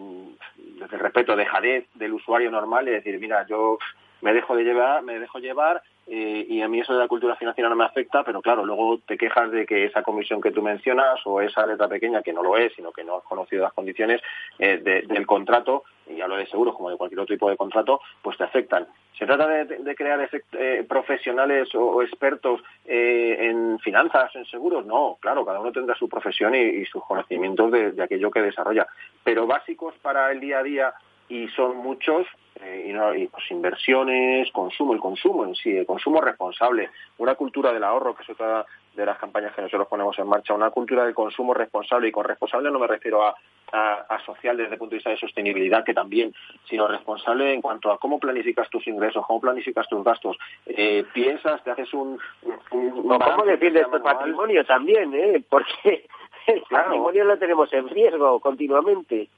el 0.91 0.99
respeto, 0.99 1.35
dejadez 1.35 1.87
del 1.95 2.13
usuario 2.13 2.51
normal, 2.51 2.87
es 2.87 3.03
decir, 3.03 3.19
mira, 3.19 3.45
yo 3.47 3.77
me 4.21 4.33
dejo 4.33 4.55
de 4.55 4.63
llevar, 4.63 5.03
me 5.03 5.19
dejo 5.19 5.39
llevar 5.39 5.81
eh, 6.07 6.45
y 6.49 6.61
a 6.61 6.67
mí 6.67 6.79
eso 6.79 6.93
de 6.93 6.99
la 6.99 7.07
cultura 7.07 7.35
financiera 7.35 7.69
no 7.69 7.75
me 7.75 7.85
afecta, 7.85 8.23
pero 8.23 8.41
claro, 8.41 8.65
luego 8.65 8.99
te 8.99 9.17
quejas 9.17 9.51
de 9.51 9.65
que 9.65 9.85
esa 9.85 10.01
comisión 10.01 10.41
que 10.41 10.51
tú 10.51 10.61
mencionas 10.61 11.19
o 11.25 11.41
esa 11.41 11.65
letra 11.65 11.87
pequeña 11.87 12.23
que 12.23 12.33
no 12.33 12.43
lo 12.43 12.57
es, 12.57 12.73
sino 12.75 12.91
que 12.91 13.03
no 13.03 13.17
has 13.17 13.23
conocido 13.23 13.63
las 13.63 13.73
condiciones 13.73 14.21
eh, 14.57 14.77
del 14.77 15.27
contrato, 15.27 15.83
y 16.07 16.19
hablo 16.19 16.35
de 16.37 16.47
seguros 16.47 16.75
como 16.75 16.89
de 16.89 16.97
cualquier 16.97 17.19
otro 17.19 17.35
tipo 17.35 17.49
de 17.49 17.55
contrato, 17.55 18.01
pues 18.21 18.37
te 18.37 18.43
afectan. 18.43 18.87
¿Se 19.17 19.25
trata 19.25 19.47
de, 19.47 19.95
crear 19.95 20.27
eh, 20.53 20.85
profesionales 20.89 21.73
o, 21.75 22.01
expertos 22.01 22.61
en 22.85 23.77
finanzas, 23.79 24.35
en 24.35 24.45
seguros? 24.45 24.85
No, 24.85 25.17
claro, 25.21 25.45
cada 25.45 25.59
uno 25.59 25.71
tendrá 25.71 25.95
su 25.95 26.09
profesión 26.09 26.55
y, 26.55 26.83
sus 26.85 27.05
conocimientos 27.05 27.71
de, 27.71 27.91
de 27.91 28.03
aquello 28.03 28.31
que 28.31 28.41
desarrolla. 28.41 28.87
Pero 29.23 29.45
básicos 29.45 29.93
para 30.01 30.31
el 30.31 30.39
día 30.39 30.59
a 30.59 30.63
día 30.63 30.93
y 31.31 31.47
son 31.49 31.77
muchos 31.77 32.27
eh, 32.61 32.87
y, 32.89 32.93
no, 32.93 33.15
y 33.15 33.27
pues 33.27 33.49
inversiones, 33.49 34.51
consumo, 34.51 34.93
el 34.93 34.99
consumo 34.99 35.45
en 35.45 35.55
sí, 35.55 35.75
el 35.75 35.85
consumo 35.85 36.19
responsable, 36.19 36.89
una 37.17 37.35
cultura 37.35 37.71
del 37.71 37.85
ahorro, 37.85 38.13
que 38.13 38.23
es 38.23 38.29
otra 38.29 38.65
de 38.93 39.05
las 39.05 39.17
campañas 39.17 39.55
que 39.55 39.61
nosotros 39.61 39.87
ponemos 39.87 40.19
en 40.19 40.27
marcha, 40.27 40.53
una 40.53 40.69
cultura 40.69 41.05
de 41.05 41.13
consumo 41.13 41.53
responsable, 41.53 42.09
y 42.09 42.11
con 42.11 42.25
responsable 42.25 42.69
no 42.69 42.79
me 42.79 42.87
refiero 42.87 43.23
a, 43.23 43.33
a, 43.71 44.19
social 44.25 44.57
desde 44.57 44.73
el 44.73 44.77
punto 44.77 44.91
de 44.91 44.97
vista 44.97 45.09
de 45.09 45.17
sostenibilidad, 45.17 45.85
que 45.85 45.93
también, 45.93 46.33
sino 46.69 46.85
responsable 46.87 47.53
en 47.53 47.61
cuanto 47.61 47.89
a 47.89 47.97
cómo 47.97 48.19
planificas 48.19 48.69
tus 48.69 48.85
ingresos, 48.87 49.25
cómo 49.25 49.39
planificas 49.39 49.87
tus 49.87 50.03
gastos. 50.03 50.37
Eh, 50.65 51.05
piensas, 51.13 51.63
te 51.63 51.71
haces 51.71 51.93
un... 51.93 52.19
un, 52.71 53.07
¿Cómo 53.07 53.45
defiendes 53.45 53.89
tu 53.89 54.03
patrimonio 54.03 54.65
también? 54.65 55.13
¿eh? 55.13 55.41
Porque 55.49 56.05
el 56.47 56.61
patrimonio 56.69 57.23
lo 57.23 57.37
tenemos 57.37 57.71
en 57.71 57.87
riesgo 57.87 58.41
continuamente. 58.41 59.29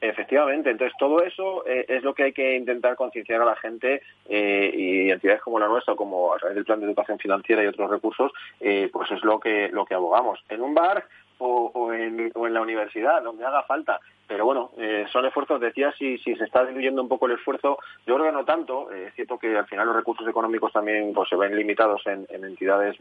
Efectivamente, 0.00 0.70
entonces 0.70 0.96
todo 0.96 1.24
eso 1.24 1.66
eh, 1.66 1.84
es 1.88 2.04
lo 2.04 2.14
que 2.14 2.22
hay 2.24 2.32
que 2.32 2.54
intentar 2.54 2.94
concienciar 2.94 3.42
a 3.42 3.44
la 3.44 3.56
gente 3.56 4.02
eh, 4.28 4.70
y 4.72 5.10
entidades 5.10 5.42
como 5.42 5.58
la 5.58 5.66
nuestra, 5.66 5.96
como 5.96 6.32
a 6.32 6.38
través 6.38 6.54
del 6.54 6.64
plan 6.64 6.78
de 6.78 6.86
educación 6.86 7.18
financiera 7.18 7.64
y 7.64 7.66
otros 7.66 7.90
recursos, 7.90 8.30
eh, 8.60 8.88
pues 8.92 9.10
es 9.10 9.24
lo 9.24 9.40
que 9.40 9.70
lo 9.72 9.84
que 9.84 9.94
abogamos. 9.94 10.38
En 10.48 10.62
un 10.62 10.72
bar 10.72 11.04
o, 11.38 11.92
en, 11.92 12.30
o 12.34 12.46
en 12.46 12.54
la 12.54 12.60
universidad, 12.60 13.22
donde 13.22 13.44
haga 13.44 13.64
falta. 13.64 14.00
Pero 14.28 14.44
bueno, 14.44 14.72
eh, 14.76 15.06
son 15.10 15.24
esfuerzos, 15.24 15.58
decía, 15.58 15.90
si, 15.98 16.18
si 16.18 16.36
se 16.36 16.44
está 16.44 16.66
diluyendo 16.66 17.00
un 17.00 17.08
poco 17.08 17.24
el 17.24 17.32
esfuerzo, 17.32 17.78
yo 18.06 18.14
creo 18.14 18.26
que 18.26 18.32
no 18.32 18.44
tanto. 18.44 18.92
Eh, 18.92 19.06
es 19.08 19.14
cierto 19.14 19.38
que 19.38 19.56
al 19.56 19.66
final 19.66 19.86
los 19.86 19.96
recursos 19.96 20.28
económicos 20.28 20.70
también 20.70 21.14
pues, 21.14 21.30
se 21.30 21.36
ven 21.36 21.56
limitados 21.56 22.02
en, 22.06 22.26
entidades 22.30 22.98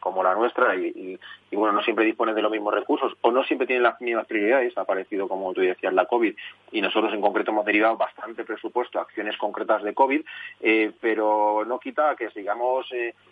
como 0.00 0.24
la 0.24 0.34
nuestra 0.34 0.74
y, 0.74 1.18
bueno, 1.52 1.72
no 1.72 1.82
siempre 1.82 2.04
disponen 2.04 2.34
de 2.34 2.42
los 2.42 2.50
mismos 2.50 2.74
recursos 2.74 3.12
o 3.20 3.30
no 3.30 3.44
siempre 3.44 3.68
tienen 3.68 3.84
las 3.84 4.00
mismas 4.00 4.26
prioridades. 4.26 4.76
Ha 4.76 4.80
aparecido, 4.80 5.28
como 5.28 5.54
tú 5.54 5.60
decías, 5.60 5.94
la 5.94 6.06
COVID 6.06 6.34
y 6.72 6.80
nosotros 6.80 7.14
en 7.14 7.20
concreto 7.20 7.52
hemos 7.52 7.64
derivado 7.64 7.96
bastante 7.96 8.44
presupuesto 8.44 8.98
a 8.98 9.02
acciones 9.02 9.36
concretas 9.38 9.84
de 9.84 9.94
COVID, 9.94 10.22
eh, 10.60 10.90
pero 11.00 11.64
no 11.64 11.78
quita 11.78 12.16
que 12.16 12.30
sigamos 12.30 12.90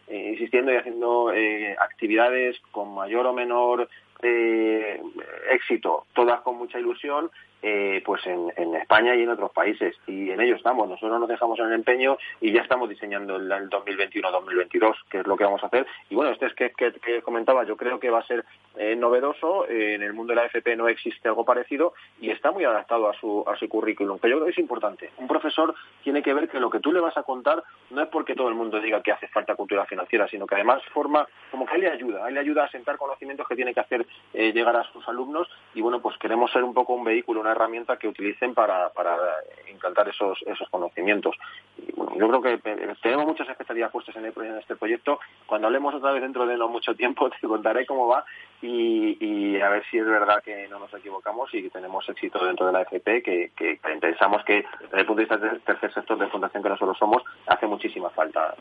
insistiendo 0.08 0.72
y 0.72 0.76
haciendo 0.76 1.32
actividades 1.80 2.60
con 2.70 2.94
mayor 2.94 3.26
o 3.26 3.32
menor 3.32 3.88
eh, 4.22 5.02
éxito, 5.50 6.06
todas 6.14 6.40
con 6.40 6.56
mucha 6.56 6.78
ilusión, 6.78 7.30
eh, 7.62 8.02
pues 8.04 8.26
en, 8.26 8.52
en, 8.56 8.74
España 8.74 9.14
y 9.14 9.22
en 9.22 9.30
otros 9.30 9.52
países. 9.52 9.96
Y 10.06 10.30
en 10.30 10.40
ello 10.40 10.56
estamos. 10.56 10.88
Nosotros 10.88 11.20
nos 11.20 11.28
dejamos 11.28 11.58
en 11.60 11.66
el 11.66 11.74
empeño 11.74 12.18
y 12.40 12.52
ya 12.52 12.62
estamos 12.62 12.88
diseñando 12.88 13.36
el, 13.36 13.48
2021-2022, 13.70 14.96
que 15.08 15.18
es 15.18 15.26
lo 15.26 15.36
que 15.36 15.44
vamos 15.44 15.62
a 15.62 15.66
hacer. 15.66 15.86
Y 16.10 16.16
bueno, 16.16 16.32
este 16.32 16.46
es 16.46 16.54
que, 16.54 16.72
que, 16.72 17.22
comentaba, 17.22 17.64
yo 17.64 17.76
creo 17.76 18.00
que 18.00 18.10
va 18.10 18.18
a 18.18 18.26
ser 18.26 18.44
eh, 18.76 18.96
novedoso. 18.96 19.68
Eh, 19.68 19.94
en 19.94 20.02
el 20.02 20.12
mundo 20.12 20.32
de 20.32 20.40
la 20.40 20.46
FP 20.46 20.74
no 20.76 20.88
existe 20.88 21.28
algo 21.28 21.44
parecido 21.44 21.94
y 22.20 22.30
está 22.30 22.50
muy 22.50 22.64
adaptado 22.64 23.08
a 23.08 23.14
su, 23.14 23.44
a 23.46 23.56
su 23.56 23.68
currículum, 23.68 24.18
que 24.18 24.28
yo 24.28 24.36
creo 24.36 24.46
que 24.46 24.52
es 24.52 24.58
importante. 24.58 25.10
Un 25.18 25.28
profesor 25.28 25.74
tiene 26.02 26.22
que 26.22 26.34
ver 26.34 26.48
que 26.48 26.58
lo 26.58 26.70
que 26.70 26.80
tú 26.80 26.92
le 26.92 27.00
vas 27.00 27.16
a 27.16 27.22
contar 27.22 27.62
no 27.90 28.02
es 28.02 28.08
porque 28.08 28.34
todo 28.34 28.48
el 28.48 28.54
mundo 28.54 28.80
diga 28.80 29.02
que 29.02 29.12
hace 29.12 29.28
falta 29.28 29.54
cultura 29.54 29.86
financiera, 29.86 30.26
sino 30.26 30.46
que 30.46 30.56
además 30.56 30.82
forma 30.92 31.26
como 31.50 31.66
que 31.66 31.76
él 31.76 31.82
le 31.82 31.90
ayuda, 31.90 32.26
él 32.26 32.34
le 32.34 32.40
ayuda 32.40 32.64
a 32.64 32.70
sentar 32.70 32.96
conocimientos 32.96 33.46
que 33.46 33.54
tiene 33.54 33.72
que 33.72 33.80
hacer 33.80 34.06
llegar 34.32 34.76
a 34.76 34.84
sus 34.92 35.06
alumnos 35.08 35.48
y 35.74 35.80
bueno, 35.80 36.00
pues 36.00 36.16
queremos 36.18 36.50
ser 36.50 36.64
un 36.64 36.74
poco 36.74 36.94
un 36.94 37.04
vehículo, 37.04 37.40
una 37.40 37.51
herramienta 37.52 37.96
que 37.96 38.08
utilicen 38.08 38.54
para, 38.54 38.90
para 38.90 39.16
implantar 39.70 40.08
esos, 40.08 40.38
esos 40.46 40.68
conocimientos. 40.68 41.36
Y, 41.78 41.92
bueno, 41.92 42.12
yo 42.16 42.28
creo 42.28 42.42
que 42.42 42.70
eh, 42.70 42.94
tenemos 43.02 43.26
muchas 43.26 43.48
expectativas 43.48 43.90
puestas 43.90 44.16
en, 44.16 44.26
en, 44.26 44.58
este 44.58 44.76
proyecto. 44.76 45.20
Cuando 45.46 45.66
hablemos 45.68 45.94
otra 45.94 46.12
vez 46.12 46.22
dentro 46.22 46.46
de 46.46 46.56
no 46.56 46.68
mucho 46.68 46.94
tiempo, 46.94 47.30
te 47.40 47.46
contaré 47.46 47.86
cómo 47.86 48.08
va 48.08 48.24
y, 48.60 49.60
a 49.60 49.68
ver 49.68 49.84
si 49.90 49.98
es 49.98 50.06
verdad 50.06 50.42
que 50.42 50.68
no 50.68 50.78
nos 50.78 50.92
equivocamos 50.94 51.52
y 51.54 51.62
que 51.62 51.70
tenemos 51.70 52.08
éxito 52.08 52.44
dentro 52.44 52.66
de 52.66 52.72
la 52.72 52.82
FP, 52.82 53.22
que, 53.22 53.80
pensamos 54.00 54.44
que 54.44 54.64
desde 54.80 55.00
el 55.00 55.06
punto 55.06 55.22
de 55.22 55.24
vista 55.24 55.36
del 55.36 55.60
tercer 55.62 55.92
sector 55.92 56.18
de 56.18 56.28
fundación 56.28 56.62
que 56.62 56.68
nosotros 56.68 56.98
somos, 56.98 57.22
hace 57.46 57.66
muchísima 57.66 58.10
falta 58.10 58.54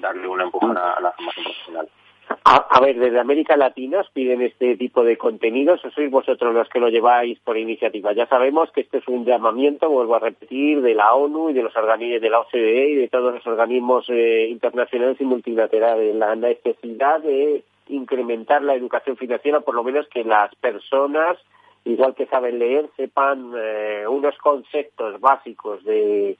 darle 0.00 0.26
una 0.28 0.44
empujón 0.44 0.76
a 0.76 1.00
la 1.00 1.12
formación 1.12 1.44
profesional. 1.44 1.88
A, 2.28 2.80
ver, 2.80 2.98
desde 2.98 3.20
América 3.20 3.56
Latina 3.56 4.00
os 4.00 4.10
piden 4.10 4.42
este 4.42 4.76
tipo 4.76 5.04
de 5.04 5.16
contenidos 5.16 5.84
o 5.84 5.90
sois 5.90 6.10
vosotros 6.10 6.54
los 6.54 6.68
que 6.68 6.80
lo 6.80 6.88
lleváis 6.88 7.38
por 7.40 7.56
iniciativa. 7.56 8.12
Ya 8.12 8.26
sabemos 8.26 8.70
que 8.72 8.80
este 8.80 8.98
es 8.98 9.08
un 9.08 9.24
llamamiento, 9.24 9.88
vuelvo 9.88 10.16
a 10.16 10.20
repetir, 10.20 10.80
de 10.82 10.94
la 10.94 11.14
ONU 11.14 11.50
y 11.50 11.54
de 11.54 11.62
los 11.62 11.76
organismos 11.76 12.20
de 12.20 12.30
la 12.30 12.40
OCDE 12.40 12.90
y 12.90 12.94
de 12.96 13.08
todos 13.08 13.34
los 13.34 13.46
organismos 13.46 14.06
eh, 14.08 14.48
internacionales 14.50 15.20
y 15.20 15.24
multilaterales. 15.24 16.14
La 16.16 16.34
necesidad 16.34 17.20
de 17.20 17.62
incrementar 17.88 18.62
la 18.62 18.74
educación 18.74 19.16
financiera, 19.16 19.60
por 19.60 19.74
lo 19.74 19.84
menos 19.84 20.08
que 20.08 20.24
las 20.24 20.54
personas, 20.56 21.38
igual 21.84 22.14
que 22.14 22.26
saben 22.26 22.58
leer, 22.58 22.88
sepan 22.96 23.52
eh, 23.56 24.04
unos 24.08 24.36
conceptos 24.38 25.20
básicos 25.20 25.84
de 25.84 26.36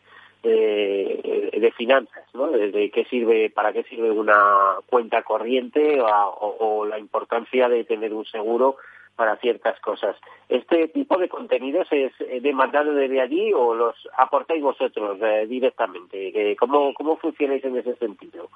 eh, 0.49 1.51
de 1.61 1.73
finanzas, 1.73 2.25
¿no? 2.35 2.49
De, 2.49 2.91
qué 2.91 3.05
sirve, 3.07 3.51
para 3.51 3.73
qué 3.73 3.83
sirve 3.85 4.11
una 4.11 4.77
cuenta 4.87 5.23
corriente 5.23 5.99
o, 6.01 6.87
la 6.87 6.99
importancia 6.99 7.69
de 7.69 7.85
tener 7.85 8.15
un 8.15 8.25
seguro 8.25 8.77
para 9.17 9.37
ciertas 9.39 9.81
cosas. 9.81 10.15
¿Este 10.49 10.89
tipo 10.89 11.19
de 11.19 11.29
contenidos 11.29 11.89
es 11.91 12.13
demandado 12.43 12.93
desde 12.93 13.21
allí 13.21 13.53
o 13.53 13.75
los 13.75 13.97
aportáis 14.17 14.63
vosotros 14.63 15.19
eh, 15.23 15.47
directamente? 15.49 16.57
¿Cómo, 16.59 16.93
¿Cómo 16.95 17.17
funcionáis 17.17 17.65
en 17.65 17.79
ese 17.79 17.97
sentido? 17.97 18.49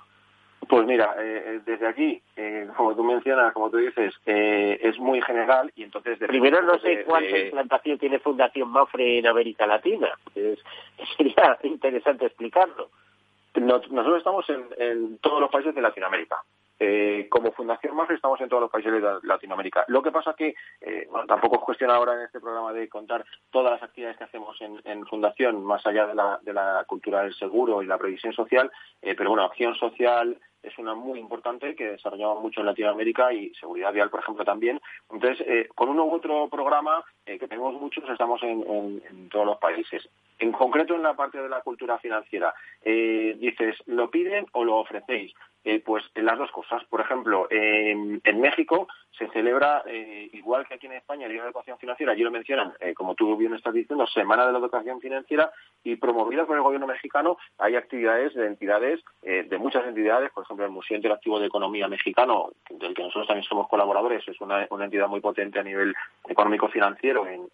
Pues 0.71 0.87
mira, 0.87 1.17
eh, 1.19 1.43
eh, 1.47 1.61
desde 1.67 1.89
aquí, 1.89 2.23
eh, 2.37 2.69
como 2.77 2.95
tú 2.95 3.03
mencionas, 3.03 3.53
como 3.53 3.71
tú 3.71 3.79
dices, 3.79 4.15
es 4.25 4.99
muy 5.01 5.21
general 5.21 5.73
y 5.75 5.83
entonces... 5.83 6.17
Primero 6.21 6.63
no 6.63 6.79
sé 6.79 7.03
cuánta 7.05 7.37
implantación 7.37 7.99
tiene 7.99 8.21
Fundación 8.21 8.69
Mafre 8.69 9.19
en 9.19 9.27
América 9.27 9.67
Latina. 9.67 10.17
sería 11.17 11.59
interesante 11.65 12.27
explicarlo. 12.27 12.89
Nosotros 13.57 14.19
estamos 14.19 14.49
en, 14.49 15.19
todos 15.19 15.41
los 15.41 15.51
países 15.51 15.75
de 15.75 15.83
Latinoamérica. 15.83 16.37
Como 17.29 17.53
Fundación 17.53 17.95
Mafre 17.95 18.17
estamos 18.17 18.41
en 18.41 18.49
todos 18.49 18.63
los 18.63 18.71
países 18.71 18.93
de 18.93 19.19
Latinoamérica. 19.23 19.85
Lo 19.89 20.03
que 20.03 20.11
pasa 20.11 20.35
que, 20.35 20.55
bueno, 21.11 21.27
tampoco 21.27 21.57
es 21.57 21.63
cuestión 21.63 21.91
ahora 21.91 22.15
en 22.15 22.23
este 22.23 22.41
programa 22.41 22.73
de 22.73 22.89
contar 22.89 23.25
todas 23.51 23.73
las 23.73 23.83
actividades 23.83 24.17
que 24.17 24.25
hacemos 24.25 24.57
en, 24.61 25.07
Fundación, 25.07 25.63
más 25.65 25.85
allá 25.87 26.07
de 26.07 26.15
la, 26.15 26.39
de 26.43 26.53
la, 26.53 26.85
cultura 26.87 27.23
del 27.23 27.35
seguro 27.35 27.83
y 27.83 27.87
la 27.87 27.99
previsión 27.99 28.33
social, 28.33 28.71
pero 29.01 29.31
bueno, 29.31 29.45
acción 29.45 29.75
social, 29.75 30.39
es 30.63 30.79
una 30.79 30.95
muy 30.95 31.19
importante 31.19 31.75
que 31.75 31.93
desarrollamos 31.93 32.43
mucho 32.43 32.61
en 32.61 32.67
Latinoamérica 32.67 33.33
y 33.33 33.53
seguridad 33.55 33.93
vial, 33.93 34.11
por 34.11 34.21
ejemplo, 34.21 34.45
también. 34.45 34.81
Entonces, 35.11 35.47
eh, 35.47 35.69
con 35.75 35.89
uno 35.89 36.05
u 36.05 36.15
otro 36.15 36.49
programa, 36.49 37.03
eh, 37.25 37.39
que 37.39 37.49
tenemos 37.49 37.75
muchos, 37.75 38.09
estamos 38.09 38.43
en, 38.43 39.29
todos 39.31 39.47
los 39.47 39.59
países. 39.59 40.09
En 40.39 40.53
concreto, 40.53 40.95
en 40.95 41.03
la 41.03 41.15
parte 41.15 41.41
de 41.41 41.49
la 41.49 41.61
cultura 41.61 41.99
financiera, 41.99 42.55
eh, 42.83 43.37
dices, 43.39 43.77
¿lo 43.87 44.11
piden 44.11 44.47
o 44.53 44.65
lo 44.65 44.77
ofrecéis? 44.77 45.33
pues 45.85 46.03
en 46.15 46.25
las 46.25 46.39
dos 46.39 46.51
cosas. 46.53 46.83
Por 46.85 47.03
ejemplo, 47.03 47.47
en 47.51 48.41
México 48.41 48.89
se 49.11 49.29
celebra, 49.29 49.85
igual 50.33 50.67
que 50.67 50.73
aquí 50.73 50.87
en 50.87 50.95
España, 50.95 51.27
el 51.27 51.33
Día 51.33 51.43
de 51.43 51.49
Educación 51.49 51.79
Financiera, 51.79 52.13
allí 52.13 52.23
lo 52.23 52.31
mencionan, 52.31 52.73
como 52.97 53.15
tú 53.15 53.37
bien 53.37 53.53
estás 53.53 53.75
diciendo, 53.75 54.07
Semana 54.07 54.47
de 54.47 54.53
la 54.53 54.59
Educación 54.59 55.03
Financiera, 55.03 55.53
y 55.85 55.97
promovida 55.97 56.47
por 56.47 56.57
el 56.57 56.63
gobierno 56.63 56.87
mexicano, 56.87 57.37
hay 57.59 57.77
actividades 57.77 58.33
de 58.33 58.47
entidades, 58.47 59.01
de 59.21 59.59
muchas 59.59 59.87
entidades, 59.87 60.31
por 60.33 60.45
ejemplo, 60.45 60.65
el 60.65 60.73
Museo 60.73 60.97
Interactivo 60.97 61.39
de 61.39 61.49
Economía 61.49 61.89
Mexicano, 61.89 62.53
del 62.71 62.95
que 62.95 63.03
nosotros 63.03 63.27
también 63.27 63.45
somos 63.45 63.69
colaboradores, 63.69 64.27
es 64.27 64.41
una, 64.41 64.67
entidad 64.81 65.09
muy 65.09 65.21
potente 65.21 65.59
a 65.59 65.63
nivel 65.63 65.95
económico-financiero 66.27 67.27
en, 67.27 67.51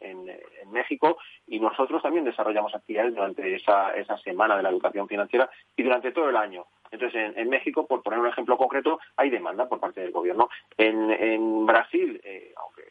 México, 0.70 1.16
y 1.47 1.59
nosotros 1.59 2.03
también 2.03 2.24
desarrollamos 2.24 2.74
actividades 2.74 3.14
durante 3.14 3.55
esa, 3.55 3.95
esa 3.95 4.18
semana 4.18 4.57
de 4.57 4.62
la 4.62 4.68
educación 4.68 5.09
financiera 5.09 5.16
y 5.77 5.83
durante 5.83 6.12
todo 6.12 6.29
el 6.31 6.37
año. 6.37 6.67
Entonces, 6.91 7.33
en, 7.37 7.49
México, 7.49 7.87
por 7.87 8.03
poner 8.03 8.21
un 8.21 8.29
ejemplo 8.29 8.57
concreto, 8.57 9.01
hay 9.17 9.31
demanda 9.31 9.69
por 9.69 9.81
parte 9.81 10.01
del 10.01 10.12
gobierno. 10.12 10.49
En, 10.77 11.67
Brasil, 11.67 12.21
eh, 12.25 12.53
aunque 12.57 12.83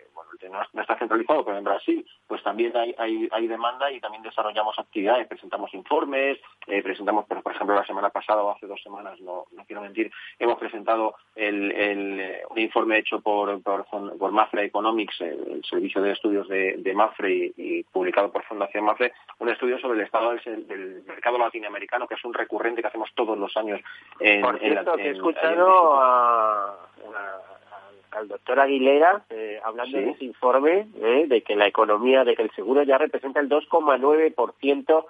no 0.50 0.82
está 0.82 0.98
centralizado, 0.98 1.44
pero 1.44 1.58
en 1.58 1.64
Brasil, 1.64 2.06
pues 2.28 2.44
también 2.44 2.74
hay, 2.76 3.48
demanda 3.48 3.92
y 3.92 4.00
también 4.00 4.24
desarrollamos 4.24 4.78
actividades, 4.80 5.28
presentamos 5.28 5.74
informes, 5.74 6.40
eh, 6.68 6.82
presentamos, 6.82 7.26
por, 7.26 7.54
ejemplo, 7.54 7.76
la 7.76 7.86
semana 7.86 8.10
pasada 8.10 8.44
o 8.44 8.52
hace 8.52 8.68
dos 8.68 8.82
semanas, 8.82 9.20
no, 9.22 9.46
quiero 9.68 9.82
mentir, 9.82 10.12
hemos 10.40 10.58
presentado 10.58 11.16
el, 11.36 11.72
eh, 11.76 12.42
un 12.50 12.60
informe 12.60 12.98
hecho 12.98 13.22
por, 13.22 13.62
por, 13.62 14.32
Mafre 14.32 14.66
Economics, 14.66 15.22
el, 15.22 15.64
servicio 15.70 16.02
de 16.02 16.12
estudios 16.12 16.48
de, 16.48 16.94
Mafre 16.96 17.54
y, 17.58 17.84
publicado 17.84 18.32
por 18.32 18.44
Fundación 18.44 18.86
Mafre, 18.86 19.14
un 19.40 19.50
estudio 19.50 19.80
sobre 19.80 20.00
el 20.00 20.06
estado 20.06 20.34
del, 20.34 21.04
mercado 21.06 21.38
latinoamericano, 21.38 22.08
que 22.08 22.16
es 22.16 22.26
un 22.26 22.34
recurrente 22.34 22.82
que 22.82 22.88
hacemos 22.88 23.10
todos 23.16 23.38
los 23.38 23.56
años 23.58 23.80
en, 24.20 24.42
por 24.42 24.60
cierto, 24.60 24.98
he 24.98 25.12
escuchado 25.12 25.96
a 25.96 26.85
al 28.16 28.28
doctor 28.28 28.60
Aguilera 28.60 29.24
eh, 29.30 29.60
hablando 29.64 29.98
de 29.98 30.12
ese 30.12 30.26
informe 30.26 30.88
eh, 31.02 31.26
de 31.28 31.42
que 31.42 31.56
la 31.56 31.68
economía, 31.68 32.24
de 32.24 32.36
que 32.36 32.44
el 32.44 32.52
seguro 32.52 32.84
ya 32.84 32.98
representa 32.98 33.40
el 33.40 33.50
2,9% 33.50 35.06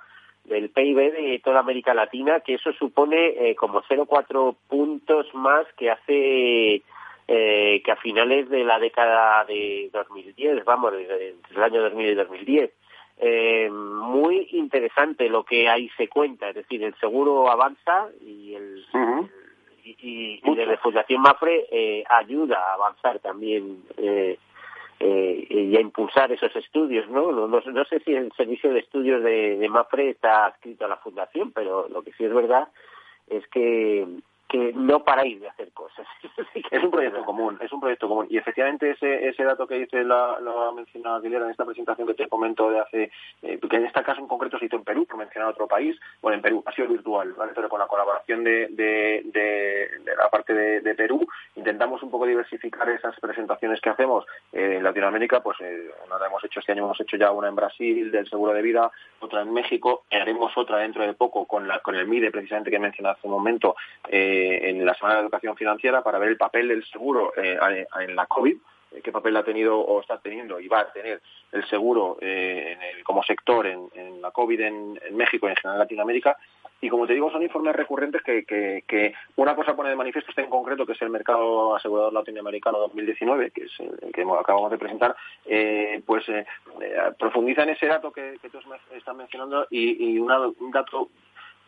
del 0.45 0.69
PIB 0.69 1.13
de 1.13 1.41
toda 1.43 1.59
América 1.59 1.93
Latina, 1.93 2.39
que 2.39 2.55
eso 2.55 2.71
supone 2.73 3.49
eh, 3.49 3.55
como 3.55 3.81
0,4 3.83 4.55
puntos 4.67 5.33
más 5.33 5.65
que 5.77 5.89
hace 5.89 6.83
eh, 7.27 7.81
que 7.83 7.91
a 7.91 7.95
finales 7.95 8.49
de 8.49 8.63
la 8.63 8.79
década 8.79 9.43
de 9.45 9.89
2010, 9.91 10.63
vamos, 10.63 10.93
desde 10.93 11.35
el 11.55 11.63
año 11.63 11.81
2000 11.81 12.07
y 12.07 12.15
2010. 12.15 12.71
Eh, 13.17 13.69
muy 13.71 14.47
interesante 14.51 15.29
lo 15.29 15.43
que 15.43 15.69
ahí 15.69 15.89
se 15.97 16.07
cuenta, 16.07 16.49
es 16.49 16.55
decir, 16.55 16.83
el 16.83 16.93
seguro 16.95 17.49
avanza 17.49 18.09
y 18.21 18.53
el, 18.53 18.85
y, 19.85 20.41
y, 20.43 20.55
desde 20.55 20.77
Fundación 20.77 21.21
Mafre 21.21 21.67
eh, 21.71 22.03
ayuda 22.09 22.57
a 22.57 22.73
avanzar 22.73 23.19
también 23.19 23.83
eh, 23.97 24.37
eh, 24.99 25.47
y 25.49 25.77
a 25.77 25.81
impulsar 25.81 26.31
esos 26.31 26.55
estudios, 26.55 27.07
¿no? 27.09 27.47
¿no? 27.47 27.85
sé 27.85 27.99
si 27.99 28.13
el 28.13 28.31
servicio 28.33 28.73
de 28.73 28.79
estudios 28.79 29.23
de, 29.23 29.57
de 29.57 29.69
Mafre 29.69 30.09
está 30.09 30.47
adscrito 30.47 30.85
a 30.85 30.89
la 30.89 30.97
Fundación, 30.97 31.51
pero 31.51 31.87
lo 31.89 32.01
que 32.01 32.13
sí 32.13 32.23
es 32.23 32.33
verdad 32.33 32.67
es 33.29 33.45
que 33.47 34.07
que 34.55 34.71
no 34.73 35.03
paráis 35.03 35.41
de 35.41 35.49
hacer 35.49 35.71
cosas. 35.73 36.07
es 36.71 36.83
un 36.83 36.89
proyecto 36.89 37.25
común, 37.25 37.57
es 37.61 37.71
un 37.73 37.81
proyecto 37.81 38.07
común. 38.07 38.27
Y 38.29 38.37
efectivamente 38.37 38.91
ese, 38.91 39.27
ese 39.27 39.43
dato 39.43 39.67
que 39.67 39.79
dice 39.79 40.03
la, 40.05 40.39
lo 40.39 40.61
ha 40.61 40.71
mencionado 40.71 41.17
Aguilera 41.17 41.43
en 41.43 41.51
esta 41.51 41.65
presentación 41.65 42.07
que 42.07 42.13
te 42.13 42.29
comento 42.29 42.69
de 42.69 42.79
hace, 42.79 43.11
eh, 43.41 43.59
que 43.59 43.75
en 43.75 43.85
este 43.85 44.01
caso 44.03 44.21
en 44.21 44.27
concreto 44.27 44.57
se 44.57 44.67
hizo 44.67 44.77
en 44.77 44.85
Perú, 44.85 45.05
por 45.05 45.17
mencionar 45.17 45.49
otro 45.49 45.67
país, 45.67 45.99
bueno, 46.21 46.37
en 46.37 46.41
Perú, 46.41 46.63
ha 46.65 46.71
sido 46.71 46.87
virtual, 46.87 47.33
¿vale? 47.33 47.51
Pero 47.53 47.67
con 47.67 47.79
la 47.79 47.87
colaboración 47.87 48.45
de, 48.45 48.67
de, 48.69 49.23
de, 49.25 50.15
la 50.15 50.29
parte 50.29 50.53
de, 50.53 50.95
Perú, 50.95 51.27
intentamos 51.55 52.01
un 52.03 52.09
poco 52.09 52.25
diversificar 52.25 52.87
esas 52.89 53.19
presentaciones 53.19 53.81
que 53.81 53.89
hacemos. 53.89 54.25
Eh, 54.53 54.75
en 54.77 54.83
Latinoamérica, 54.83 55.41
pues 55.41 55.57
eh, 55.59 55.89
una 56.05 56.17
la 56.17 56.27
hemos 56.27 56.43
hecho 56.45 56.61
este 56.61 56.71
año, 56.71 56.85
hemos 56.85 57.01
hecho 57.01 57.17
ya 57.17 57.31
una 57.31 57.49
en 57.49 57.55
Brasil 57.55 58.09
del 58.09 58.29
seguro 58.29 58.53
de 58.53 58.61
vida, 58.61 58.89
otra 59.19 59.41
en 59.41 59.51
México, 59.51 60.05
haremos 60.11 60.57
otra 60.57 60.77
dentro 60.77 61.05
de 61.05 61.13
poco 61.13 61.45
con, 61.45 61.67
la, 61.67 61.79
con 61.79 61.95
el 61.95 62.07
MIDE, 62.07 62.31
precisamente 62.31 62.69
que 62.69 62.77
he 62.77 62.79
mencionado 62.79 63.15
hace 63.17 63.27
un 63.27 63.33
momento, 63.33 63.75
eh, 64.07 64.44
en 64.45 64.85
la 64.85 64.93
Semana 64.93 65.15
de 65.15 65.21
Educación 65.21 65.55
Financiera 65.55 66.03
para 66.03 66.19
ver 66.19 66.29
el 66.29 66.37
papel 66.37 66.67
del 66.67 66.85
seguro 66.85 67.33
eh, 67.35 67.57
en 67.99 68.15
la 68.15 68.25
COVID, 68.25 68.55
eh, 68.91 69.01
qué 69.03 69.11
papel 69.11 69.35
ha 69.37 69.43
tenido 69.43 69.79
o 69.79 70.01
está 70.01 70.19
teniendo 70.19 70.59
y 70.59 70.67
va 70.67 70.81
a 70.81 70.91
tener 70.91 71.21
el 71.51 71.65
seguro 71.67 72.17
como 73.03 73.23
sector 73.23 73.65
en, 73.67 74.21
la 74.21 74.31
COVID 74.31 74.59
en, 74.59 74.99
México 75.11 75.47
y 75.47 75.51
en 75.51 75.55
general 75.55 75.75
en 75.75 75.79
Latinoamérica. 75.79 76.37
Y 76.81 76.89
como 76.89 77.07
te 77.07 77.13
digo, 77.13 77.31
son 77.31 77.41
informes 77.41 77.75
recurrentes 77.75 78.21
que, 78.21 79.13
una 79.37 79.55
cosa 79.55 79.75
pone 79.75 79.89
de 79.89 79.95
manifiesto 79.95 80.31
este 80.31 80.41
en 80.41 80.49
concreto, 80.49 80.85
que 80.85 80.91
es 80.91 81.01
el 81.01 81.09
mercado 81.09 81.75
asegurador 81.75 82.11
latinoamericano 82.11 82.77
2019, 82.79 83.51
que 83.51 83.63
es 83.63 83.79
el 83.79 84.11
que 84.11 84.23
acabamos 84.23 84.71
de 84.71 84.77
presentar, 84.77 85.15
pues 86.05 86.25
profundiza 87.17 87.63
en 87.63 87.69
ese 87.69 87.87
dato 87.87 88.11
que, 88.11 88.37
tú 88.51 88.59
estás 88.93 89.15
mencionando 89.15 89.67
y, 89.69 90.19
un 90.19 90.71
dato 90.71 91.09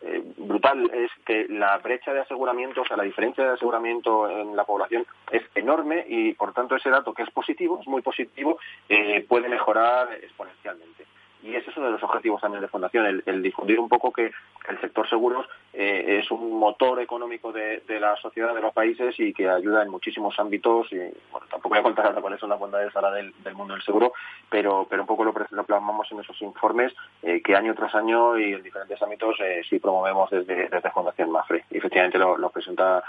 eh, 0.02 0.22
brutal 0.36 0.90
es 0.94 1.10
que 1.24 1.46
la 1.48 1.78
brecha 1.78 2.12
de 2.12 2.20
aseguramiento, 2.20 2.82
o 2.82 2.86
sea, 2.86 2.96
la 2.96 3.02
diferencia 3.02 3.44
de 3.44 3.50
aseguramiento 3.50 4.28
en 4.30 4.54
la 4.54 4.64
población 4.64 5.06
es 5.30 5.42
enorme 5.54 6.04
y, 6.08 6.34
por 6.34 6.52
tanto, 6.52 6.76
ese 6.76 6.90
dato 6.90 7.12
que 7.12 7.22
es 7.22 7.30
positivo, 7.30 7.78
es 7.80 7.88
muy 7.88 8.02
positivo, 8.02 8.58
eh, 8.88 9.24
puede 9.28 9.48
mejorar 9.48 10.12
exponencialmente 10.22 11.04
y 11.42 11.54
ese 11.54 11.70
es 11.70 11.76
uno 11.76 11.86
de 11.86 11.92
los 11.92 12.02
objetivos 12.02 12.40
también 12.40 12.60
de 12.60 12.68
Fundación, 12.68 13.22
el, 13.24 13.42
difundir 13.42 13.78
un 13.78 13.88
poco 13.88 14.12
que 14.12 14.32
el 14.68 14.80
sector 14.80 15.08
seguros 15.08 15.46
eh, 15.72 16.18
es 16.20 16.30
un 16.30 16.58
motor 16.58 17.00
económico 17.00 17.52
de, 17.52 17.82
la 17.88 18.16
sociedad 18.16 18.54
de 18.54 18.60
los 18.60 18.72
países 18.72 19.14
y 19.18 19.32
que 19.32 19.48
ayuda 19.48 19.82
en 19.82 19.90
muchísimos 19.90 20.38
ámbitos. 20.38 20.92
Y, 20.92 20.96
bueno, 20.96 21.46
tampoco 21.48 21.70
voy 21.70 21.78
a 21.78 21.82
contar 21.82 22.06
ahora 22.06 22.20
cuáles 22.20 22.40
son 22.40 22.50
las 22.50 22.58
bondades 22.58 22.94
ahora 22.94 23.12
del, 23.12 23.32
mundo 23.54 23.74
del 23.74 23.82
seguro, 23.82 24.12
pero, 24.50 24.86
pero 24.90 25.02
un 25.02 25.06
poco 25.06 25.24
lo, 25.24 25.32
plasmamos 25.32 26.10
en 26.10 26.20
esos 26.20 26.40
informes 26.42 26.92
eh, 27.22 27.40
que 27.42 27.54
año 27.54 27.74
tras 27.74 27.94
año 27.94 28.36
y 28.38 28.54
en 28.54 28.62
diferentes 28.62 29.00
ámbitos 29.00 29.36
eh, 29.40 29.62
sí 29.68 29.78
promovemos 29.78 30.30
desde, 30.30 30.68
desde 30.68 30.90
Fundación 30.90 31.30
Mafre. 31.30 31.64
Y 31.70 31.78
efectivamente 31.78 32.18
lo, 32.18 32.50
presenta 32.50 33.02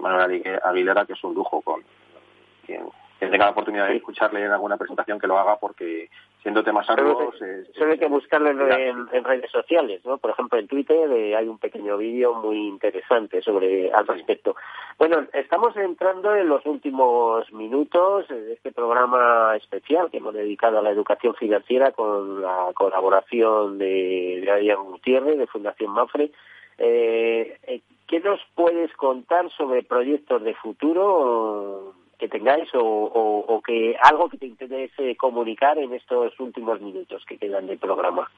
Manuel 0.00 0.60
Aguilera, 0.64 1.06
que 1.06 1.12
es 1.12 1.24
un 1.24 1.34
lujo 1.34 1.60
con 1.62 1.82
quien 2.66 2.82
tenga 3.30 3.46
la 3.46 3.50
oportunidad 3.52 3.88
de 3.88 3.96
escucharle 3.96 4.44
en 4.44 4.52
alguna 4.52 4.76
presentación 4.76 5.18
que 5.18 5.26
lo 5.26 5.38
haga 5.38 5.56
porque 5.56 6.08
siendo 6.42 6.62
temas 6.62 6.88
arduos... 6.88 7.34
Solo, 7.76 7.92
hay 7.92 7.98
que 7.98 8.06
buscarlo 8.06 8.50
en, 8.50 9.24
redes 9.24 9.50
sociales, 9.50 10.00
¿no? 10.04 10.18
Por 10.18 10.30
ejemplo, 10.30 10.58
en 10.58 10.68
Twitter 10.68 11.10
eh, 11.10 11.34
hay 11.34 11.48
un 11.48 11.58
pequeño 11.58 11.96
vídeo 11.96 12.34
muy 12.34 12.68
interesante 12.68 13.42
sobre 13.42 13.92
al 13.92 14.06
respecto. 14.06 14.54
Bueno, 14.98 15.26
estamos 15.32 15.76
entrando 15.76 16.34
en 16.36 16.48
los 16.48 16.64
últimos 16.64 17.52
minutos 17.52 18.28
de 18.28 18.52
este 18.52 18.72
programa 18.72 19.56
especial 19.56 20.10
que 20.10 20.18
hemos 20.18 20.34
dedicado 20.34 20.78
a 20.78 20.82
la 20.82 20.90
educación 20.90 21.34
financiera 21.34 21.90
con 21.92 22.40
la 22.40 22.70
colaboración 22.74 23.78
de, 23.78 24.42
de 24.44 24.50
Adrián 24.50 24.84
Gutiérrez, 24.84 25.38
de 25.38 25.46
Fundación 25.46 25.90
Mafre. 25.90 26.30
Eh, 26.78 27.58
eh, 27.66 27.80
¿Qué 28.06 28.20
nos 28.20 28.40
puedes 28.54 28.92
contar 28.92 29.50
sobre 29.50 29.82
proyectos 29.82 30.42
de 30.44 30.54
futuro? 30.54 31.94
Que 32.18 32.28
tengáis 32.28 32.68
o, 32.74 33.62
que 33.64 33.96
algo 34.02 34.28
que 34.28 34.38
te 34.38 34.46
interese 34.46 35.16
comunicar 35.16 35.78
en 35.78 35.92
estos 35.92 36.38
últimos 36.40 36.80
minutos 36.80 37.24
que 37.26 37.38
quedan 37.38 37.66
del 37.66 37.78
programa. 37.78 38.30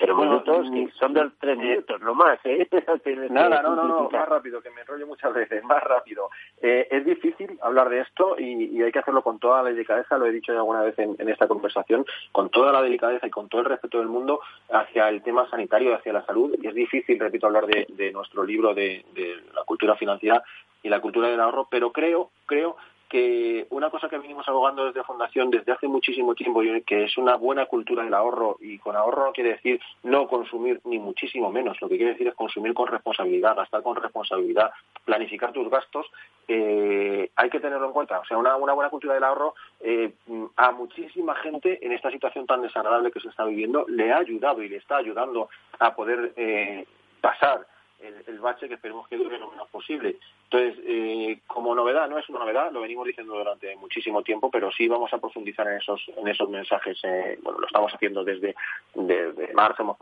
Pero 0.00 0.16
minutos 0.16 0.66
que 0.72 0.88
son 0.98 1.12
de 1.12 1.30
tres 1.38 1.58
minutos, 1.58 2.00
no 2.00 2.14
más, 2.14 2.38
¿eh? 2.44 2.66
Nada, 3.30 3.60
no, 3.60 3.76
no, 3.76 3.84
no, 3.84 4.10
más 4.10 4.28
rápido, 4.28 4.62
que 4.62 4.70
me 4.70 4.80
enrollo 4.80 5.06
muchas 5.06 5.34
veces, 5.34 5.62
más 5.64 5.82
rápido. 5.84 6.30
Eh, 6.62 6.88
es 6.90 7.04
difícil 7.04 7.58
hablar 7.60 7.90
de 7.90 8.00
esto 8.00 8.36
y, 8.38 8.82
hay 8.82 8.90
que 8.90 8.98
hacerlo 8.98 9.22
con 9.22 9.38
toda 9.38 9.62
la 9.62 9.68
delicadeza, 9.68 10.16
lo 10.16 10.24
he 10.24 10.32
dicho 10.32 10.52
ya 10.52 10.60
alguna 10.60 10.80
vez 10.80 10.98
en, 10.98 11.28
esta 11.28 11.46
conversación, 11.46 12.06
con 12.32 12.48
toda 12.48 12.72
la 12.72 12.80
delicadeza 12.80 13.26
y 13.26 13.30
con 13.30 13.50
todo 13.50 13.60
el 13.60 13.66
respeto 13.66 13.98
del 13.98 14.08
mundo 14.08 14.40
hacia 14.70 15.08
el 15.10 15.22
tema 15.22 15.48
sanitario, 15.50 15.94
hacia 15.94 16.14
la 16.14 16.24
salud. 16.24 16.56
Y 16.62 16.66
es 16.66 16.74
difícil, 16.74 17.20
repito, 17.20 17.46
hablar 17.46 17.66
de, 17.66 18.10
nuestro 18.12 18.42
libro 18.42 18.72
de, 18.72 19.04
de 19.14 19.36
la 19.54 19.64
cultura 19.64 19.96
financiera 19.96 20.42
y 20.82 20.88
la 20.88 21.00
cultura 21.00 21.28
del 21.28 21.40
ahorro, 21.40 21.68
pero 21.70 21.92
creo, 21.92 22.30
creo 22.46 22.76
que 23.10 23.66
una 23.70 23.90
cosa 23.90 24.08
que 24.08 24.18
venimos 24.18 24.48
abogando 24.48 24.86
desde 24.86 25.02
Fundación 25.02 25.50
desde 25.50 25.72
hace 25.72 25.88
muchísimo 25.88 26.34
tiempo, 26.34 26.62
que 26.86 27.04
es 27.04 27.18
una 27.18 27.34
buena 27.34 27.66
cultura 27.66 28.04
del 28.04 28.14
ahorro, 28.14 28.56
y 28.60 28.78
con 28.78 28.94
ahorro 28.94 29.26
no 29.26 29.32
quiere 29.32 29.50
decir 29.50 29.80
no 30.04 30.28
consumir 30.28 30.80
ni 30.84 30.98
muchísimo 31.00 31.50
menos, 31.50 31.80
lo 31.80 31.88
que 31.88 31.96
quiere 31.96 32.12
decir 32.12 32.28
es 32.28 32.34
consumir 32.34 32.72
con 32.72 32.86
responsabilidad, 32.86 33.56
gastar 33.56 33.82
con 33.82 33.96
responsabilidad, 33.96 34.70
planificar 35.04 35.52
tus 35.52 35.68
gastos, 35.68 36.06
eh, 36.46 37.30
hay 37.34 37.50
que 37.50 37.58
tenerlo 37.58 37.88
en 37.88 37.92
cuenta. 37.92 38.20
O 38.20 38.24
sea, 38.24 38.38
una, 38.38 38.54
buena 38.54 38.90
cultura 38.90 39.14
del 39.14 39.24
ahorro 39.24 39.54
eh, 39.80 40.12
a 40.56 40.70
muchísima 40.70 41.34
gente 41.34 41.84
en 41.84 41.90
esta 41.92 42.12
situación 42.12 42.46
tan 42.46 42.62
desagradable 42.62 43.10
que 43.10 43.20
se 43.20 43.28
está 43.28 43.44
viviendo 43.44 43.84
le 43.88 44.12
ha 44.12 44.18
ayudado 44.18 44.62
y 44.62 44.68
le 44.68 44.76
está 44.76 44.98
ayudando 44.98 45.48
a 45.80 45.96
poder 45.96 46.32
eh, 46.36 46.86
pasar 47.20 47.66
el, 48.02 48.38
bache 48.40 48.68
que 48.68 48.74
esperemos 48.74 49.06
que 49.08 49.16
dure 49.16 49.38
lo 49.38 49.50
menos 49.50 49.68
posible. 49.68 50.16
Entonces, 50.44 50.82
eh, 50.86 51.40
como 51.46 51.74
novedad, 51.74 52.08
no 52.08 52.18
es 52.18 52.28
una 52.28 52.40
novedad, 52.40 52.72
lo 52.72 52.80
venimos 52.80 53.06
diciendo 53.06 53.34
durante 53.34 53.76
muchísimo 53.76 54.22
tiempo, 54.22 54.50
pero 54.50 54.70
sí 54.72 54.88
vamos 54.88 55.12
a 55.12 55.18
profundizar 55.18 55.66
en 55.68 55.78
esos, 55.78 56.00
en 56.16 56.26
esos 56.26 56.48
mensajes. 56.48 56.98
Eh, 57.02 57.38
bueno, 57.42 57.60
lo 57.60 57.66
estamos 57.66 57.92
haciendo 57.92 58.24
desde, 58.24 58.54
desde 58.94 59.52
marzo, 59.52 59.82
hemos, 59.82 59.96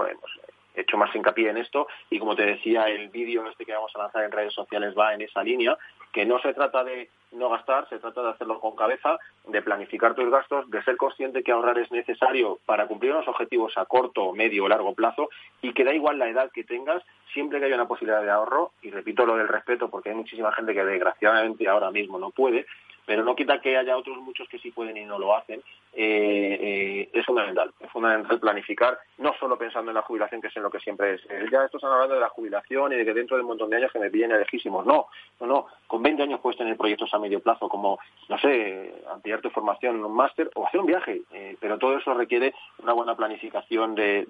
hecho 0.75 0.97
más 0.97 1.15
hincapié 1.15 1.51
en 1.51 1.57
esto 1.57 1.89
y 2.09 2.19
como 2.19 2.37
te 2.37 2.45
decía, 2.45 2.89
el 2.89 3.09
vídeo 3.09 3.47
este 3.49 3.65
que 3.65 3.73
vamos 3.73 3.91
a 3.95 3.99
lanzar 3.99 4.25
en 4.25 4.31
redes 4.31 4.55
sociales 4.55 4.95
va 4.97 5.13
en 5.13 5.23
esa 5.23 5.43
línea, 5.43 5.77
que 6.13 6.25
no 6.25 6.39
se 6.41 6.55
trata 6.55 6.85
de 6.85 7.11
no 7.33 7.51
gastar, 7.51 7.89
se 7.89 7.99
trata 7.99 8.23
de 8.23 8.31
hacerlo 8.31 8.61
con 8.61 8.77
cabeza, 8.77 9.19
de 9.47 9.63
planificar 9.63 10.15
tus 10.15 10.31
gastos, 10.31 10.69
de 10.71 10.83
ser 10.83 10.97
consciente 10.97 11.43
que 11.43 11.53
ahorrar 11.53 11.79
es 11.79 11.91
necesario 11.91 12.59
para 12.67 12.87
cumplir 12.87 13.13
unos 13.13 13.29
objetivos 13.29 13.77
a 13.77 13.85
corto, 13.85 14.33
medio 14.33 14.65
o 14.65 14.69
largo 14.69 14.95
plazo 14.95 15.29
y 15.63 15.73
que 15.73 15.85
da 15.85 15.93
igual 15.93 16.19
la 16.19 16.29
edad 16.29 16.51
que 16.53 16.65
tengas, 16.65 17.03
siempre 17.33 17.59
que 17.59 17.67
haya 17.67 17.75
una 17.75 17.89
posibilidad 17.89 18.23
de 18.23 18.31
ahorro, 18.31 18.73
y 18.83 18.91
repito 18.91 19.27
lo 19.27 19.37
del 19.37 19.49
respeto 19.49 19.89
porque 19.91 20.11
hay 20.11 20.17
muchísima 20.17 20.53
gente 20.53 20.75
que 20.75 20.85
desgraciadamente 20.85 21.69
ahora 21.69 21.91
mismo 21.91 22.19
no 22.19 22.31
puede, 22.31 22.67
pero 23.09 23.25
no 23.25 23.35
quita 23.35 23.59
que 23.59 23.75
haya 23.75 23.97
otros 23.97 24.19
muchos 24.19 24.47
que 24.51 24.59
sí 24.59 24.71
pueden 24.71 24.99
y 24.99 25.05
no 25.07 25.19
lo 25.19 25.35
hacen. 25.35 25.63
Eh, 25.95 26.59
eh, 26.61 27.09
es 27.11 27.25
fundamental, 27.25 27.73
es 27.81 27.91
fundamental 27.91 28.39
planificar, 28.39 28.99
no 29.17 29.33
solo 29.41 29.57
pensando 29.57 29.91
en 29.91 29.95
la 29.95 30.03
jubilación, 30.03 30.43
que 30.43 30.49
es 30.49 30.57
en 30.59 30.63
lo 30.63 30.71
que 30.71 30.79
siempre 30.79 31.15
es. 31.15 31.23
Eh, 31.31 31.47
ya 31.51 31.65
estos 31.65 31.83
están 31.83 31.95
hablando 31.95 32.17
de 32.17 32.21
la 32.21 32.31
violación 32.37 32.93
y 32.93 32.97
de 32.97 33.07
que 33.07 33.15
dentro 33.15 33.39
de 33.39 33.45
un 33.45 33.49
montón 33.49 33.71
de 33.71 33.79
años 33.79 33.91
que 33.91 33.99
me 33.99 34.11
pillen 34.11 34.39
lejísimos. 34.39 34.85
No, 34.85 35.07
no, 35.41 35.47
no. 35.47 35.67
Con 35.87 36.03
20 36.03 36.23
años 36.23 36.41
puedes 36.41 36.59
tener 36.59 36.77
proyectos 36.77 37.13
a 37.15 37.19
medio 37.19 37.41
plazo 37.41 37.67
como, 37.67 37.99
no 38.29 38.39
sé, 38.39 38.93
ampliar 39.11 39.41
tu 39.41 39.49
formación 39.49 40.05
un 40.05 40.15
máster 40.15 40.51
o 40.55 40.67
hacer 40.67 40.79
un 40.79 40.87
viaje. 40.87 41.23
pero 41.59 41.79
todo 41.79 41.97
eso 41.97 42.13
requiere 42.13 42.53
una 42.83 42.93
buena 42.93 43.17
planificación 43.17 43.95
de, 43.95 44.27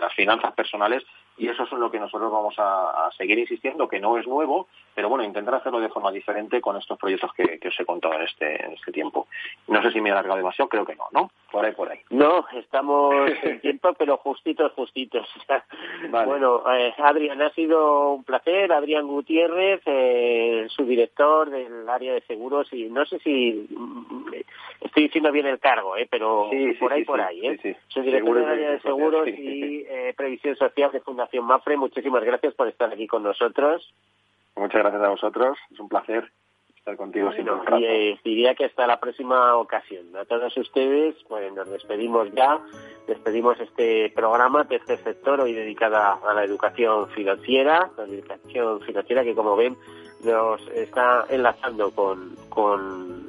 las 0.00 0.14
finanzas 0.14 0.54
personales 0.54 1.04
y 1.38 1.48
eso 1.48 1.62
es 1.62 1.72
lo 1.72 1.90
que 1.90 2.00
nosotros 2.00 2.30
vamos 2.30 2.54
a, 2.58 3.10
seguir 3.16 3.38
insistiendo, 3.38 3.88
que 3.88 4.00
no 4.00 4.18
es 4.18 4.26
nuevo, 4.26 4.68
pero 4.94 5.08
bueno, 5.08 5.24
intentar 5.24 5.54
hacerlo 5.54 5.80
de 5.80 5.88
forma 5.88 6.10
diferente 6.12 6.60
con 6.60 6.76
estos 6.76 6.98
proyectos 6.98 7.32
que, 7.32 7.60
os 7.66 7.80
he 7.80 7.84
contado 7.84 8.14
en 8.14 8.22
este, 8.22 8.64
en 8.64 8.72
este 8.72 8.92
tiempo. 8.92 9.28
No 9.68 9.82
sé 9.82 9.92
si 9.92 10.00
me 10.00 10.08
he 10.08 10.12
alargado 10.12 10.36
demasiado, 10.36 10.68
creo 10.68 10.84
que 10.84 10.96
no, 10.96 11.04
¿no? 11.12 11.30
Por 11.50 11.64
ahí, 11.64 11.72
por 11.72 11.90
ahí. 11.90 12.00
No, 12.10 12.44
estamos 12.52 13.14
en 13.42 13.60
tiempo, 13.62 13.94
pero 13.94 14.16
justitos, 14.18 14.72
justitos. 14.72 15.26
Bueno, 16.10 16.62
eh, 16.72 16.94
Adrián, 16.98 17.40
ha 17.42 17.50
sido 17.50 18.12
un 18.12 18.24
placer. 18.24 18.72
Adrián 18.72 19.06
Gutiérrez, 19.06 19.80
eh, 19.86 20.66
su 20.68 20.84
director 20.84 21.50
del 21.50 21.88
área 21.88 22.14
de 22.14 22.20
seguros, 22.22 22.72
y 22.72 22.84
no 22.84 23.04
sé 23.06 23.18
si 23.20 23.68
estoy 24.98 25.04
diciendo 25.04 25.32
bien 25.32 25.46
el 25.46 25.60
cargo, 25.60 25.96
eh, 25.96 26.08
pero 26.10 26.50
por 26.80 26.92
ahí, 26.92 27.04
por 27.04 27.20
ahí. 27.20 27.46
¿eh? 27.46 27.76
Su 27.88 28.02
director 28.02 28.34
del 28.34 28.48
área 28.48 28.70
de 28.72 28.80
seguros 28.80 29.28
y 29.28 29.84
eh, 29.88 30.12
previsión 30.16 30.56
social 30.56 30.90
de 30.90 31.00
Fundación 31.00 31.44
MAFRE. 31.44 31.76
Muchísimas 31.76 32.24
gracias 32.24 32.54
por 32.54 32.68
estar 32.68 32.92
aquí 32.92 33.06
con 33.06 33.22
nosotros. 33.22 33.92
Muchas 34.56 34.82
gracias 34.82 35.02
a 35.02 35.08
vosotros. 35.08 35.58
Es 35.70 35.78
un 35.78 35.88
placer 35.88 36.28
contigo 36.96 37.30
y, 37.36 37.84
eh, 37.84 38.18
diría 38.24 38.54
que 38.54 38.64
hasta 38.64 38.86
la 38.86 38.98
próxima 38.98 39.56
ocasión. 39.56 40.16
A 40.16 40.24
todos 40.24 40.56
ustedes, 40.56 41.14
pues 41.28 41.52
nos 41.52 41.70
despedimos 41.70 42.32
ya, 42.32 42.58
despedimos 43.06 43.60
este 43.60 44.10
programa, 44.14 44.66
tercer 44.66 44.98
sector, 44.98 45.40
hoy 45.40 45.52
dedicada 45.52 46.18
a 46.26 46.32
la 46.32 46.44
educación 46.44 47.08
financiera, 47.10 47.90
la 47.96 48.04
educación 48.04 48.80
financiera 48.80 49.22
que 49.22 49.34
como 49.34 49.54
ven 49.54 49.76
nos 50.24 50.66
está 50.68 51.26
enlazando 51.28 51.90
con, 51.90 52.34
con, 52.48 53.27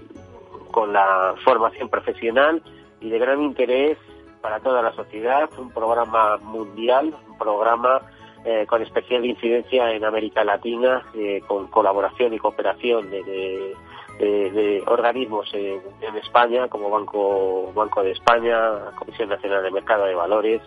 con 0.71 0.93
la 0.93 1.35
formación 1.43 1.89
profesional 1.89 2.61
y 3.01 3.09
de 3.09 3.19
gran 3.19 3.41
interés 3.41 3.97
para 4.41 4.59
toda 4.59 4.81
la 4.81 4.93
sociedad, 4.93 5.49
un 5.57 5.71
programa 5.71 6.37
mundial, 6.37 7.15
un 7.27 7.37
programa 7.37 8.01
eh, 8.45 8.65
con 8.67 8.81
especial 8.81 9.25
incidencia 9.25 9.91
en 9.91 10.05
América 10.05 10.43
Latina, 10.43 11.03
eh, 11.13 11.41
con 11.45 11.67
colaboración 11.67 12.33
y 12.33 12.39
cooperación 12.39 13.09
de, 13.09 13.75
organismos 14.87 15.49
en, 15.53 15.81
España, 16.17 16.67
como 16.67 16.89
Banco, 16.89 17.71
Banco 17.73 18.03
de 18.03 18.11
España, 18.11 18.91
Comisión 18.97 19.29
Nacional 19.29 19.63
de 19.63 19.71
Mercado 19.71 20.05
de 20.05 20.15
Valores, 20.15 20.61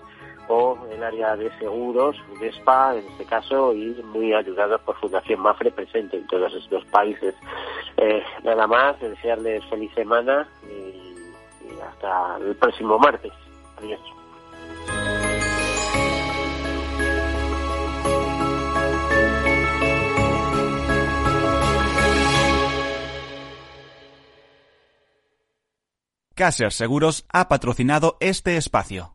o 0.49 0.79
el 0.91 1.03
área 1.03 1.37
de 1.37 1.51
seguros, 1.59 2.17
UNESPA 2.37 2.97
en 2.97 3.07
este 3.07 3.25
caso, 3.25 3.73
y 3.75 3.95
muy 4.05 4.33
ayudados 4.35 4.81
por 4.83 4.97
Fundación 4.97 5.41
Mafre 5.41 5.71
presente 5.71 6.17
en 6.17 6.27
todos 6.27 6.53
estos 6.55 6.85
países. 6.87 7.35
Eh, 7.97 8.23
nada 8.43 8.67
más, 8.67 9.01
desearles 9.01 9.65
feliz 9.67 9.93
semana 9.95 10.49
y, 10.69 11.69
y 11.69 11.81
hasta 11.81 12.39
el 12.39 12.57
próximo 12.57 12.99
martes. 12.99 13.33
Adiós. 13.79 14.01
Caser 26.35 26.73
Seguros 26.73 27.25
ha 27.33 27.49
patrocinado 27.49 28.17
este 28.21 28.57
espacio. 28.57 29.15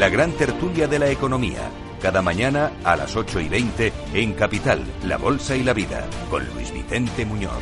La 0.00 0.08
gran 0.08 0.32
tertulia 0.32 0.88
de 0.88 0.98
la 0.98 1.10
economía 1.10 1.70
cada 2.00 2.22
mañana 2.22 2.72
a 2.84 2.96
las 2.96 3.16
8 3.16 3.38
y 3.38 3.50
20 3.50 3.92
en 4.14 4.32
Capital, 4.32 4.82
La 5.04 5.18
Bolsa 5.18 5.56
y 5.56 5.62
la 5.62 5.74
Vida, 5.74 6.08
con 6.30 6.42
Luis 6.54 6.72
Vicente 6.72 7.26
Muñoz. 7.26 7.52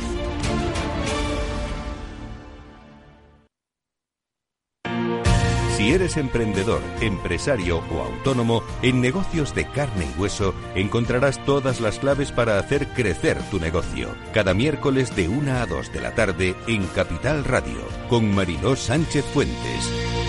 Si 5.75 5.91
eres 5.91 6.15
emprendedor, 6.15 6.81
empresario 7.01 7.83
o 7.91 8.03
autónomo, 8.03 8.63
en 8.83 9.01
negocios 9.01 9.53
de 9.53 9.65
carne 9.65 10.07
y 10.15 10.17
hueso 10.17 10.55
encontrarás 10.75 11.43
todas 11.43 11.81
las 11.81 11.99
claves 11.99 12.31
para 12.31 12.57
hacer 12.57 12.87
crecer 12.87 13.37
tu 13.51 13.59
negocio. 13.59 14.15
Cada 14.33 14.53
miércoles 14.53 15.13
de 15.13 15.27
1 15.27 15.57
a 15.57 15.65
2 15.65 15.91
de 15.91 15.99
la 15.99 16.15
tarde 16.15 16.55
en 16.67 16.87
Capital 16.87 17.43
Radio, 17.43 17.85
con 18.07 18.33
Mariló 18.33 18.77
Sánchez 18.77 19.25
Fuentes. 19.25 20.28